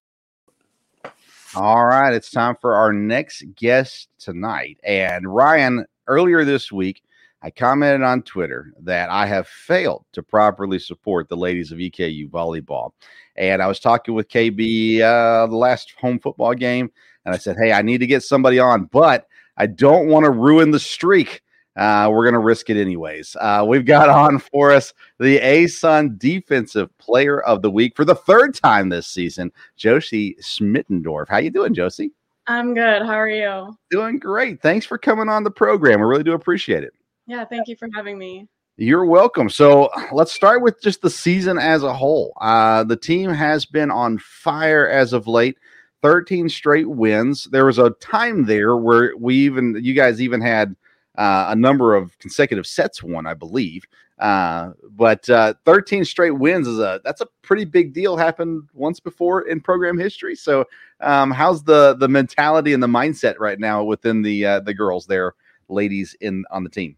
All 1.54 1.84
right, 1.84 2.12
it's 2.12 2.30
time 2.30 2.56
for 2.60 2.74
our 2.74 2.92
next 2.92 3.44
guest 3.54 4.08
tonight. 4.18 4.78
And 4.82 5.32
Ryan, 5.32 5.86
earlier 6.08 6.44
this 6.44 6.72
week, 6.72 7.02
I 7.42 7.50
commented 7.50 8.02
on 8.02 8.22
Twitter 8.22 8.72
that 8.80 9.10
I 9.10 9.26
have 9.26 9.46
failed 9.46 10.04
to 10.14 10.22
properly 10.22 10.78
support 10.78 11.28
the 11.28 11.36
ladies 11.36 11.70
of 11.70 11.78
EKU 11.78 12.30
volleyball. 12.30 12.92
And 13.36 13.62
I 13.62 13.66
was 13.66 13.78
talking 13.78 14.14
with 14.14 14.28
KB 14.28 15.00
uh, 15.00 15.46
the 15.46 15.56
last 15.56 15.92
home 16.00 16.18
football 16.18 16.54
game, 16.54 16.90
and 17.24 17.34
I 17.34 17.38
said, 17.38 17.56
Hey, 17.56 17.72
I 17.72 17.82
need 17.82 17.98
to 17.98 18.06
get 18.06 18.22
somebody 18.22 18.58
on, 18.58 18.84
but 18.86 19.28
I 19.56 19.66
don't 19.66 20.08
want 20.08 20.24
to 20.24 20.30
ruin 20.30 20.70
the 20.72 20.80
streak. 20.80 21.42
Uh, 21.76 22.08
we're 22.10 22.24
going 22.24 22.34
to 22.34 22.38
risk 22.38 22.70
it 22.70 22.80
anyways. 22.80 23.36
Uh, 23.40 23.64
we've 23.66 23.84
got 23.84 24.08
on 24.08 24.38
for 24.38 24.70
us 24.70 24.94
the 25.18 25.38
ASUN 25.40 26.18
Defensive 26.18 26.96
Player 26.98 27.40
of 27.42 27.62
the 27.62 27.70
Week 27.70 27.96
for 27.96 28.04
the 28.04 28.14
third 28.14 28.54
time 28.54 28.88
this 28.88 29.06
season, 29.06 29.52
Josie 29.76 30.36
Schmitendorf. 30.40 31.28
How 31.28 31.38
you 31.38 31.50
doing, 31.50 31.74
Josie? 31.74 32.12
I'm 32.46 32.74
good. 32.74 33.02
How 33.02 33.14
are 33.14 33.28
you? 33.28 33.76
Doing 33.90 34.18
great. 34.18 34.60
Thanks 34.60 34.86
for 34.86 34.98
coming 34.98 35.28
on 35.28 35.44
the 35.44 35.50
program. 35.50 36.00
I 36.00 36.02
really 36.02 36.24
do 36.24 36.34
appreciate 36.34 36.84
it. 36.84 36.92
Yeah, 37.26 37.44
thank 37.44 37.68
you 37.68 37.76
for 37.76 37.88
having 37.94 38.18
me. 38.18 38.48
You're 38.76 39.06
welcome. 39.06 39.48
So 39.48 39.88
let's 40.12 40.32
start 40.32 40.60
with 40.60 40.82
just 40.82 41.00
the 41.00 41.08
season 41.08 41.58
as 41.58 41.84
a 41.84 41.94
whole. 41.94 42.32
Uh, 42.40 42.84
the 42.84 42.96
team 42.96 43.30
has 43.30 43.64
been 43.64 43.90
on 43.90 44.18
fire 44.18 44.88
as 44.88 45.12
of 45.12 45.26
late. 45.26 45.56
13 46.02 46.50
straight 46.50 46.90
wins. 46.90 47.44
There 47.44 47.64
was 47.64 47.78
a 47.78 47.90
time 47.92 48.44
there 48.44 48.76
where 48.76 49.16
we 49.16 49.36
even, 49.36 49.78
you 49.82 49.94
guys 49.94 50.20
even 50.20 50.40
had 50.40 50.76
uh, 51.16 51.46
a 51.48 51.56
number 51.56 51.94
of 51.94 52.18
consecutive 52.18 52.66
sets 52.66 53.02
won, 53.02 53.26
I 53.26 53.34
believe. 53.34 53.84
Uh, 54.18 54.70
but 54.90 55.28
uh, 55.28 55.54
13 55.64 56.04
straight 56.04 56.30
wins 56.32 56.68
is 56.68 56.78
a 56.78 57.00
that's 57.04 57.20
a 57.20 57.26
pretty 57.42 57.64
big 57.64 57.92
deal. 57.92 58.16
Happened 58.16 58.68
once 58.72 59.00
before 59.00 59.48
in 59.48 59.60
program 59.60 59.98
history. 59.98 60.36
So, 60.36 60.64
um, 61.00 61.30
how's 61.30 61.64
the 61.64 61.94
the 61.94 62.08
mentality 62.08 62.72
and 62.72 62.82
the 62.82 62.86
mindset 62.88 63.34
right 63.38 63.58
now 63.58 63.82
within 63.82 64.22
the 64.22 64.46
uh, 64.46 64.60
the 64.60 64.74
girls 64.74 65.06
there, 65.06 65.34
ladies 65.68 66.16
in 66.20 66.44
on 66.50 66.62
the 66.62 66.70
team? 66.70 66.96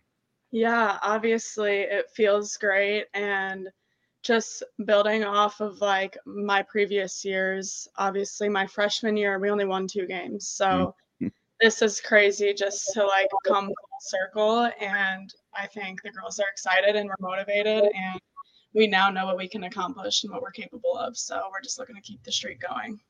Yeah, 0.50 0.98
obviously 1.02 1.80
it 1.80 2.10
feels 2.14 2.56
great 2.58 3.06
and 3.14 3.68
just 4.22 4.62
building 4.84 5.24
off 5.24 5.60
of 5.60 5.80
like 5.80 6.18
my 6.26 6.62
previous 6.62 7.24
years. 7.24 7.88
Obviously, 7.96 8.50
my 8.50 8.66
freshman 8.66 9.16
year 9.16 9.38
we 9.38 9.50
only 9.50 9.64
won 9.64 9.86
two 9.86 10.06
games, 10.06 10.48
so. 10.48 10.66
Mm-hmm. 10.66 10.90
This 11.60 11.80
is 11.80 12.00
crazy 12.00 12.52
just 12.52 12.92
to 12.94 13.06
like 13.06 13.28
come 13.46 13.66
full 13.66 14.00
circle 14.00 14.70
and 14.80 15.32
I 15.54 15.66
think 15.66 16.02
the 16.02 16.10
girls 16.10 16.38
are 16.38 16.48
excited 16.50 16.96
and 16.96 17.08
we're 17.08 17.28
motivated 17.30 17.84
and 17.84 18.20
we 18.74 18.86
now 18.86 19.08
know 19.08 19.24
what 19.24 19.38
we 19.38 19.48
can 19.48 19.64
accomplish 19.64 20.22
and 20.22 20.32
what 20.32 20.42
we're 20.42 20.50
capable 20.50 20.96
of. 20.98 21.16
So 21.16 21.40
we're 21.50 21.62
just 21.62 21.78
looking 21.78 21.96
to 21.96 22.02
keep 22.02 22.22
the 22.24 22.32
streak 22.32 22.60
going. 22.60 23.00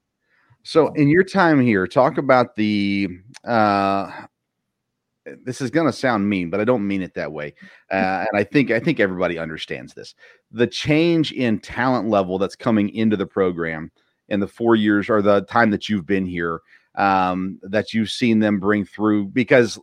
So 0.62 0.92
in 0.94 1.08
your 1.08 1.24
time 1.24 1.60
here, 1.60 1.86
talk 1.86 2.18
about 2.18 2.54
the 2.54 3.08
uh 3.44 4.26
this 5.44 5.60
is 5.60 5.70
going 5.70 5.86
to 5.86 5.92
sound 5.92 6.28
mean, 6.28 6.50
but 6.50 6.60
I 6.60 6.64
don't 6.64 6.86
mean 6.86 7.02
it 7.02 7.14
that 7.14 7.32
way. 7.32 7.54
Uh, 7.90 8.26
and 8.30 8.38
I 8.38 8.44
think 8.44 8.70
I 8.70 8.78
think 8.78 9.00
everybody 9.00 9.38
understands 9.38 9.94
this. 9.94 10.14
The 10.52 10.66
change 10.66 11.32
in 11.32 11.58
talent 11.58 12.08
level 12.08 12.38
that's 12.38 12.56
coming 12.56 12.90
into 12.94 13.16
the 13.16 13.26
program 13.26 13.90
in 14.28 14.40
the 14.40 14.46
four 14.46 14.76
years 14.76 15.08
or 15.08 15.22
the 15.22 15.42
time 15.42 15.70
that 15.70 15.88
you've 15.88 16.06
been 16.06 16.26
here, 16.26 16.60
um, 16.96 17.58
that 17.62 17.92
you've 17.92 18.10
seen 18.10 18.38
them 18.38 18.58
bring 18.58 18.84
through. 18.84 19.26
Because 19.26 19.78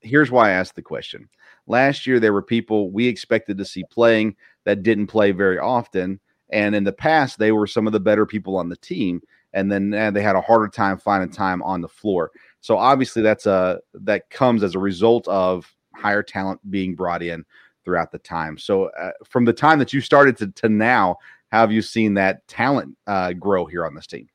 here's 0.00 0.30
why 0.30 0.48
I 0.50 0.52
asked 0.52 0.76
the 0.76 0.82
question. 0.82 1.28
Last 1.66 2.06
year, 2.06 2.20
there 2.20 2.32
were 2.32 2.42
people 2.42 2.90
we 2.90 3.06
expected 3.06 3.58
to 3.58 3.64
see 3.64 3.84
playing 3.90 4.36
that 4.64 4.82
didn't 4.82 5.06
play 5.06 5.32
very 5.32 5.58
often. 5.58 6.20
And 6.50 6.74
in 6.74 6.84
the 6.84 6.92
past, 6.92 7.38
they 7.38 7.52
were 7.52 7.66
some 7.66 7.86
of 7.86 7.92
the 7.92 8.00
better 8.00 8.26
people 8.26 8.56
on 8.56 8.68
the 8.68 8.76
team. 8.76 9.22
And 9.54 9.70
then 9.70 9.94
uh, 9.94 10.10
they 10.10 10.22
had 10.22 10.36
a 10.36 10.40
harder 10.40 10.68
time 10.68 10.98
finding 10.98 11.30
time 11.30 11.62
on 11.62 11.80
the 11.80 11.88
floor. 11.88 12.32
So 12.60 12.76
obviously, 12.76 13.22
that's 13.22 13.46
a 13.46 13.80
that 13.94 14.28
comes 14.30 14.62
as 14.62 14.74
a 14.74 14.80
result 14.80 15.26
of 15.28 15.72
higher 15.94 16.22
talent 16.22 16.60
being 16.70 16.94
brought 16.94 17.22
in 17.22 17.44
throughout 17.84 18.10
the 18.10 18.18
time. 18.18 18.58
So 18.58 18.86
uh, 18.98 19.12
from 19.24 19.44
the 19.44 19.52
time 19.52 19.78
that 19.78 19.92
you 19.92 20.00
started 20.00 20.36
to, 20.38 20.48
to 20.48 20.68
now, 20.68 21.16
how 21.52 21.60
have 21.60 21.72
you 21.72 21.82
seen 21.82 22.14
that 22.14 22.46
talent 22.48 22.96
uh, 23.06 23.32
grow 23.34 23.66
here 23.66 23.86
on 23.86 23.94
this 23.94 24.06
team? 24.06 24.28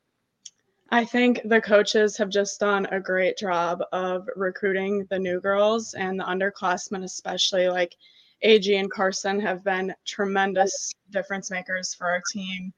I 0.92 1.04
think 1.04 1.40
the 1.44 1.60
coaches 1.60 2.16
have 2.16 2.30
just 2.30 2.58
done 2.58 2.86
a 2.86 2.98
great 2.98 3.38
job 3.38 3.80
of 3.92 4.28
recruiting 4.34 5.06
the 5.08 5.18
new 5.18 5.40
girls 5.40 5.94
and 5.94 6.18
the 6.18 6.24
underclassmen, 6.24 7.04
especially 7.04 7.68
like 7.68 7.94
AG 8.42 8.74
and 8.74 8.90
Carson, 8.90 9.38
have 9.38 9.62
been 9.62 9.94
tremendous 10.04 10.92
difference 11.10 11.48
makers 11.48 11.94
for 11.94 12.08
our 12.08 12.22
team. 12.32 12.72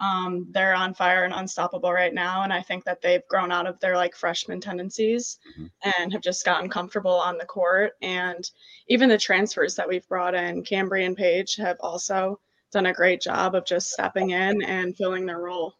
Um, 0.00 0.46
they're 0.50 0.74
on 0.74 0.94
fire 0.94 1.24
and 1.24 1.34
unstoppable 1.34 1.92
right 1.92 2.14
now, 2.14 2.42
and 2.42 2.52
I 2.52 2.62
think 2.62 2.84
that 2.84 3.02
they've 3.02 3.26
grown 3.28 3.52
out 3.52 3.66
of 3.66 3.78
their 3.80 3.96
like 3.96 4.14
freshman 4.14 4.60
tendencies 4.60 5.38
mm-hmm. 5.52 5.66
and 6.00 6.12
have 6.12 6.22
just 6.22 6.44
gotten 6.46 6.70
comfortable 6.70 7.10
on 7.10 7.36
the 7.36 7.44
court. 7.44 7.92
And 8.00 8.48
even 8.88 9.10
the 9.10 9.18
transfers 9.18 9.74
that 9.74 9.88
we've 9.88 10.08
brought 10.08 10.34
in, 10.34 10.62
Cambry 10.62 11.04
and 11.04 11.16
Page, 11.16 11.56
have 11.56 11.76
also 11.80 12.40
done 12.72 12.86
a 12.86 12.94
great 12.94 13.20
job 13.20 13.54
of 13.54 13.66
just 13.66 13.90
stepping 13.90 14.30
in 14.30 14.62
and 14.62 14.96
filling 14.96 15.26
their 15.26 15.40
role. 15.40 15.74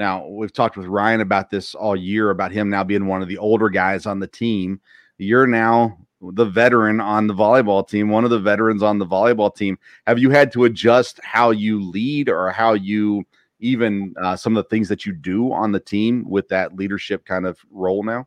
Now, 0.00 0.26
we've 0.26 0.50
talked 0.50 0.78
with 0.78 0.86
Ryan 0.86 1.20
about 1.20 1.50
this 1.50 1.74
all 1.74 1.94
year 1.94 2.30
about 2.30 2.52
him 2.52 2.70
now 2.70 2.82
being 2.82 3.06
one 3.06 3.20
of 3.20 3.28
the 3.28 3.36
older 3.36 3.68
guys 3.68 4.06
on 4.06 4.18
the 4.18 4.26
team. 4.26 4.80
You're 5.18 5.46
now 5.46 5.98
the 6.22 6.46
veteran 6.46 7.02
on 7.02 7.26
the 7.26 7.34
volleyball 7.34 7.86
team, 7.86 8.08
one 8.08 8.24
of 8.24 8.30
the 8.30 8.38
veterans 8.38 8.82
on 8.82 8.98
the 8.98 9.04
volleyball 9.04 9.54
team. 9.54 9.78
Have 10.06 10.18
you 10.18 10.30
had 10.30 10.52
to 10.52 10.64
adjust 10.64 11.20
how 11.22 11.50
you 11.50 11.82
lead 11.82 12.30
or 12.30 12.50
how 12.50 12.72
you 12.72 13.24
even 13.58 14.14
uh, 14.22 14.36
some 14.36 14.56
of 14.56 14.64
the 14.64 14.70
things 14.70 14.88
that 14.88 15.04
you 15.04 15.12
do 15.12 15.52
on 15.52 15.70
the 15.70 15.78
team 15.78 16.24
with 16.26 16.48
that 16.48 16.74
leadership 16.74 17.26
kind 17.26 17.44
of 17.44 17.58
role 17.70 18.02
now? 18.02 18.26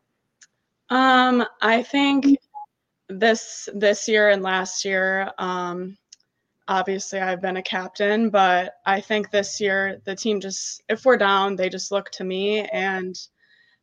Um, 0.90 1.44
I 1.60 1.82
think 1.82 2.38
this 3.08 3.68
this 3.74 4.06
year 4.06 4.30
and 4.30 4.44
last 4.44 4.84
year, 4.84 5.28
um, 5.38 5.96
obviously 6.68 7.20
I've 7.20 7.42
been 7.42 7.56
a 7.56 7.62
captain, 7.62 8.30
but 8.30 8.74
I 8.86 9.00
think 9.00 9.30
this 9.30 9.60
year 9.60 10.00
the 10.04 10.16
team 10.16 10.40
just, 10.40 10.82
if 10.88 11.04
we're 11.04 11.16
down, 11.16 11.56
they 11.56 11.68
just 11.68 11.92
look 11.92 12.10
to 12.12 12.24
me. 12.24 12.60
And 12.60 13.16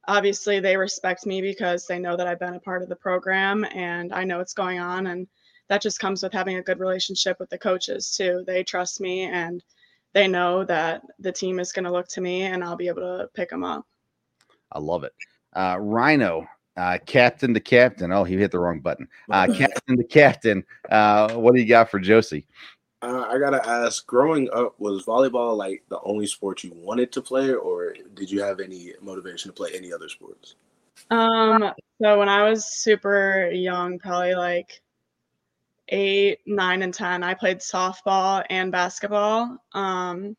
obviously 0.07 0.59
they 0.59 0.77
respect 0.77 1.25
me 1.25 1.41
because 1.41 1.85
they 1.85 1.99
know 1.99 2.17
that 2.17 2.27
I've 2.27 2.39
been 2.39 2.55
a 2.55 2.59
part 2.59 2.81
of 2.81 2.89
the 2.89 2.95
program 2.95 3.65
and 3.65 4.13
I 4.13 4.23
know 4.23 4.39
what's 4.39 4.53
going 4.53 4.79
on. 4.79 5.07
And 5.07 5.27
that 5.69 5.81
just 5.81 5.99
comes 5.99 6.23
with 6.23 6.33
having 6.33 6.57
a 6.57 6.63
good 6.63 6.79
relationship 6.79 7.39
with 7.39 7.49
the 7.49 7.57
coaches 7.57 8.15
too. 8.15 8.43
They 8.45 8.63
trust 8.63 8.99
me 8.99 9.23
and 9.23 9.63
they 10.13 10.27
know 10.27 10.65
that 10.65 11.03
the 11.19 11.31
team 11.31 11.59
is 11.59 11.71
going 11.71 11.85
to 11.85 11.91
look 11.91 12.07
to 12.09 12.21
me 12.21 12.43
and 12.43 12.63
I'll 12.63 12.75
be 12.75 12.87
able 12.87 13.03
to 13.03 13.29
pick 13.33 13.49
them 13.49 13.63
up. 13.63 13.85
I 14.71 14.79
love 14.79 15.03
it. 15.03 15.13
Uh, 15.53 15.77
Rhino, 15.79 16.47
uh, 16.77 16.97
captain 17.05 17.53
to 17.53 17.59
captain. 17.59 18.11
Oh, 18.11 18.23
he 18.23 18.37
hit 18.37 18.51
the 18.51 18.59
wrong 18.59 18.79
button. 18.79 19.07
Uh, 19.31 19.47
captain 19.47 19.97
to 19.97 20.03
captain. 20.03 20.63
Uh, 20.89 21.33
what 21.35 21.53
do 21.53 21.61
you 21.61 21.67
got 21.67 21.89
for 21.89 21.99
Josie? 21.99 22.45
Uh, 23.01 23.25
I 23.29 23.39
gotta 23.39 23.65
ask. 23.67 24.05
Growing 24.05 24.49
up, 24.53 24.79
was 24.79 25.05
volleyball 25.05 25.55
like 25.57 25.83
the 25.89 25.99
only 26.01 26.27
sport 26.27 26.63
you 26.63 26.71
wanted 26.75 27.11
to 27.13 27.21
play, 27.21 27.53
or 27.53 27.95
did 28.13 28.29
you 28.29 28.41
have 28.41 28.59
any 28.59 28.93
motivation 29.01 29.49
to 29.49 29.53
play 29.53 29.71
any 29.73 29.91
other 29.91 30.09
sports? 30.09 30.55
Um. 31.09 31.71
So 32.01 32.19
when 32.19 32.29
I 32.29 32.47
was 32.47 32.73
super 32.73 33.49
young, 33.51 33.97
probably 33.99 34.35
like 34.35 34.81
eight, 35.89 36.39
nine, 36.45 36.83
and 36.83 36.93
ten, 36.93 37.23
I 37.23 37.33
played 37.33 37.59
softball 37.59 38.43
and 38.49 38.71
basketball. 38.71 39.57
Um, 39.73 40.35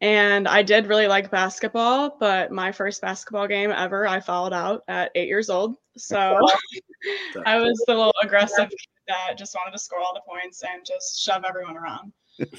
and 0.00 0.46
I 0.46 0.62
did 0.62 0.86
really 0.86 1.06
like 1.06 1.30
basketball, 1.30 2.16
but 2.20 2.52
my 2.52 2.70
first 2.70 3.00
basketball 3.00 3.48
game 3.48 3.70
ever, 3.70 4.06
I 4.06 4.20
fouled 4.20 4.52
out 4.52 4.82
at 4.88 5.10
eight 5.14 5.28
years 5.28 5.48
old. 5.48 5.76
So 5.96 6.38
I 7.46 7.58
was 7.58 7.82
the 7.86 7.94
little 7.94 8.14
aggressive 8.22 8.68
kid 8.68 8.78
that 9.08 9.38
just 9.38 9.54
wanted 9.54 9.72
to 9.72 9.78
score 9.78 10.00
all 10.00 10.14
the 10.14 10.20
points 10.28 10.62
and 10.62 10.84
just 10.84 11.22
shove 11.22 11.44
everyone 11.48 11.76
around. 11.76 12.12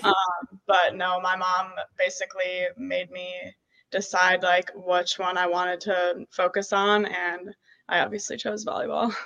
um, 0.04 0.60
but 0.66 0.96
no, 0.96 1.20
my 1.22 1.36
mom 1.36 1.74
basically 1.98 2.68
made 2.78 3.12
me 3.12 3.34
decide 3.92 4.42
like 4.44 4.72
which 4.76 5.20
one 5.20 5.38
I 5.38 5.48
wanted 5.48 5.80
to 5.82 6.26
focus 6.32 6.74
on, 6.74 7.06
and 7.06 7.54
I 7.88 8.00
obviously 8.00 8.38
chose 8.38 8.66
volleyball. 8.66 9.14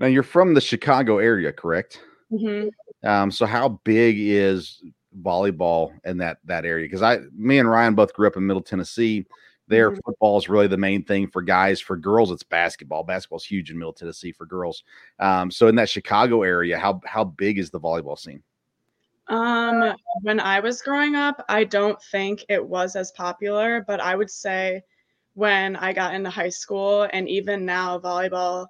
Now 0.00 0.06
you're 0.06 0.22
from 0.22 0.54
the 0.54 0.60
Chicago 0.60 1.18
area, 1.18 1.52
correct? 1.52 2.00
Mm-hmm. 2.30 2.68
Um, 3.08 3.32
so 3.32 3.46
how 3.46 3.80
big 3.82 4.14
is 4.16 4.80
volleyball 5.22 5.92
in 6.04 6.18
that 6.18 6.38
that 6.44 6.64
area 6.64 6.84
because 6.84 7.02
I, 7.02 7.20
me 7.34 7.58
and 7.58 7.68
Ryan 7.70 7.94
both 7.94 8.12
grew 8.12 8.26
up 8.26 8.36
in 8.36 8.46
Middle 8.46 8.62
Tennessee. 8.62 9.26
There, 9.66 9.90
Mhm. 9.90 10.00
football 10.04 10.38
is 10.38 10.48
really 10.48 10.66
the 10.66 10.78
main 10.78 11.04
thing 11.04 11.28
for 11.28 11.42
guys. 11.42 11.80
For 11.80 11.96
girls, 11.96 12.30
it's 12.30 12.42
basketball. 12.42 13.04
Basketball's 13.04 13.44
huge 13.44 13.70
in 13.70 13.78
Middle 13.78 13.92
Tennessee 13.92 14.32
for 14.32 14.46
girls. 14.46 14.82
Um, 15.18 15.50
so 15.50 15.68
in 15.68 15.74
that 15.76 15.90
Chicago 15.90 16.42
area, 16.42 16.78
how 16.78 17.00
how 17.04 17.24
big 17.24 17.58
is 17.58 17.70
the 17.70 17.80
volleyball 17.80 18.18
scene? 18.18 18.42
Um, 19.28 19.94
when 20.22 20.40
I 20.40 20.60
was 20.60 20.80
growing 20.80 21.14
up, 21.14 21.44
I 21.50 21.64
don't 21.64 22.00
think 22.04 22.46
it 22.48 22.64
was 22.64 22.96
as 22.96 23.12
popular, 23.12 23.84
but 23.86 24.00
I 24.00 24.14
would 24.14 24.30
say 24.30 24.82
when 25.34 25.76
I 25.76 25.92
got 25.92 26.14
into 26.14 26.30
high 26.30 26.48
school 26.48 27.06
and 27.12 27.28
even 27.28 27.66
now 27.66 27.98
volleyball, 27.98 28.68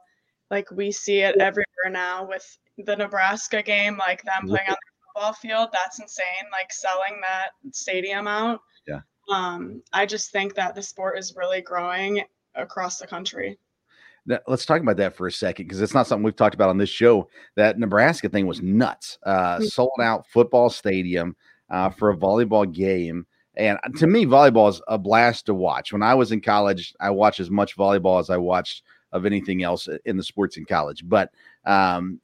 like 0.51 0.69
we 0.73 0.91
see 0.91 1.21
it 1.21 1.37
everywhere 1.39 1.91
now 1.91 2.27
with 2.27 2.59
the 2.77 2.97
Nebraska 2.97 3.63
game, 3.63 3.97
like 3.99 4.23
them 4.25 4.49
playing 4.49 4.69
on 4.69 4.75
the 4.75 4.98
football 5.19 5.33
field, 5.35 5.69
that's 5.73 5.99
insane. 6.01 6.25
Like 6.53 6.73
selling 6.73 7.21
that 7.23 7.51
stadium 7.73 8.27
out. 8.27 8.61
Yeah. 8.87 9.01
Um, 9.31 9.83
I 9.93 10.07
just 10.07 10.31
think 10.33 10.55
that 10.55 10.75
the 10.75 10.83
sport 10.83 11.19
is 11.19 11.35
really 11.37 11.61
growing 11.61 12.23
across 12.55 12.99
the 12.99 13.07
country. 13.07 13.59
That- 14.27 14.43
let's 14.47 14.67
talk 14.67 14.81
about 14.81 14.97
that 14.99 15.17
for 15.17 15.27
a 15.27 15.33
second 15.33 15.67
because 15.67 15.81
it's 15.81 15.95
not 15.95 16.07
something 16.07 16.23
we've 16.25 16.37
talked 16.37 16.55
about 16.55 16.69
on 16.71 16.79
this 16.79 16.91
show. 16.91 17.29
That 17.57 17.79
Nebraska 17.79 18.29
thing 18.29 18.47
was 18.47 18.61
nuts. 18.63 19.19
Uh, 19.23 19.59
Mm. 19.59 19.71
sold 19.71 19.91
out 20.01 20.27
football 20.29 20.71
stadium 20.71 21.37
uh, 21.71 21.91
for 21.91 22.11
a 22.11 22.17
volleyball 22.17 22.71
game. 22.71 23.27
And 23.57 23.79
to 23.97 24.07
me, 24.07 24.25
volleyball 24.25 24.71
is 24.71 24.81
a 24.87 24.99
blast 24.99 25.47
to 25.47 25.55
watch. 25.55 25.93
When 25.93 26.03
I 26.03 26.15
was 26.15 26.31
in 26.31 26.41
college, 26.41 26.95
I 27.01 27.11
watched 27.11 27.41
as 27.41 27.51
much 27.51 27.77
volleyball 27.77 28.21
as 28.21 28.31
I 28.31 28.37
watched 28.37 28.85
of 29.11 29.27
anything 29.27 29.63
else 29.65 29.89
in 30.05 30.17
the 30.17 30.23
sports 30.23 30.57
in 30.59 30.65
college. 30.65 31.03
But 31.05 31.31
um, 31.65 32.21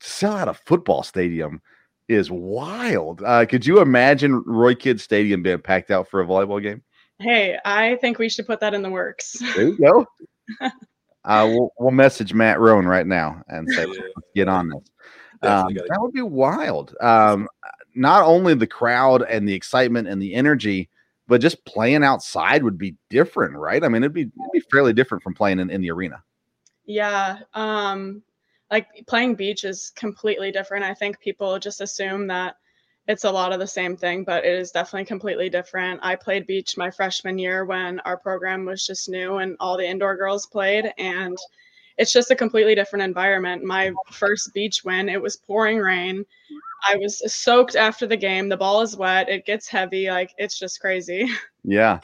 sell 0.00 0.32
out 0.32 0.48
a 0.48 0.54
football 0.54 1.02
stadium 1.02 1.60
is 2.08 2.30
wild. 2.30 3.22
Uh, 3.22 3.46
could 3.46 3.64
you 3.64 3.80
imagine 3.80 4.42
Roy 4.44 4.74
Kidd 4.74 5.00
Stadium 5.00 5.42
being 5.42 5.60
packed 5.60 5.90
out 5.90 6.08
for 6.08 6.20
a 6.20 6.26
volleyball 6.26 6.62
game? 6.62 6.82
Hey, 7.20 7.58
I 7.64 7.96
think 7.96 8.18
we 8.18 8.28
should 8.28 8.46
put 8.46 8.60
that 8.60 8.74
in 8.74 8.82
the 8.82 8.90
works. 8.90 9.34
There 9.54 9.68
you 9.68 9.78
go. 9.78 10.06
uh, 11.24 11.48
we'll, 11.48 11.70
we'll 11.78 11.90
message 11.90 12.34
Matt 12.34 12.58
Roan 12.58 12.86
right 12.86 13.06
now 13.06 13.42
and 13.48 13.68
say, 13.70 13.86
let's 13.86 14.00
get 14.34 14.48
on 14.48 14.70
this. 14.70 14.90
Um, 15.42 15.72
that 15.74 15.98
would 16.00 16.12
be 16.12 16.22
wild. 16.22 16.94
Um, 17.00 17.48
not 17.94 18.24
only 18.24 18.54
the 18.54 18.66
crowd 18.66 19.22
and 19.22 19.48
the 19.48 19.54
excitement 19.54 20.08
and 20.08 20.20
the 20.20 20.34
energy, 20.34 20.88
but 21.28 21.40
just 21.40 21.64
playing 21.64 22.02
outside 22.02 22.64
would 22.64 22.78
be 22.78 22.96
different, 23.08 23.54
right? 23.56 23.84
I 23.84 23.88
mean, 23.88 24.02
it'd 24.02 24.12
be, 24.12 24.22
it'd 24.22 24.52
be 24.52 24.62
fairly 24.70 24.92
different 24.92 25.22
from 25.22 25.34
playing 25.34 25.60
in, 25.60 25.70
in 25.70 25.80
the 25.80 25.90
arena. 25.90 26.22
Yeah, 26.86 27.38
um, 27.54 28.22
like 28.70 28.88
playing 29.06 29.34
beach 29.34 29.64
is 29.64 29.92
completely 29.96 30.52
different. 30.52 30.84
I 30.84 30.94
think 30.94 31.20
people 31.20 31.58
just 31.58 31.80
assume 31.80 32.26
that 32.28 32.56
it's 33.08 33.24
a 33.24 33.30
lot 33.30 33.52
of 33.52 33.58
the 33.58 33.66
same 33.66 33.96
thing, 33.96 34.22
but 34.24 34.44
it 34.44 34.54
is 34.54 34.70
definitely 34.70 35.06
completely 35.06 35.50
different. 35.50 36.00
I 36.02 36.14
played 36.14 36.46
beach 36.46 36.76
my 36.76 36.90
freshman 36.90 37.38
year 37.38 37.64
when 37.64 37.98
our 38.00 38.16
program 38.16 38.64
was 38.64 38.86
just 38.86 39.08
new 39.08 39.36
and 39.36 39.56
all 39.58 39.76
the 39.76 39.88
indoor 39.88 40.16
girls 40.16 40.46
played, 40.46 40.92
and 40.98 41.36
it's 41.98 42.12
just 42.12 42.30
a 42.30 42.36
completely 42.36 42.74
different 42.74 43.02
environment. 43.02 43.64
My 43.64 43.92
first 44.12 44.54
beach 44.54 44.84
win, 44.84 45.08
it 45.08 45.20
was 45.20 45.36
pouring 45.36 45.78
rain. 45.78 46.24
I 46.88 46.96
was 46.96 47.20
soaked 47.32 47.76
after 47.76 48.06
the 48.06 48.16
game. 48.16 48.48
The 48.48 48.56
ball 48.56 48.80
is 48.82 48.96
wet. 48.96 49.28
It 49.28 49.44
gets 49.44 49.68
heavy. 49.68 50.08
Like 50.08 50.32
it's 50.38 50.58
just 50.58 50.80
crazy. 50.80 51.28
Yeah. 51.62 52.00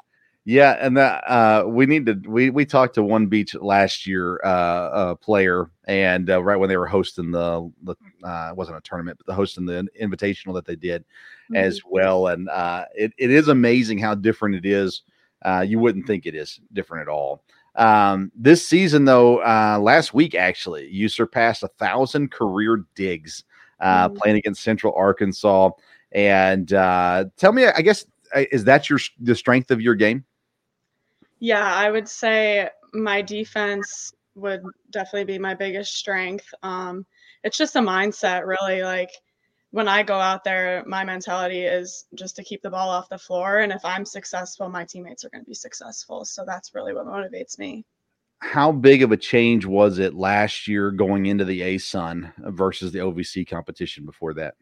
Yeah, 0.48 0.76
and 0.80 0.96
that 0.96 1.24
uh, 1.28 1.64
we 1.66 1.86
need 1.86 2.06
to 2.06 2.14
we 2.24 2.50
we 2.50 2.64
talked 2.64 2.94
to 2.94 3.02
one 3.02 3.26
beach 3.26 3.54
last 3.56 4.06
year, 4.06 4.40
uh, 4.44 4.46
uh, 4.48 5.14
player, 5.16 5.70
and 5.88 6.30
uh, 6.30 6.40
right 6.40 6.54
when 6.56 6.68
they 6.68 6.76
were 6.76 6.86
hosting 6.86 7.32
the 7.32 7.68
the 7.82 7.96
uh, 8.22 8.50
it 8.52 8.56
wasn't 8.56 8.76
a 8.78 8.80
tournament, 8.80 9.18
but 9.18 9.26
the 9.26 9.34
hosting 9.34 9.66
the 9.66 9.88
invitational 10.00 10.54
that 10.54 10.64
they 10.64 10.76
did 10.76 11.04
as 11.52 11.80
well, 11.84 12.28
and 12.28 12.48
uh, 12.48 12.84
it 12.94 13.12
it 13.18 13.32
is 13.32 13.48
amazing 13.48 13.98
how 13.98 14.14
different 14.14 14.54
it 14.54 14.64
is. 14.64 15.02
Uh, 15.44 15.64
you 15.66 15.80
wouldn't 15.80 16.06
think 16.06 16.26
it 16.26 16.34
is 16.36 16.60
different 16.72 17.02
at 17.02 17.12
all. 17.12 17.42
Um, 17.74 18.30
this 18.36 18.64
season, 18.64 19.04
though, 19.04 19.38
uh, 19.38 19.78
last 19.80 20.14
week 20.14 20.36
actually, 20.36 20.86
you 20.88 21.08
surpassed 21.08 21.64
a 21.64 21.68
thousand 21.68 22.30
career 22.30 22.84
digs 22.94 23.42
uh, 23.80 24.08
Mhm. 24.08 24.14
playing 24.16 24.36
against 24.36 24.62
Central 24.62 24.94
Arkansas. 24.96 25.70
And 26.12 26.72
uh, 26.72 27.24
tell 27.36 27.52
me, 27.52 27.66
I 27.66 27.82
guess, 27.82 28.06
uh, 28.34 28.44
is 28.52 28.64
that 28.64 28.88
your 28.88 29.00
the 29.20 29.34
strength 29.34 29.72
of 29.72 29.80
your 29.80 29.96
game? 29.96 30.24
Yeah, 31.38 31.64
I 31.64 31.90
would 31.90 32.08
say 32.08 32.68
my 32.92 33.22
defense 33.22 34.12
would 34.34 34.62
definitely 34.90 35.24
be 35.24 35.38
my 35.38 35.54
biggest 35.54 35.94
strength. 35.94 36.46
Um, 36.62 37.06
it's 37.42 37.58
just 37.58 37.76
a 37.76 37.80
mindset, 37.80 38.46
really. 38.46 38.82
Like 38.82 39.10
when 39.70 39.88
I 39.88 40.02
go 40.02 40.14
out 40.14 40.44
there, 40.44 40.84
my 40.86 41.04
mentality 41.04 41.62
is 41.62 42.06
just 42.14 42.36
to 42.36 42.44
keep 42.44 42.62
the 42.62 42.70
ball 42.70 42.88
off 42.88 43.08
the 43.08 43.18
floor. 43.18 43.60
And 43.60 43.72
if 43.72 43.84
I'm 43.84 44.04
successful, 44.04 44.68
my 44.68 44.84
teammates 44.84 45.24
are 45.24 45.30
going 45.30 45.44
to 45.44 45.48
be 45.48 45.54
successful. 45.54 46.24
So 46.24 46.44
that's 46.46 46.74
really 46.74 46.94
what 46.94 47.06
motivates 47.06 47.58
me. 47.58 47.84
How 48.40 48.70
big 48.70 49.02
of 49.02 49.12
a 49.12 49.16
change 49.16 49.64
was 49.64 49.98
it 49.98 50.14
last 50.14 50.68
year 50.68 50.90
going 50.90 51.26
into 51.26 51.44
the 51.44 51.62
ASUN 51.62 52.32
versus 52.38 52.92
the 52.92 52.98
OVC 52.98 53.48
competition 53.48 54.04
before 54.04 54.34
that? 54.34 54.54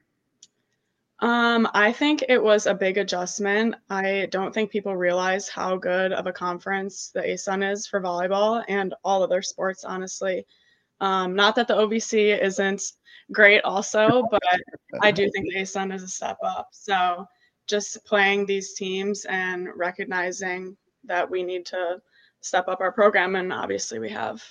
Um, 1.20 1.68
I 1.74 1.92
think 1.92 2.24
it 2.28 2.42
was 2.42 2.66
a 2.66 2.74
big 2.74 2.98
adjustment. 2.98 3.76
I 3.88 4.28
don't 4.30 4.52
think 4.52 4.70
people 4.70 4.96
realize 4.96 5.48
how 5.48 5.76
good 5.76 6.12
of 6.12 6.26
a 6.26 6.32
conference 6.32 7.10
the 7.14 7.20
ASUN 7.20 7.72
is 7.72 7.86
for 7.86 8.00
volleyball 8.00 8.64
and 8.68 8.94
all 9.04 9.22
other 9.22 9.40
sports, 9.40 9.84
honestly. 9.84 10.44
Um, 11.00 11.34
not 11.34 11.54
that 11.56 11.68
the 11.68 11.74
OVC 11.74 12.40
isn't 12.40 12.82
great, 13.32 13.62
also, 13.62 14.26
but 14.30 14.42
I 15.02 15.10
do 15.10 15.30
think 15.30 15.46
the 15.52 15.60
ASUN 15.60 15.94
is 15.94 16.02
a 16.02 16.08
step 16.08 16.38
up. 16.44 16.68
So 16.72 17.26
just 17.66 18.04
playing 18.04 18.46
these 18.46 18.74
teams 18.74 19.24
and 19.26 19.68
recognizing 19.76 20.76
that 21.04 21.30
we 21.30 21.42
need 21.42 21.64
to 21.66 22.00
step 22.40 22.68
up 22.68 22.80
our 22.80 22.92
program, 22.92 23.36
and 23.36 23.52
obviously 23.52 23.98
we 23.98 24.10
have. 24.10 24.42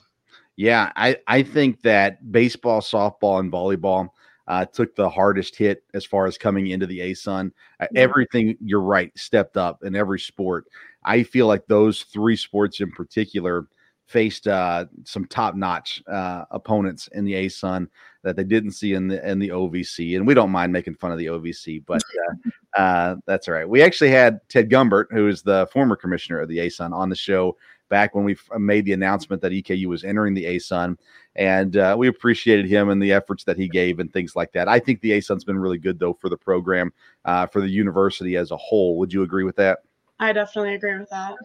Yeah, 0.55 0.91
I, 0.95 1.18
I 1.28 1.43
think 1.43 1.82
that 1.82 2.32
baseball, 2.32 2.82
softball, 2.82 3.39
and 3.39 3.51
volleyball 3.51 4.09
uh, 4.48 4.66
took 4.66 4.96
the 4.96 5.10
hardest 5.10 5.56
hit 5.56 5.84
as 5.94 6.06
far 6.06 6.26
as 6.26 6.38
coming 6.38 6.68
into 6.68 6.86
the 6.86 7.00
ASUN. 7.00 7.52
Uh, 7.80 7.88
Yeah. 7.91 8.02
Everything, 8.02 8.58
you're 8.62 8.82
right, 8.82 9.12
stepped 9.18 9.58
up 9.58 9.84
in 9.84 9.96
every 9.96 10.20
sport. 10.20 10.66
I 11.04 11.24
feel 11.24 11.48
like 11.48 11.66
those 11.68 12.04
three 12.04 12.36
sports 12.36 12.80
in 12.80 12.91
particular 12.91 13.68
faced 14.06 14.48
uh, 14.48 14.86
some 15.06 15.26
top 15.26 15.56
notch 15.56 16.04
uh, 16.08 16.46
opponents 16.52 17.08
in 17.14 17.26
the 17.26 17.34
ASUN 17.34 17.88
that 18.24 18.36
they 18.36 18.44
didn't 18.44 18.72
see 18.72 18.94
in 18.94 19.08
the 19.08 19.30
in 19.30 19.39
the 19.39 19.50
OVC. 19.50 20.16
And 20.16 20.28
we 20.28 20.34
don't 20.34 20.52
mind 20.52 20.72
making 20.72 20.96
fun 20.96 21.12
of 21.12 21.18
the 21.18 21.28
OVC, 21.28 21.84
but 21.86 22.02
uh, 22.30 22.50
uh, 22.82 23.16
that's 23.26 23.48
all 23.48 23.54
right. 23.54 23.68
We 23.68 23.82
actually 23.82 24.12
had 24.12 24.39
Ted 24.50 24.70
Gumbert, 24.70 25.06
who 25.12 25.28
is 25.28 25.41
the 25.41 25.68
former 25.72 25.96
commissioner 25.96 26.39
of 26.39 26.50
the 26.50 26.58
ASUN, 26.58 26.94
on 26.94 27.10
the 27.10 27.16
show 27.16 27.58
back 27.90 28.16
when 28.16 28.24
we 28.24 28.36
made 28.58 28.86
the 28.86 28.94
announcement 28.94 29.42
that 29.42 29.52
EKU 29.52 29.86
was 29.88 30.04
entering 30.04 30.34
the 30.34 30.46
ASUN. 30.46 30.98
And 31.36 31.78
uh, 31.78 31.96
we 31.98 32.08
appreciated 32.08 32.66
him 32.68 32.90
and 32.90 33.02
the 33.02 33.12
efforts 33.12 33.44
that 33.46 33.58
he 33.58 33.68
gave 33.68 34.00
and 34.00 34.12
things 34.12 34.36
like 34.36 34.52
that. 34.54 34.68
I 34.68 34.80
think 34.80 35.02
the 35.02 35.12
ASUN's 35.12 35.44
been 35.44 35.60
really 35.60 35.78
good 35.78 36.00
though 36.00 36.14
for 36.14 36.30
the 36.30 36.38
program, 36.38 36.94
uh, 37.26 37.48
for 37.48 37.62
the 37.62 37.70
university 37.70 38.36
as 38.36 38.52
a 38.52 38.58
whole. 38.58 38.98
Would 38.98 39.14
you 39.14 39.24
agree 39.24 39.44
with 39.44 39.56
that? 39.58 39.80
I 40.20 40.34
definitely 40.34 40.76
agree 40.76 40.98
with 40.98 41.10
that. 41.10 41.36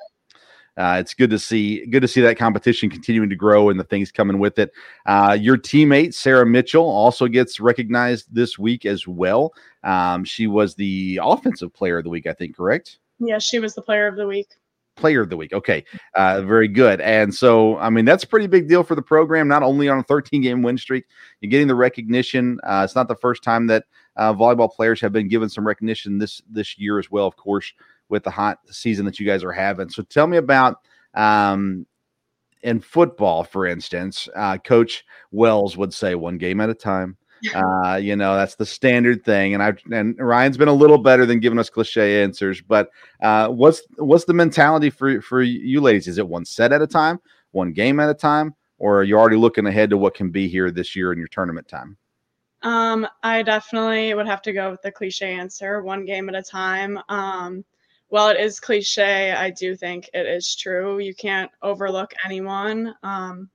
Uh, 0.78 0.98
it's 1.00 1.12
good 1.12 1.28
to 1.28 1.38
see 1.40 1.84
good 1.86 2.02
to 2.02 2.06
see 2.06 2.20
that 2.20 2.38
competition 2.38 2.88
continuing 2.88 3.28
to 3.28 3.34
grow 3.34 3.68
and 3.68 3.80
the 3.80 3.84
things 3.84 4.12
coming 4.12 4.38
with 4.38 4.60
it. 4.60 4.70
Uh, 5.06 5.36
your 5.38 5.56
teammate 5.56 6.14
Sarah 6.14 6.46
Mitchell 6.46 6.88
also 6.88 7.26
gets 7.26 7.58
recognized 7.58 8.32
this 8.32 8.60
week 8.60 8.86
as 8.86 9.08
well. 9.08 9.52
Um, 9.82 10.22
she 10.22 10.46
was 10.46 10.76
the 10.76 11.18
offensive 11.20 11.74
player 11.74 11.98
of 11.98 12.04
the 12.04 12.10
week, 12.10 12.28
I 12.28 12.32
think. 12.32 12.56
Correct? 12.56 12.98
Yeah, 13.18 13.38
she 13.38 13.58
was 13.58 13.74
the 13.74 13.82
player 13.82 14.06
of 14.06 14.14
the 14.14 14.28
week. 14.28 14.50
Player 14.98 15.22
of 15.22 15.30
the 15.30 15.36
week. 15.36 15.52
Okay, 15.52 15.84
uh, 16.14 16.42
very 16.42 16.68
good. 16.68 17.00
And 17.00 17.34
so, 17.34 17.76
I 17.78 17.90
mean, 17.90 18.04
that's 18.04 18.24
a 18.24 18.26
pretty 18.26 18.46
big 18.46 18.68
deal 18.68 18.82
for 18.82 18.94
the 18.94 19.02
program. 19.02 19.48
Not 19.48 19.62
only 19.62 19.88
on 19.88 19.98
a 19.98 20.02
13 20.02 20.42
game 20.42 20.62
win 20.62 20.78
streak, 20.78 21.04
you're 21.40 21.50
getting 21.50 21.68
the 21.68 21.74
recognition. 21.74 22.58
Uh, 22.64 22.82
it's 22.84 22.94
not 22.94 23.08
the 23.08 23.16
first 23.16 23.42
time 23.42 23.66
that 23.68 23.84
uh, 24.16 24.32
volleyball 24.34 24.70
players 24.70 25.00
have 25.00 25.12
been 25.12 25.28
given 25.28 25.48
some 25.48 25.66
recognition 25.66 26.18
this 26.18 26.42
this 26.50 26.78
year 26.78 26.98
as 26.98 27.10
well. 27.10 27.26
Of 27.26 27.36
course, 27.36 27.72
with 28.08 28.24
the 28.24 28.30
hot 28.30 28.58
season 28.70 29.04
that 29.06 29.18
you 29.18 29.26
guys 29.26 29.44
are 29.44 29.52
having. 29.52 29.88
So, 29.88 30.02
tell 30.02 30.26
me 30.26 30.36
about. 30.36 30.76
Um, 31.14 31.86
in 32.62 32.80
football, 32.80 33.44
for 33.44 33.66
instance, 33.66 34.28
uh, 34.34 34.58
Coach 34.58 35.04
Wells 35.30 35.76
would 35.76 35.94
say 35.94 36.16
one 36.16 36.38
game 36.38 36.60
at 36.60 36.68
a 36.68 36.74
time. 36.74 37.16
Uh, 37.54 37.96
you 37.96 38.16
know, 38.16 38.36
that's 38.36 38.54
the 38.54 38.66
standard 38.66 39.24
thing. 39.24 39.54
And 39.54 39.62
I 39.62 39.74
and 39.92 40.18
Ryan's 40.18 40.56
been 40.56 40.68
a 40.68 40.72
little 40.72 40.98
better 40.98 41.26
than 41.26 41.40
giving 41.40 41.58
us 41.58 41.70
cliche 41.70 42.22
answers, 42.22 42.60
but 42.60 42.90
uh, 43.22 43.48
what's 43.48 43.82
what's 43.96 44.24
the 44.24 44.34
mentality 44.34 44.90
for 44.90 45.20
for 45.20 45.42
you 45.42 45.80
ladies? 45.80 46.08
Is 46.08 46.18
it 46.18 46.28
one 46.28 46.44
set 46.44 46.72
at 46.72 46.82
a 46.82 46.86
time, 46.86 47.20
one 47.52 47.72
game 47.72 48.00
at 48.00 48.10
a 48.10 48.14
time, 48.14 48.54
or 48.78 48.98
are 49.00 49.04
you 49.04 49.18
already 49.18 49.36
looking 49.36 49.66
ahead 49.66 49.90
to 49.90 49.96
what 49.96 50.14
can 50.14 50.30
be 50.30 50.48
here 50.48 50.70
this 50.70 50.96
year 50.96 51.12
in 51.12 51.18
your 51.18 51.28
tournament 51.28 51.68
time? 51.68 51.96
Um, 52.62 53.06
I 53.22 53.42
definitely 53.42 54.14
would 54.14 54.26
have 54.26 54.42
to 54.42 54.52
go 54.52 54.70
with 54.70 54.82
the 54.82 54.90
cliche 54.90 55.32
answer, 55.32 55.82
one 55.82 56.04
game 56.04 56.28
at 56.28 56.34
a 56.34 56.42
time. 56.42 56.98
Um, 57.08 57.64
while 58.08 58.28
it 58.28 58.40
is 58.40 58.58
cliche, 58.58 59.32
I 59.32 59.50
do 59.50 59.76
think 59.76 60.08
it 60.12 60.26
is 60.26 60.56
true. 60.56 60.98
You 60.98 61.14
can't 61.14 61.50
overlook 61.62 62.12
anyone. 62.24 62.94
Um, 63.02 63.50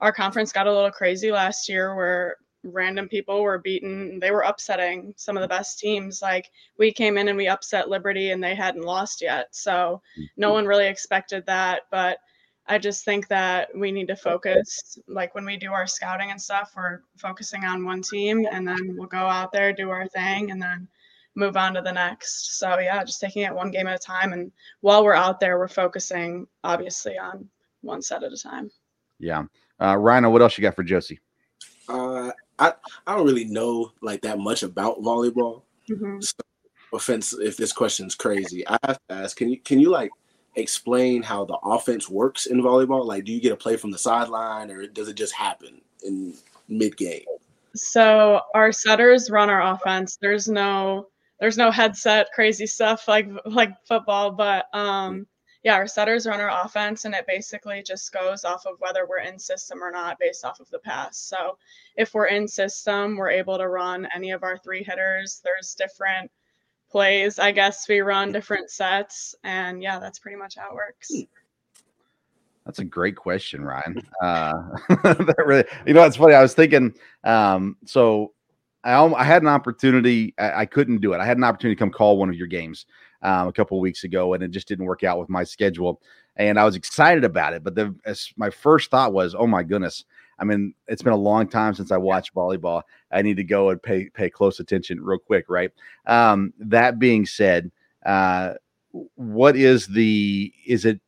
our 0.00 0.12
conference 0.12 0.52
got 0.52 0.66
a 0.66 0.72
little 0.72 0.90
crazy 0.90 1.32
last 1.32 1.68
year 1.68 1.96
where 1.96 2.36
random 2.64 3.08
people 3.08 3.42
were 3.42 3.58
beaten. 3.58 4.18
They 4.18 4.30
were 4.30 4.42
upsetting 4.42 5.14
some 5.16 5.36
of 5.36 5.42
the 5.42 5.48
best 5.48 5.78
teams. 5.78 6.22
Like 6.22 6.50
we 6.78 6.92
came 6.92 7.18
in 7.18 7.28
and 7.28 7.36
we 7.36 7.48
upset 7.48 7.88
Liberty 7.88 8.30
and 8.30 8.42
they 8.42 8.54
hadn't 8.54 8.82
lost 8.82 9.22
yet. 9.22 9.48
So 9.52 10.02
no 10.36 10.52
one 10.52 10.66
really 10.66 10.86
expected 10.86 11.44
that. 11.46 11.82
But 11.90 12.18
I 12.66 12.78
just 12.78 13.04
think 13.04 13.28
that 13.28 13.68
we 13.76 13.92
need 13.92 14.08
to 14.08 14.16
focus. 14.16 14.98
Like 15.06 15.34
when 15.34 15.44
we 15.44 15.56
do 15.56 15.72
our 15.72 15.86
scouting 15.86 16.30
and 16.30 16.40
stuff, 16.40 16.72
we're 16.74 17.00
focusing 17.18 17.64
on 17.64 17.84
one 17.84 18.02
team 18.02 18.46
and 18.50 18.66
then 18.66 18.96
we'll 18.96 19.06
go 19.06 19.18
out 19.18 19.52
there, 19.52 19.72
do 19.72 19.90
our 19.90 20.08
thing, 20.08 20.50
and 20.50 20.60
then 20.60 20.88
move 21.34 21.56
on 21.56 21.74
to 21.74 21.82
the 21.82 21.92
next. 21.92 22.58
So 22.58 22.78
yeah, 22.78 23.04
just 23.04 23.20
taking 23.20 23.42
it 23.42 23.54
one 23.54 23.70
game 23.70 23.86
at 23.86 23.96
a 23.96 23.98
time. 23.98 24.32
And 24.32 24.50
while 24.80 25.04
we're 25.04 25.14
out 25.14 25.40
there, 25.40 25.58
we're 25.58 25.68
focusing 25.68 26.46
obviously 26.62 27.18
on 27.18 27.48
one 27.82 28.00
set 28.00 28.22
at 28.22 28.32
a 28.32 28.38
time. 28.38 28.70
Yeah. 29.18 29.44
Uh, 29.80 29.96
Rhino, 29.96 30.30
what 30.30 30.40
else 30.40 30.56
you 30.56 30.62
got 30.62 30.76
for 30.76 30.84
Josie? 30.84 31.20
Uh, 31.88 32.32
I 32.58 32.72
I 33.06 33.16
don't 33.16 33.26
really 33.26 33.44
know 33.44 33.92
like 34.00 34.22
that 34.22 34.38
much 34.38 34.62
about 34.62 35.02
volleyball. 35.02 35.62
Mm-hmm. 35.88 36.20
So, 36.20 36.34
offense 36.92 37.32
if 37.32 37.56
this 37.56 37.72
question's 37.72 38.14
crazy. 38.14 38.66
I 38.66 38.78
have 38.84 38.98
to 39.08 39.14
ask, 39.14 39.36
can 39.36 39.48
you 39.48 39.58
can 39.58 39.80
you 39.80 39.90
like 39.90 40.10
explain 40.56 41.22
how 41.22 41.44
the 41.44 41.58
offense 41.64 42.08
works 42.08 42.46
in 42.46 42.62
volleyball? 42.62 43.04
Like 43.04 43.24
do 43.24 43.32
you 43.32 43.40
get 43.40 43.52
a 43.52 43.56
play 43.56 43.76
from 43.76 43.90
the 43.90 43.98
sideline 43.98 44.70
or 44.70 44.86
does 44.86 45.08
it 45.08 45.16
just 45.16 45.34
happen 45.34 45.80
in 46.04 46.34
mid 46.68 46.96
game? 46.96 47.24
So 47.74 48.40
our 48.54 48.72
setters 48.72 49.30
run 49.30 49.50
our 49.50 49.74
offense. 49.74 50.16
There's 50.20 50.48
no 50.48 51.08
there's 51.40 51.58
no 51.58 51.70
headset 51.70 52.28
crazy 52.34 52.66
stuff 52.66 53.08
like 53.08 53.28
like 53.44 53.72
football, 53.86 54.30
but 54.30 54.66
um 54.72 55.26
yeah, 55.64 55.76
our 55.76 55.86
setters 55.86 56.26
run 56.26 56.40
our 56.40 56.64
offense 56.64 57.06
and 57.06 57.14
it 57.14 57.26
basically 57.26 57.82
just 57.82 58.12
goes 58.12 58.44
off 58.44 58.66
of 58.66 58.74
whether 58.80 59.06
we're 59.06 59.20
in 59.20 59.38
system 59.38 59.82
or 59.82 59.90
not 59.90 60.18
based 60.18 60.44
off 60.44 60.60
of 60.60 60.68
the 60.68 60.78
pass. 60.78 61.16
So 61.16 61.56
if 61.96 62.12
we're 62.12 62.26
in 62.26 62.46
system, 62.46 63.16
we're 63.16 63.30
able 63.30 63.56
to 63.56 63.68
run 63.68 64.06
any 64.14 64.32
of 64.32 64.42
our 64.42 64.58
three 64.58 64.84
hitters. 64.84 65.40
There's 65.42 65.74
different 65.74 66.30
plays, 66.90 67.38
I 67.38 67.50
guess 67.50 67.88
we 67.88 68.00
run 68.00 68.30
different 68.30 68.70
sets 68.70 69.34
and 69.42 69.82
yeah, 69.82 69.98
that's 69.98 70.18
pretty 70.18 70.36
much 70.36 70.56
how 70.56 70.68
it 70.68 70.74
works. 70.74 71.10
That's 72.66 72.78
a 72.78 72.84
great 72.84 73.16
question, 73.16 73.64
Ryan. 73.64 74.02
Uh, 74.22 74.52
that 74.88 75.42
really, 75.46 75.64
you 75.86 75.94
know, 75.94 76.04
it's 76.04 76.16
funny. 76.16 76.34
I 76.34 76.42
was 76.42 76.54
thinking, 76.54 76.94
um, 77.24 77.78
so 77.86 78.34
I, 78.84 79.02
I 79.02 79.24
had 79.24 79.40
an 79.40 79.48
opportunity. 79.48 80.34
I, 80.38 80.60
I 80.60 80.66
couldn't 80.66 81.00
do 81.00 81.14
it. 81.14 81.20
I 81.20 81.26
had 81.26 81.38
an 81.38 81.44
opportunity 81.44 81.74
to 81.74 81.78
come 81.78 81.90
call 81.90 82.18
one 82.18 82.28
of 82.28 82.34
your 82.34 82.46
games 82.46 82.84
um, 83.24 83.48
a 83.48 83.52
couple 83.52 83.76
of 83.76 83.82
weeks 83.82 84.04
ago, 84.04 84.34
and 84.34 84.42
it 84.42 84.52
just 84.52 84.68
didn't 84.68 84.84
work 84.84 85.02
out 85.02 85.18
with 85.18 85.28
my 85.28 85.42
schedule. 85.42 86.00
And 86.36 86.58
I 86.58 86.64
was 86.64 86.76
excited 86.76 87.24
about 87.24 87.54
it, 87.54 87.64
but 87.64 87.74
the 87.74 87.94
as 88.04 88.32
my 88.36 88.50
first 88.50 88.90
thought 88.90 89.12
was, 89.12 89.34
"Oh 89.34 89.46
my 89.46 89.62
goodness!" 89.62 90.04
I 90.38 90.44
mean, 90.44 90.74
it's 90.88 91.02
been 91.02 91.12
a 91.12 91.16
long 91.16 91.48
time 91.48 91.74
since 91.74 91.90
I 91.90 91.96
watched 91.96 92.34
volleyball. 92.34 92.82
I 93.10 93.22
need 93.22 93.36
to 93.38 93.44
go 93.44 93.70
and 93.70 93.82
pay 93.82 94.10
pay 94.10 94.30
close 94.30 94.60
attention 94.60 95.02
real 95.02 95.18
quick, 95.18 95.46
right? 95.48 95.70
Um, 96.06 96.52
that 96.58 96.98
being 96.98 97.24
said, 97.24 97.70
uh, 98.04 98.54
what 99.14 99.56
is 99.56 99.86
the 99.86 100.52
is 100.66 100.84
it 100.84 101.00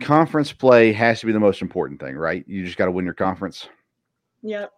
conference 0.00 0.52
play 0.52 0.92
has 0.92 1.20
to 1.20 1.26
be 1.26 1.32
the 1.32 1.40
most 1.40 1.62
important 1.62 2.00
thing, 2.00 2.16
right? 2.16 2.44
You 2.46 2.64
just 2.64 2.76
got 2.76 2.86
to 2.86 2.90
win 2.90 3.04
your 3.04 3.14
conference. 3.14 3.68
Yep. 4.42 4.72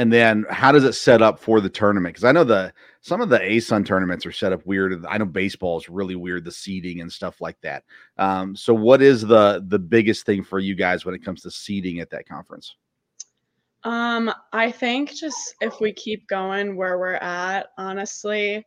And 0.00 0.10
then 0.10 0.46
how 0.48 0.72
does 0.72 0.84
it 0.84 0.94
set 0.94 1.20
up 1.20 1.38
for 1.38 1.60
the 1.60 1.68
tournament? 1.68 2.14
Because 2.14 2.24
I 2.24 2.32
know 2.32 2.42
the 2.42 2.72
some 3.02 3.20
of 3.20 3.28
the 3.28 3.38
ASUN 3.38 3.84
tournaments 3.84 4.24
are 4.24 4.32
set 4.32 4.50
up 4.50 4.64
weird. 4.64 5.04
I 5.04 5.18
know 5.18 5.26
baseball 5.26 5.76
is 5.76 5.90
really 5.90 6.16
weird, 6.16 6.46
the 6.46 6.52
seeding 6.52 7.02
and 7.02 7.12
stuff 7.12 7.42
like 7.42 7.60
that. 7.60 7.84
Um, 8.16 8.56
so 8.56 8.72
what 8.72 9.02
is 9.02 9.20
the 9.20 9.62
the 9.68 9.78
biggest 9.78 10.24
thing 10.24 10.42
for 10.42 10.58
you 10.58 10.74
guys 10.74 11.04
when 11.04 11.14
it 11.14 11.22
comes 11.22 11.42
to 11.42 11.50
seeding 11.50 12.00
at 12.00 12.08
that 12.12 12.26
conference? 12.26 12.76
Um, 13.84 14.32
I 14.54 14.70
think 14.70 15.12
just 15.12 15.54
if 15.60 15.80
we 15.82 15.92
keep 15.92 16.26
going 16.28 16.76
where 16.76 16.98
we're 16.98 17.16
at, 17.16 17.66
honestly, 17.76 18.66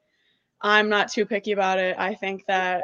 I'm 0.62 0.88
not 0.88 1.12
too 1.12 1.26
picky 1.26 1.54
about 1.54 1.80
it. 1.80 1.96
I 1.98 2.14
think 2.14 2.46
that 2.46 2.80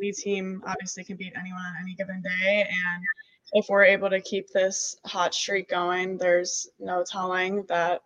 any 0.00 0.10
team 0.10 0.60
obviously 0.66 1.04
can 1.04 1.16
beat 1.16 1.34
anyone 1.38 1.60
on 1.60 1.74
any 1.82 1.94
given 1.94 2.20
day. 2.20 2.62
And 2.62 3.04
if 3.52 3.66
we're 3.68 3.84
able 3.84 4.10
to 4.10 4.20
keep 4.20 4.48
this 4.50 4.96
hot 5.04 5.34
streak 5.34 5.68
going, 5.68 6.18
there's 6.18 6.68
no 6.78 7.04
telling 7.04 7.64
that 7.68 8.02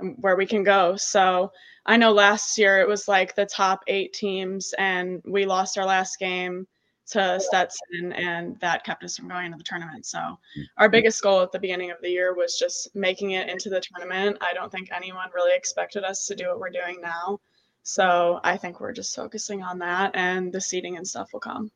um, 0.00 0.16
where 0.20 0.36
we 0.36 0.46
can 0.46 0.64
go. 0.64 0.96
So 0.96 1.52
I 1.86 1.96
know 1.96 2.12
last 2.12 2.58
year 2.58 2.80
it 2.80 2.88
was 2.88 3.08
like 3.08 3.34
the 3.34 3.46
top 3.46 3.82
eight 3.86 4.12
teams, 4.12 4.74
and 4.78 5.22
we 5.26 5.44
lost 5.44 5.78
our 5.78 5.86
last 5.86 6.18
game 6.18 6.66
to 7.10 7.40
Stetson, 7.40 8.12
and 8.12 8.58
that 8.60 8.84
kept 8.84 9.02
us 9.02 9.16
from 9.16 9.28
going 9.28 9.46
into 9.46 9.58
the 9.58 9.64
tournament. 9.64 10.06
So 10.06 10.38
our 10.78 10.88
biggest 10.88 11.20
goal 11.22 11.40
at 11.42 11.50
the 11.50 11.58
beginning 11.58 11.90
of 11.90 11.96
the 12.02 12.10
year 12.10 12.34
was 12.34 12.56
just 12.56 12.94
making 12.94 13.32
it 13.32 13.48
into 13.48 13.68
the 13.68 13.80
tournament. 13.80 14.38
I 14.40 14.52
don't 14.54 14.70
think 14.70 14.90
anyone 14.92 15.28
really 15.34 15.56
expected 15.56 16.04
us 16.04 16.26
to 16.26 16.36
do 16.36 16.48
what 16.48 16.60
we're 16.60 16.70
doing 16.70 17.00
now. 17.00 17.40
So 17.82 18.40
I 18.44 18.56
think 18.56 18.78
we're 18.78 18.92
just 18.92 19.16
focusing 19.16 19.62
on 19.62 19.78
that, 19.80 20.12
and 20.14 20.52
the 20.52 20.60
seeding 20.60 20.96
and 20.96 21.06
stuff 21.06 21.32
will 21.32 21.40
come. 21.40 21.70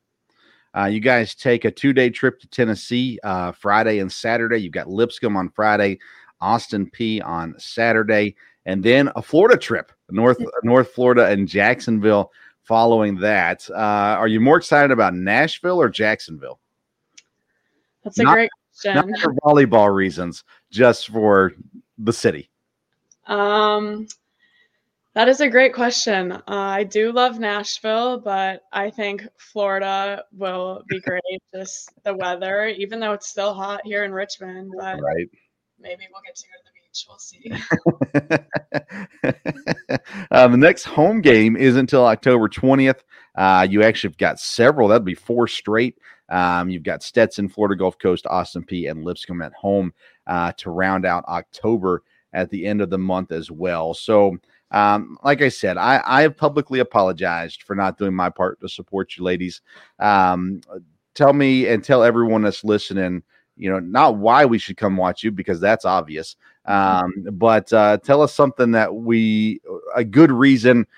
Uh, 0.77 0.87
you 0.87 1.01
guys 1.01 1.35
take 1.35 1.65
a 1.65 1.71
two 1.71 1.93
day 1.93 2.11
trip 2.11 2.41
to 2.41 2.49
Tennessee 2.49 3.19
uh, 3.23 3.53
Friday 3.53 4.01
and 4.01 4.11
Saturday. 4.11 4.59
You've 4.59 4.73
got 4.73 4.89
Lipscomb 4.89 5.37
on 5.37 5.51
Friday, 5.51 5.99
Austin 6.41 6.91
Peay 6.91 7.25
on 7.25 7.55
Saturday, 7.59 8.35
and 8.67 8.83
then 8.83 9.11
a 9.17 9.23
Florida 9.23 9.57
trip, 9.57 9.93
North 10.11 10.39
North 10.63 10.91
Florida 10.93 11.27
and 11.27 11.49
Jacksonville. 11.49 12.33
Following 12.63 13.17
that, 13.17 13.69
uh, 13.71 13.75
are 13.75 14.27
you 14.27 14.41
more 14.41 14.57
excited 14.57 14.91
about 14.91 15.13
Nashville 15.15 15.79
or 15.79 15.91
Jacksonville? 15.91 16.61
That's 18.03 18.19
a 18.19 18.23
Not- 18.23 18.35
great 18.35 18.51
Not 18.87 19.07
for 19.21 19.35
volleyball 19.35 19.95
reasons, 19.95 20.45
just 20.71 21.09
for 21.09 21.53
the 21.99 22.13
city. 22.13 22.51
Um, 23.27 24.07
that 25.15 25.29
is 25.29 25.41
a 25.41 25.49
great 25.49 25.73
question. 25.75 26.33
Uh, 26.33 26.41
I 26.49 26.85
do 26.85 27.13
love 27.13 27.39
Nashville, 27.39 28.19
but 28.19 28.63
I 28.73 28.91
think 28.91 29.27
Florida 29.39 30.25
will 30.33 30.83
be 30.89 31.01
great. 31.07 31.23
Just 31.55 31.91
the 32.05 32.15
weather, 32.15 32.67
even 32.67 33.01
though 33.01 33.13
it's 33.13 33.29
still 33.29 33.55
hot 33.55 33.81
here 33.85 34.05
in 34.05 34.13
Richmond, 34.13 34.73
but 34.77 35.01
Right. 35.01 35.29
maybe 35.79 36.03
we'll 36.13 36.23
get 36.25 36.37
to 36.37 36.45
go 36.47 36.57
to 36.59 36.65
the 36.65 36.71
beach. 36.75 37.07
We'll 37.09 37.19
see. 37.19 37.53
uh, 40.31 40.49
the 40.49 40.57
next 40.57 40.85
home 40.85 41.21
game 41.21 41.57
is 41.57 41.77
until 41.77 42.05
October 42.07 42.49
20th. 42.49 43.01
Uh, 43.37 43.67
you 43.69 43.83
actually 43.83 44.11
have 44.11 44.19
got 44.19 44.39
several. 44.39 44.89
That'd 44.89 45.05
be 45.05 45.15
four 45.15 45.47
straight. 45.49 45.97
Um, 46.29 46.71
you've 46.71 46.83
got 46.85 47.03
Stetson, 47.03 47.49
Florida 47.49 47.77
Gulf 47.77 47.99
Coast, 47.99 48.27
Austin 48.29 48.65
Peay, 48.65 48.91
and 48.91 49.05
Lipscomb 49.05 49.43
at 49.43 49.53
home 49.53 49.93
uh, 50.27 50.53
to 50.59 50.71
round 50.71 51.05
out 51.05 51.25
October 51.27 52.03
at 52.33 52.49
the 52.51 52.65
end 52.67 52.81
of 52.81 52.91
the 52.91 52.99
month 52.99 53.31
as 53.31 53.51
well. 53.51 53.93
So, 53.95 54.37
um, 54.75 55.17
like 55.23 55.41
I 55.41 55.51
said, 55.51 55.77
I, 55.77 56.03
I 56.05 56.23
have 56.23 56.37
publicly 56.37 56.81
apologized 56.81 57.63
for 57.63 57.77
not 57.77 57.97
doing 57.97 58.13
my 58.13 58.29
part 58.29 58.61
to 58.61 58.69
support 58.69 59.17
you 59.17 59.23
ladies. 59.23 59.63
Um, 60.01 60.63
tell 61.15 61.33
me 61.33 61.69
and 61.69 61.83
tell 61.83 62.03
everyone 62.03 62.43
that's 62.43 62.65
listening, 62.65 63.23
you 63.57 63.71
know, 63.71 63.79
not 63.79 64.17
why 64.17 64.45
we 64.45 64.59
should 64.59 64.77
come 64.77 64.97
watch 64.97 65.23
you 65.23 65.31
because 65.31 65.61
that's 65.61 65.85
obvious. 65.85 66.35
Um, 66.65 67.13
but 67.35 67.73
uh, 67.73 67.99
tell 67.99 68.21
us 68.21 68.35
something 68.35 68.73
that 68.73 68.93
we, 68.93 69.61
a 69.95 70.05
good 70.05 70.33
reason. 70.33 70.87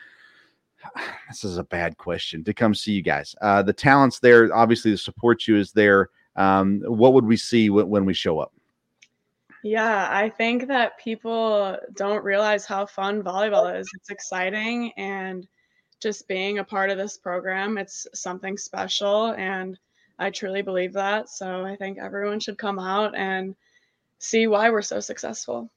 This 1.29 1.45
is 1.45 1.59
a 1.59 1.65
bad 1.65 1.99
question 1.99 2.45
to 2.45 2.55
come 2.55 2.73
see 2.73 2.93
you 2.93 3.03
guys. 3.03 3.35
Uh, 3.43 3.61
the 3.61 3.73
talents 3.73 4.21
there, 4.21 4.55
obviously, 4.55 4.93
the 4.93 4.97
support 4.97 5.47
you 5.47 5.59
is 5.59 5.73
there. 5.73 6.09
Um, 6.37 6.81
what 6.87 7.13
would 7.13 7.27
we 7.27 7.37
see 7.37 7.67
w- 7.67 7.85
when 7.85 8.05
we 8.05 8.15
show 8.15 8.39
up? 8.39 8.53
Yeah, 9.65 10.09
I 10.11 10.29
think 10.29 10.69
that 10.69 10.99
people 10.99 11.77
don't 11.95 12.25
realize 12.25 12.65
how 12.65 12.87
fun 12.87 13.23
volleyball 13.23 13.79
is. 13.79 13.89
It's 13.95 14.11
exciting 14.11 14.93
and 14.97 15.47
just 16.01 16.29
being 16.29 16.59
a 16.59 16.65
part 16.65 16.91
of 16.91 16.99
this 16.99 17.17
program, 17.17 17.79
it's 17.79 18.07
something 18.15 18.57
special 18.57 19.33
and 19.33 19.79
I 20.19 20.31
truly 20.31 20.63
believe 20.63 20.93
that. 20.95 21.29
So 21.29 21.65
I 21.65 21.77
think 21.77 21.99
everyone 21.99 22.41
should 22.41 22.59
come 22.59 22.79
out 22.79 23.15
and 23.17 23.55
see 24.19 24.47
why 24.47 24.71
we're 24.71 24.83
so 24.83 25.01
successful. 25.01 25.71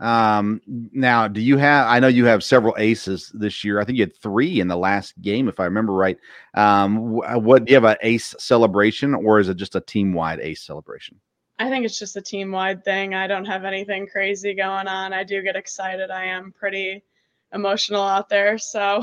Um, 0.00 0.60
now, 0.66 1.28
do 1.28 1.40
you 1.40 1.56
have? 1.56 1.86
I 1.86 2.00
know 2.00 2.08
you 2.08 2.24
have 2.24 2.42
several 2.42 2.74
aces 2.78 3.30
this 3.32 3.62
year. 3.62 3.80
I 3.80 3.84
think 3.84 3.96
you 3.96 4.04
had 4.04 4.16
three 4.16 4.60
in 4.60 4.66
the 4.66 4.76
last 4.76 5.20
game, 5.22 5.48
if 5.48 5.60
I 5.60 5.64
remember 5.64 5.92
right. 5.92 6.18
Um, 6.54 7.12
what 7.12 7.64
do 7.64 7.70
you 7.70 7.76
have 7.76 7.84
an 7.84 7.96
ace 8.02 8.34
celebration, 8.38 9.14
or 9.14 9.38
is 9.38 9.48
it 9.48 9.56
just 9.56 9.76
a 9.76 9.80
team 9.80 10.12
wide 10.12 10.40
ace 10.40 10.62
celebration? 10.62 11.20
I 11.58 11.68
think 11.68 11.84
it's 11.84 11.98
just 11.98 12.16
a 12.16 12.22
team 12.22 12.50
wide 12.50 12.84
thing. 12.84 13.14
I 13.14 13.26
don't 13.26 13.44
have 13.44 13.64
anything 13.64 14.06
crazy 14.06 14.54
going 14.54 14.88
on. 14.88 15.12
I 15.12 15.22
do 15.22 15.42
get 15.42 15.56
excited. 15.56 16.10
I 16.10 16.24
am 16.24 16.52
pretty 16.52 17.02
emotional 17.52 18.02
out 18.02 18.28
there. 18.28 18.58
So 18.58 19.02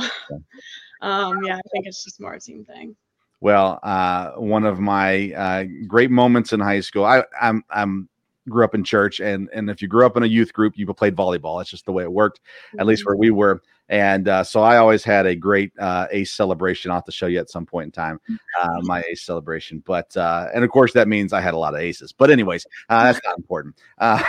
um, 1.01 1.43
yeah, 1.43 1.57
I 1.57 1.61
think 1.71 1.87
it's 1.87 2.03
just 2.03 2.19
more 2.19 2.33
a 2.33 2.39
team 2.39 2.65
thing. 2.65 2.95
Well, 3.39 3.79
uh, 3.81 4.31
one 4.33 4.65
of 4.65 4.79
my 4.79 5.31
uh, 5.31 5.63
great 5.87 6.11
moments 6.11 6.53
in 6.53 6.59
high 6.59 6.81
school. 6.81 7.05
I, 7.05 7.23
I'm 7.41 7.63
I'm 7.71 8.07
grew 8.49 8.63
up 8.63 8.75
in 8.75 8.83
church, 8.83 9.19
and 9.19 9.49
and 9.53 9.69
if 9.69 9.81
you 9.81 9.87
grew 9.87 10.05
up 10.05 10.15
in 10.15 10.23
a 10.23 10.27
youth 10.27 10.53
group, 10.53 10.77
you 10.77 10.85
played 10.93 11.15
volleyball. 11.15 11.59
That's 11.59 11.69
just 11.69 11.85
the 11.85 11.91
way 11.91 12.03
it 12.03 12.11
worked, 12.11 12.41
at 12.77 12.85
least 12.85 13.05
where 13.05 13.15
we 13.15 13.31
were. 13.31 13.63
And 13.91 14.29
uh, 14.29 14.43
so 14.45 14.61
I 14.61 14.77
always 14.77 15.03
had 15.03 15.25
a 15.25 15.35
great 15.35 15.73
uh, 15.77 16.07
ace 16.11 16.31
celebration. 16.31 16.89
I'll 16.89 16.97
have 16.97 17.05
to 17.05 17.11
show 17.11 17.27
you 17.27 17.39
at 17.39 17.49
some 17.49 17.65
point 17.65 17.85
in 17.87 17.91
time 17.91 18.21
uh, 18.61 18.79
my 18.83 19.03
ace 19.11 19.21
celebration. 19.23 19.83
But 19.85 20.15
uh, 20.15 20.47
and 20.55 20.63
of 20.63 20.69
course 20.71 20.93
that 20.93 21.09
means 21.09 21.33
I 21.33 21.41
had 21.41 21.53
a 21.53 21.57
lot 21.57 21.73
of 21.73 21.81
aces. 21.81 22.13
But 22.13 22.31
anyways, 22.31 22.65
uh, 22.89 23.03
that's 23.11 23.23
not 23.25 23.37
important. 23.37 23.75
Uh, 23.97 24.23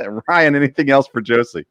Ryan, 0.28 0.56
anything 0.56 0.90
else 0.90 1.06
for 1.06 1.20
Josie? 1.22 1.66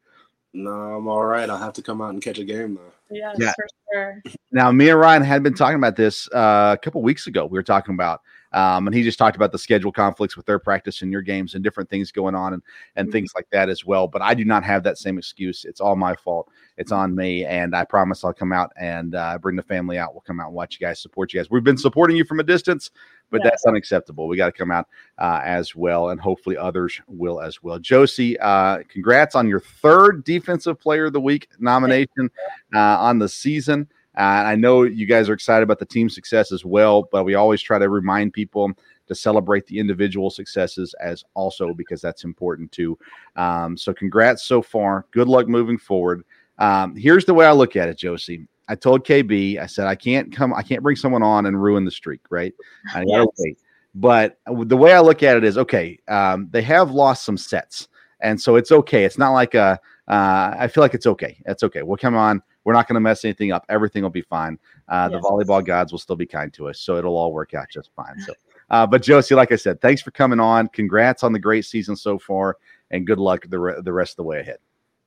No, 0.54 0.70
I'm 0.70 1.06
all 1.06 1.26
right. 1.26 1.48
I'll 1.50 1.58
have 1.58 1.74
to 1.74 1.82
come 1.82 2.00
out 2.00 2.10
and 2.10 2.22
catch 2.22 2.38
a 2.38 2.44
game 2.44 2.76
though. 2.76 2.92
Yes, 3.10 3.36
Yeah. 3.38 3.52
for 3.54 3.66
sure. 3.92 4.22
Now, 4.50 4.72
me 4.72 4.88
and 4.88 4.98
Ryan 4.98 5.22
had 5.22 5.42
been 5.42 5.54
talking 5.54 5.76
about 5.76 5.96
this 5.96 6.26
uh, 6.32 6.74
a 6.74 6.82
couple 6.82 7.02
weeks 7.02 7.26
ago. 7.26 7.44
We 7.44 7.58
were 7.58 7.62
talking 7.62 7.94
about, 7.94 8.22
um, 8.54 8.86
and 8.86 8.94
he 8.94 9.02
just 9.02 9.18
talked 9.18 9.36
about 9.36 9.52
the 9.52 9.58
schedule 9.58 9.92
conflicts 9.92 10.36
with 10.36 10.46
their 10.46 10.58
practice 10.58 11.02
and 11.02 11.12
your 11.12 11.20
games 11.22 11.54
and 11.54 11.62
different 11.62 11.90
things 11.90 12.10
going 12.12 12.34
on 12.34 12.54
and 12.54 12.62
and 12.96 13.10
things 13.12 13.32
like 13.34 13.48
that 13.50 13.68
as 13.68 13.84
well. 13.84 14.06
But 14.08 14.22
I 14.22 14.32
do 14.32 14.44
not 14.44 14.64
have 14.64 14.82
that 14.84 14.96
same 14.96 15.18
excuse. 15.18 15.64
It's 15.64 15.80
all 15.80 15.96
my 15.96 16.14
fault. 16.14 16.48
It's 16.76 16.92
on 16.92 17.14
me, 17.14 17.44
and 17.44 17.74
I 17.76 17.84
promise 17.84 18.24
I'll 18.24 18.32
come 18.32 18.52
out 18.52 18.72
and 18.76 19.14
uh, 19.14 19.38
bring 19.38 19.56
the 19.56 19.62
family 19.62 19.98
out. 19.98 20.14
We'll 20.14 20.22
come 20.22 20.40
out 20.40 20.46
and 20.46 20.54
watch 20.54 20.78
you 20.80 20.86
guys, 20.86 21.00
support 21.00 21.32
you 21.32 21.40
guys. 21.40 21.50
We've 21.50 21.62
been 21.64 21.76
supporting 21.76 22.16
you 22.16 22.24
from 22.24 22.40
a 22.40 22.42
distance, 22.44 22.90
but 23.30 23.40
Yeah. 23.42 23.50
that's 23.50 23.66
unacceptable. 23.66 24.26
We 24.28 24.36
got 24.36 24.46
to 24.46 24.52
come 24.52 24.70
out 24.70 24.88
uh, 25.18 25.40
as 25.44 25.76
well, 25.76 26.10
and 26.10 26.20
hopefully 26.20 26.56
others 26.56 27.00
will 27.06 27.40
as 27.40 27.62
well. 27.62 27.78
Josie, 27.78 28.38
uh, 28.40 28.82
congrats 28.88 29.34
on 29.34 29.48
your 29.48 29.60
third 29.60 30.24
Defensive 30.24 30.80
Player 30.80 31.06
of 31.06 31.12
the 31.12 31.20
Week 31.20 31.48
nomination 31.58 32.30
uh, 32.74 32.78
on 32.78 33.18
the 33.18 33.28
season. 33.28 33.88
Uh, 34.16 34.20
I 34.46 34.54
know 34.54 34.82
you 34.82 35.06
guys 35.06 35.28
are 35.28 35.32
excited 35.32 35.62
about 35.62 35.78
the 35.78 35.86
team 35.86 36.08
success 36.08 36.52
as 36.52 36.64
well, 36.64 37.08
but 37.10 37.24
we 37.24 37.34
always 37.34 37.60
try 37.60 37.78
to 37.78 37.88
remind 37.88 38.32
people 38.32 38.70
to 39.06 39.14
celebrate 39.14 39.66
the 39.66 39.78
individual 39.78 40.30
successes 40.30 40.94
as 41.00 41.24
also 41.34 41.74
because 41.74 42.00
that's 42.00 42.24
important 42.24 42.70
too. 42.72 42.98
Um, 43.36 43.76
so, 43.76 43.92
congrats 43.92 44.44
so 44.44 44.62
far. 44.62 45.06
Good 45.10 45.28
luck 45.28 45.48
moving 45.48 45.78
forward. 45.78 46.24
Um, 46.58 46.94
here's 46.96 47.24
the 47.24 47.34
way 47.34 47.46
I 47.46 47.52
look 47.52 47.76
at 47.76 47.88
it, 47.88 47.98
Josie. 47.98 48.46
I 48.68 48.76
told 48.76 49.04
KB, 49.04 49.58
I 49.58 49.66
said 49.66 49.86
I 49.86 49.94
can't 49.94 50.32
come, 50.34 50.54
I 50.54 50.62
can't 50.62 50.82
bring 50.82 50.96
someone 50.96 51.22
on 51.22 51.46
and 51.46 51.60
ruin 51.62 51.84
the 51.84 51.90
streak, 51.90 52.20
right? 52.30 52.54
I 52.94 53.04
gotta 53.04 53.08
Yes. 53.08 53.26
wait. 53.38 53.58
But 53.94 54.38
the 54.46 54.76
way 54.76 54.92
I 54.92 55.00
look 55.00 55.22
at 55.22 55.36
it 55.36 55.44
is 55.44 55.56
okay. 55.58 55.98
Um, 56.08 56.48
they 56.50 56.62
have 56.62 56.90
lost 56.90 57.24
some 57.24 57.36
sets, 57.36 57.88
and 58.20 58.40
so 58.40 58.56
it's 58.56 58.72
okay. 58.72 59.04
It's 59.04 59.18
not 59.18 59.30
like 59.30 59.54
a. 59.54 59.78
Uh, 60.08 60.54
I 60.58 60.68
feel 60.68 60.82
like 60.82 60.94
it's 60.94 61.06
okay. 61.06 61.40
It's 61.46 61.62
okay. 61.62 61.82
We'll 61.82 61.96
come 61.96 62.16
on. 62.16 62.42
We're 62.64 62.72
not 62.72 62.88
going 62.88 62.94
to 62.94 63.00
mess 63.00 63.24
anything 63.24 63.52
up. 63.52 63.64
Everything 63.68 64.02
will 64.02 64.10
be 64.10 64.22
fine. 64.22 64.58
Uh, 64.88 65.08
The 65.08 65.18
volleyball 65.20 65.64
gods 65.64 65.92
will 65.92 65.98
still 65.98 66.16
be 66.16 66.26
kind 66.26 66.52
to 66.54 66.68
us, 66.68 66.80
so 66.80 66.96
it'll 66.96 67.16
all 67.16 67.32
work 67.32 67.54
out 67.54 67.68
just 67.70 67.90
fine. 67.94 68.18
So, 68.20 68.32
uh, 68.70 68.86
but 68.86 69.02
Josie, 69.02 69.34
like 69.34 69.52
I 69.52 69.56
said, 69.56 69.80
thanks 69.80 70.00
for 70.02 70.10
coming 70.10 70.40
on. 70.40 70.68
Congrats 70.68 71.22
on 71.22 71.32
the 71.32 71.38
great 71.38 71.64
season 71.64 71.94
so 71.96 72.18
far, 72.18 72.56
and 72.90 73.06
good 73.06 73.18
luck 73.18 73.44
the 73.48 73.58
re- 73.58 73.80
the 73.82 73.92
rest 73.92 74.12
of 74.12 74.16
the 74.16 74.22
way 74.24 74.40
ahead. 74.40 74.58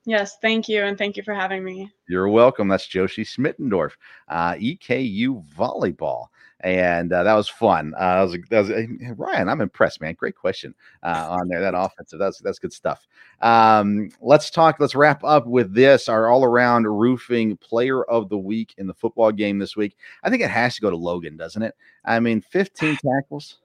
Yes, 0.04 0.38
thank 0.40 0.68
you, 0.68 0.82
and 0.84 0.96
thank 0.96 1.16
you 1.16 1.22
for 1.22 1.34
having 1.34 1.62
me. 1.62 1.92
You're 2.08 2.28
welcome. 2.28 2.68
That's 2.68 2.86
Josie 2.86 3.24
Schmitendorf, 3.24 3.90
uh, 4.28 4.54
EKU 4.54 5.44
volleyball, 5.54 6.28
and 6.60 7.12
uh, 7.12 7.22
that 7.22 7.34
was 7.34 7.48
fun. 7.48 7.94
Uh, 7.96 8.16
that 8.16 8.22
was, 8.22 8.38
that 8.50 8.60
was 8.60 8.70
uh, 8.70 9.14
Ryan. 9.16 9.48
I'm 9.48 9.60
impressed, 9.60 10.00
man. 10.00 10.14
Great 10.14 10.34
question 10.36 10.74
uh, 11.02 11.26
on 11.30 11.48
there. 11.48 11.60
That 11.60 11.74
offensive. 11.76 12.18
That's 12.18 12.38
that's 12.40 12.58
good 12.58 12.72
stuff. 12.72 13.06
Um, 13.40 14.10
let's 14.20 14.50
talk. 14.50 14.76
Let's 14.80 14.94
wrap 14.94 15.22
up 15.24 15.46
with 15.46 15.72
this. 15.74 16.08
Our 16.08 16.28
all 16.28 16.44
around 16.44 16.86
roofing 16.86 17.56
player 17.58 18.02
of 18.04 18.28
the 18.28 18.38
week 18.38 18.74
in 18.78 18.86
the 18.86 18.94
football 18.94 19.30
game 19.32 19.58
this 19.58 19.76
week. 19.76 19.96
I 20.22 20.30
think 20.30 20.42
it 20.42 20.50
has 20.50 20.74
to 20.76 20.80
go 20.80 20.90
to 20.90 20.96
Logan, 20.96 21.36
doesn't 21.36 21.62
it? 21.62 21.74
I 22.04 22.18
mean, 22.20 22.40
15 22.40 22.96
tackles. 23.04 23.58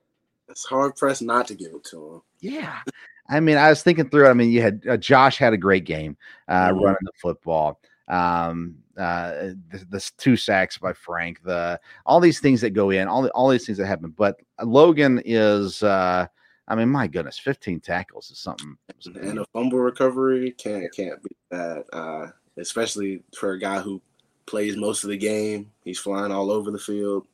It's 0.50 0.66
hard 0.66 0.96
pressed 0.96 1.22
not 1.24 1.48
to 1.48 1.56
give 1.56 1.74
it 1.74 1.84
to 1.86 2.16
him. 2.16 2.22
Yeah. 2.42 2.80
I 3.30 3.40
mean, 3.40 3.58
I 3.58 3.70
was 3.70 3.82
thinking 3.82 4.10
through. 4.10 4.28
it. 4.28 4.30
I 4.30 4.34
mean, 4.34 4.52
you 4.52 4.62
had 4.62 4.84
uh, 4.88 4.98
Josh 4.98 5.38
had 5.38 5.54
a 5.54 5.58
great 5.58 5.86
game 5.86 6.18
uh, 6.50 6.70
Mhm. 6.70 6.82
running 6.82 6.98
the 7.02 7.12
football. 7.22 7.80
Um, 8.08 8.76
uh, 8.98 9.52
the, 9.72 9.86
the 9.90 10.12
two 10.18 10.36
sacks 10.36 10.78
by 10.78 10.94
Frank, 10.94 11.42
the 11.44 11.80
all 12.06 12.20
these 12.20 12.40
things 12.40 12.62
that 12.62 12.72
go 12.72 12.90
in, 12.92 13.08
all 13.08 13.22
the, 13.24 13.32
all 13.32 13.50
these 13.50 13.66
things 13.66 13.78
that 13.78 13.88
happen. 13.88 14.14
But 14.16 14.40
Logan 14.62 15.22
is, 15.26 15.82
uh, 15.82 16.28
I 16.68 16.76
mean, 16.76 16.90
my 16.90 17.08
goodness, 17.08 17.40
15 17.40 17.80
tackles 17.80 18.30
is 18.30 18.40
something. 18.40 18.78
And 19.16 19.40
a 19.40 19.46
fumble 19.46 19.80
recovery 19.80 20.52
can't 20.52 20.94
can't 20.96 21.22
be 21.24 21.36
that. 21.52 21.86
Uh, 21.92 22.28
especially 22.58 23.24
for 23.36 23.54
a 23.54 23.60
guy 23.60 23.80
who 23.80 24.02
plays 24.46 24.76
most 24.78 25.04
of 25.04 25.10
the 25.10 25.18
game. 25.18 25.72
He's 25.84 26.00
flying 26.00 26.32
all 26.32 26.52
over 26.52 26.72
the 26.72 26.80
field, 26.80 27.26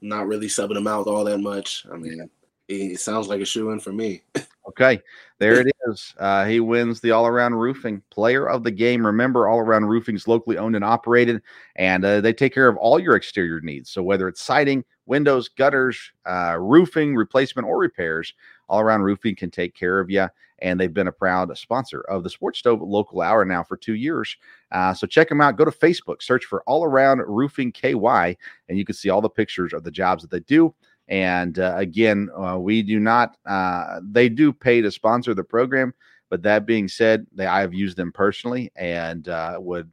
not 0.00 0.26
really 0.26 0.46
subbing 0.46 0.76
him 0.76 0.86
out 0.86 1.06
all 1.06 1.24
that 1.24 1.38
much. 1.38 1.84
I 1.92 1.96
mean, 1.96 2.20
it, 2.68 2.74
it 2.74 3.00
sounds 3.00 3.28
like 3.28 3.40
a 3.40 3.44
shoe 3.44 3.70
in 3.70 3.80
for 3.80 3.92
me. 3.92 4.22
Okay, 4.68 5.00
there 5.38 5.60
it 5.60 5.74
is. 5.88 6.14
Uh, 6.18 6.46
he 6.46 6.60
wins 6.60 7.00
the 7.00 7.10
all 7.10 7.26
around 7.26 7.54
roofing 7.54 8.02
player 8.10 8.48
of 8.48 8.62
the 8.62 8.70
game. 8.70 9.04
Remember, 9.04 9.48
all 9.48 9.58
around 9.58 9.84
roofing 9.84 10.14
is 10.16 10.26
locally 10.26 10.56
owned 10.56 10.76
and 10.76 10.84
operated, 10.84 11.42
and 11.76 12.04
uh, 12.04 12.20
they 12.22 12.32
take 12.32 12.54
care 12.54 12.68
of 12.68 12.76
all 12.78 12.98
your 12.98 13.16
exterior 13.16 13.60
needs. 13.60 13.90
So, 13.90 14.02
whether 14.02 14.28
it's 14.28 14.40
siding, 14.40 14.84
windows, 15.04 15.48
gutters, 15.48 15.98
uh, 16.24 16.56
roofing, 16.58 17.14
replacement, 17.14 17.68
or 17.68 17.78
repairs, 17.78 18.32
all 18.68 18.80
around 18.80 19.02
roofing 19.02 19.36
can 19.36 19.50
take 19.50 19.74
care 19.74 20.00
of 20.00 20.10
you. 20.10 20.26
And 20.60 20.80
they've 20.80 20.92
been 20.92 21.08
a 21.08 21.12
proud 21.12 21.56
sponsor 21.58 22.00
of 22.08 22.22
the 22.22 22.30
Sports 22.30 22.60
Stove 22.60 22.80
Local 22.80 23.20
Hour 23.20 23.44
now 23.44 23.62
for 23.62 23.76
two 23.76 23.94
years. 23.94 24.34
Uh, 24.72 24.94
so, 24.94 25.06
check 25.06 25.28
them 25.28 25.42
out. 25.42 25.58
Go 25.58 25.66
to 25.66 25.70
Facebook, 25.70 26.22
search 26.22 26.46
for 26.46 26.62
All 26.62 26.82
Around 26.82 27.18
Roofing 27.26 27.72
KY, 27.72 28.38
and 28.70 28.78
you 28.78 28.86
can 28.86 28.94
see 28.94 29.10
all 29.10 29.20
the 29.20 29.28
pictures 29.28 29.74
of 29.74 29.84
the 29.84 29.90
jobs 29.90 30.22
that 30.22 30.30
they 30.30 30.40
do. 30.40 30.74
And 31.08 31.58
uh, 31.58 31.74
again, 31.76 32.28
uh, 32.36 32.58
we 32.58 32.82
do 32.82 32.98
not, 32.98 33.36
uh, 33.46 34.00
they 34.02 34.28
do 34.28 34.52
pay 34.52 34.80
to 34.80 34.90
sponsor 34.90 35.34
the 35.34 35.44
program. 35.44 35.94
But 36.28 36.42
that 36.42 36.66
being 36.66 36.88
said, 36.88 37.26
they, 37.32 37.46
I've 37.46 37.72
used 37.74 37.96
them 37.96 38.10
personally 38.10 38.72
and 38.74 39.28
uh, 39.28 39.58
would 39.60 39.88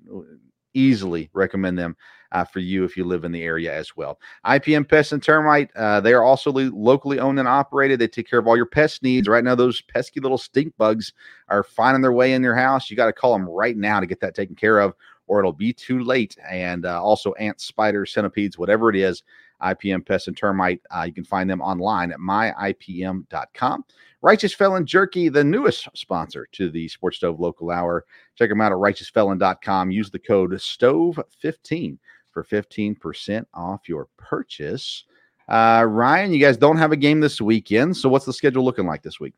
easily 0.74 1.30
recommend 1.34 1.78
them 1.78 1.96
uh, 2.32 2.44
for 2.44 2.60
you 2.60 2.84
if 2.84 2.98
you 2.98 3.06
live 3.06 3.24
in 3.24 3.32
the 3.32 3.44
area 3.44 3.74
as 3.74 3.96
well. 3.96 4.20
IPM 4.46 4.90
Pest 4.90 5.12
and 5.12 5.22
Termite, 5.22 5.70
uh, 5.76 6.02
they 6.02 6.14
are 6.14 6.24
also 6.24 6.52
lo- 6.52 6.72
locally 6.74 7.20
owned 7.20 7.40
and 7.40 7.48
operated. 7.48 8.00
They 8.00 8.08
take 8.08 8.28
care 8.28 8.40
of 8.40 8.48
all 8.48 8.58
your 8.58 8.66
pest 8.66 9.04
needs. 9.04 9.28
Right 9.28 9.44
now, 9.44 9.56
those 9.56 9.82
pesky 9.82 10.20
little 10.20 10.40
stink 10.40 10.74
bugs 10.78 11.14
are 11.50 11.64
finding 11.64 12.02
their 12.02 12.12
way 12.12 12.34
in 12.34 12.42
your 12.42 12.56
house. 12.56 12.90
You 12.90 12.98
got 12.98 13.06
to 13.06 13.14
call 13.14 13.34
them 13.34 13.48
right 13.48 13.78
now 13.78 14.00
to 14.00 14.08
get 14.08 14.20
that 14.22 14.36
taken 14.36 14.56
care 14.56 14.80
of, 14.80 14.96
or 15.28 15.40
it'll 15.40 15.54
be 15.54 15.74
too 15.74 16.04
late. 16.04 16.36
And 16.50 16.86
uh, 16.86 17.02
also, 17.02 17.34
ants, 17.34 17.66
spiders, 17.66 18.12
centipedes, 18.12 18.58
whatever 18.58 18.90
it 18.90 18.96
is, 18.96 19.22
IPM 19.64 20.06
Pest 20.06 20.28
and 20.28 20.38
Termite. 20.38 20.82
Uh, 20.92 21.04
you 21.04 21.14
can 21.14 21.24
find 21.24 21.50
them 21.50 21.62
online 21.62 22.12
at 22.12 22.20
myipm.com. 22.20 23.86
Righteous 24.22 24.54
Felon 24.54 24.86
Jerky, 24.86 25.30
the 25.30 25.44
newest 25.44 25.88
sponsor 25.96 26.48
to 26.54 26.70
the 26.70 26.88
Sports 26.88 27.18
Stove 27.18 27.40
Local 27.40 27.72
Hour. 27.72 28.06
Check 28.36 28.50
them 28.50 28.62
out 28.62 28.72
at 28.72 28.78
righteousfelon.com. 28.78 29.92
Use 29.92 30.10
the 30.10 30.20
code 30.20 30.52
STOVE15 30.52 31.98
for 32.32 32.44
15% 32.44 33.46
off 33.54 33.90
your 33.90 34.08
purchase. 34.18 35.04
Uh, 35.50 35.86
Ryan, 35.88 36.32
you 36.32 36.40
guys 36.40 36.58
don't 36.58 36.78
have 36.78 36.92
a 36.92 36.98
game 36.98 37.20
this 37.20 37.42
weekend. 37.42 37.98
So 37.98 38.08
what's 38.10 38.26
the 38.26 38.34
schedule 38.34 38.64
looking 38.64 38.86
like 38.86 39.04
this 39.04 39.20
week? 39.20 39.34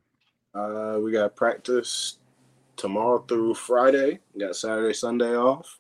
Uh, 0.53 0.99
we 1.03 1.11
got 1.11 1.35
practice 1.35 2.19
tomorrow 2.77 3.19
through 3.27 3.55
Friday. 3.55 4.19
We 4.33 4.41
got 4.41 4.55
Saturday, 4.55 4.93
Sunday 4.93 5.35
off. 5.35 5.79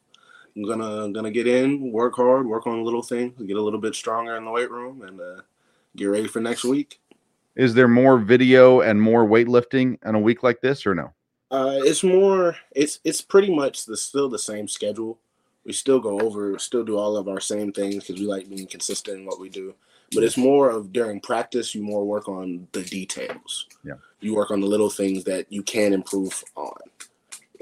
I'm 0.55 0.63
gonna 0.63 1.11
gonna 1.11 1.31
get 1.31 1.47
in, 1.47 1.91
work 1.91 2.15
hard, 2.15 2.47
work 2.47 2.65
on 2.67 2.83
little 2.83 3.03
things, 3.03 3.33
get 3.45 3.57
a 3.57 3.61
little 3.61 3.79
bit 3.79 3.95
stronger 3.95 4.37
in 4.37 4.45
the 4.45 4.51
weight 4.51 4.71
room, 4.71 5.01
and 5.01 5.19
uh, 5.19 5.41
get 5.95 6.05
ready 6.05 6.27
for 6.27 6.39
next 6.39 6.63
week. 6.63 6.99
Is 7.55 7.73
there 7.73 7.87
more 7.87 8.17
video 8.17 8.81
and 8.81 9.01
more 9.01 9.25
weightlifting 9.25 9.97
in 10.05 10.15
a 10.15 10.19
week 10.19 10.43
like 10.43 10.61
this 10.61 10.85
or 10.85 10.95
no? 10.95 11.13
Uh, 11.51 11.79
it's 11.79 12.03
more. 12.03 12.55
It's 12.75 12.99
it's 13.03 13.21
pretty 13.21 13.53
much 13.53 13.85
the 13.85 13.97
still 13.97 14.29
the 14.29 14.39
same 14.39 14.67
schedule. 14.67 15.19
We 15.65 15.73
still 15.73 15.99
go 15.99 16.19
over, 16.19 16.57
still 16.59 16.83
do 16.83 16.97
all 16.97 17.17
of 17.17 17.27
our 17.27 17.39
same 17.39 17.71
things 17.71 18.05
because 18.05 18.19
we 18.19 18.27
like 18.27 18.49
being 18.49 18.67
consistent 18.67 19.19
in 19.19 19.25
what 19.25 19.39
we 19.39 19.49
do. 19.49 19.73
But 20.13 20.23
it's 20.23 20.37
more 20.37 20.69
of 20.69 20.93
during 20.93 21.19
practice, 21.19 21.73
you 21.73 21.81
more 21.81 22.05
work 22.05 22.29
on 22.29 22.67
the 22.73 22.83
details. 22.83 23.65
Yeah. 23.83 23.95
You 24.21 24.35
work 24.35 24.51
on 24.51 24.61
the 24.61 24.67
little 24.67 24.89
things 24.89 25.23
that 25.23 25.51
you 25.51 25.63
can 25.63 25.93
improve 25.93 26.43
on, 26.55 26.77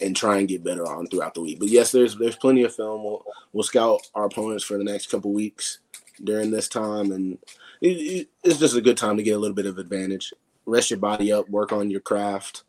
and 0.03 0.15
try 0.15 0.37
and 0.37 0.47
get 0.47 0.63
better 0.63 0.85
on 0.85 1.07
throughout 1.07 1.33
the 1.33 1.41
week. 1.41 1.59
But 1.59 1.69
yes, 1.69 1.91
there's 1.91 2.15
there's 2.17 2.35
plenty 2.35 2.63
of 2.63 2.75
film. 2.75 3.03
We'll 3.03 3.25
we'll 3.53 3.63
scout 3.63 4.01
our 4.15 4.25
opponents 4.25 4.63
for 4.63 4.77
the 4.77 4.83
next 4.83 5.09
couple 5.09 5.31
weeks 5.31 5.79
during 6.23 6.51
this 6.51 6.67
time, 6.67 7.11
and 7.11 7.37
it, 7.81 7.87
it, 7.87 8.27
it's 8.43 8.59
just 8.59 8.75
a 8.75 8.81
good 8.81 8.97
time 8.97 9.17
to 9.17 9.23
get 9.23 9.35
a 9.35 9.39
little 9.39 9.55
bit 9.55 9.65
of 9.65 9.77
advantage. 9.77 10.33
Rest 10.65 10.91
your 10.91 10.99
body 10.99 11.31
up, 11.31 11.49
work 11.49 11.71
on 11.71 11.89
your 11.89 12.01
craft, 12.01 12.63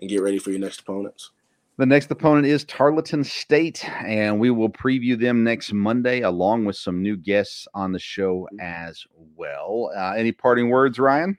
and 0.00 0.10
get 0.10 0.22
ready 0.22 0.38
for 0.38 0.50
your 0.50 0.60
next 0.60 0.80
opponents. 0.80 1.30
The 1.78 1.86
next 1.86 2.10
opponent 2.10 2.46
is 2.46 2.64
Tarleton 2.64 3.22
State, 3.22 3.88
and 4.04 4.40
we 4.40 4.50
will 4.50 4.68
preview 4.68 5.18
them 5.18 5.44
next 5.44 5.72
Monday 5.72 6.22
along 6.22 6.64
with 6.64 6.74
some 6.74 7.02
new 7.02 7.16
guests 7.16 7.68
on 7.72 7.92
the 7.92 8.00
show 8.00 8.48
as 8.60 9.04
well. 9.36 9.92
Uh, 9.96 10.14
any 10.16 10.32
parting 10.32 10.70
words, 10.70 10.98
Ryan? 10.98 11.38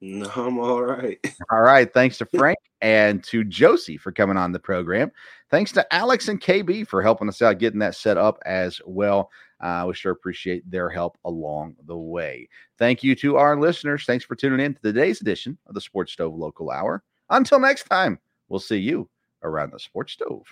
No, 0.00 0.30
I'm 0.36 0.58
all 0.58 0.82
right. 0.82 1.18
All 1.50 1.62
right. 1.62 1.92
Thanks 1.92 2.18
to 2.18 2.26
Frank 2.26 2.58
and 2.80 3.22
to 3.24 3.42
Josie 3.42 3.96
for 3.96 4.12
coming 4.12 4.36
on 4.36 4.52
the 4.52 4.58
program. 4.60 5.10
Thanks 5.50 5.72
to 5.72 5.94
Alex 5.94 6.28
and 6.28 6.40
KB 6.40 6.86
for 6.86 7.02
helping 7.02 7.28
us 7.28 7.42
out 7.42 7.58
getting 7.58 7.80
that 7.80 7.96
set 7.96 8.16
up 8.16 8.38
as 8.46 8.80
well. 8.86 9.30
Uh, 9.60 9.84
we 9.88 9.94
sure 9.94 10.12
appreciate 10.12 10.68
their 10.70 10.88
help 10.88 11.18
along 11.24 11.74
the 11.86 11.96
way. 11.96 12.48
Thank 12.78 13.02
you 13.02 13.16
to 13.16 13.36
our 13.38 13.58
listeners. 13.58 14.04
Thanks 14.04 14.24
for 14.24 14.36
tuning 14.36 14.64
in 14.64 14.74
to 14.74 14.80
today's 14.80 15.20
edition 15.20 15.58
of 15.66 15.74
the 15.74 15.80
Sports 15.80 16.12
Stove 16.12 16.36
Local 16.36 16.70
Hour. 16.70 17.02
Until 17.30 17.58
next 17.58 17.84
time, 17.84 18.20
we'll 18.48 18.60
see 18.60 18.78
you 18.78 19.08
around 19.42 19.72
the 19.72 19.80
Sports 19.80 20.12
Stove. 20.12 20.46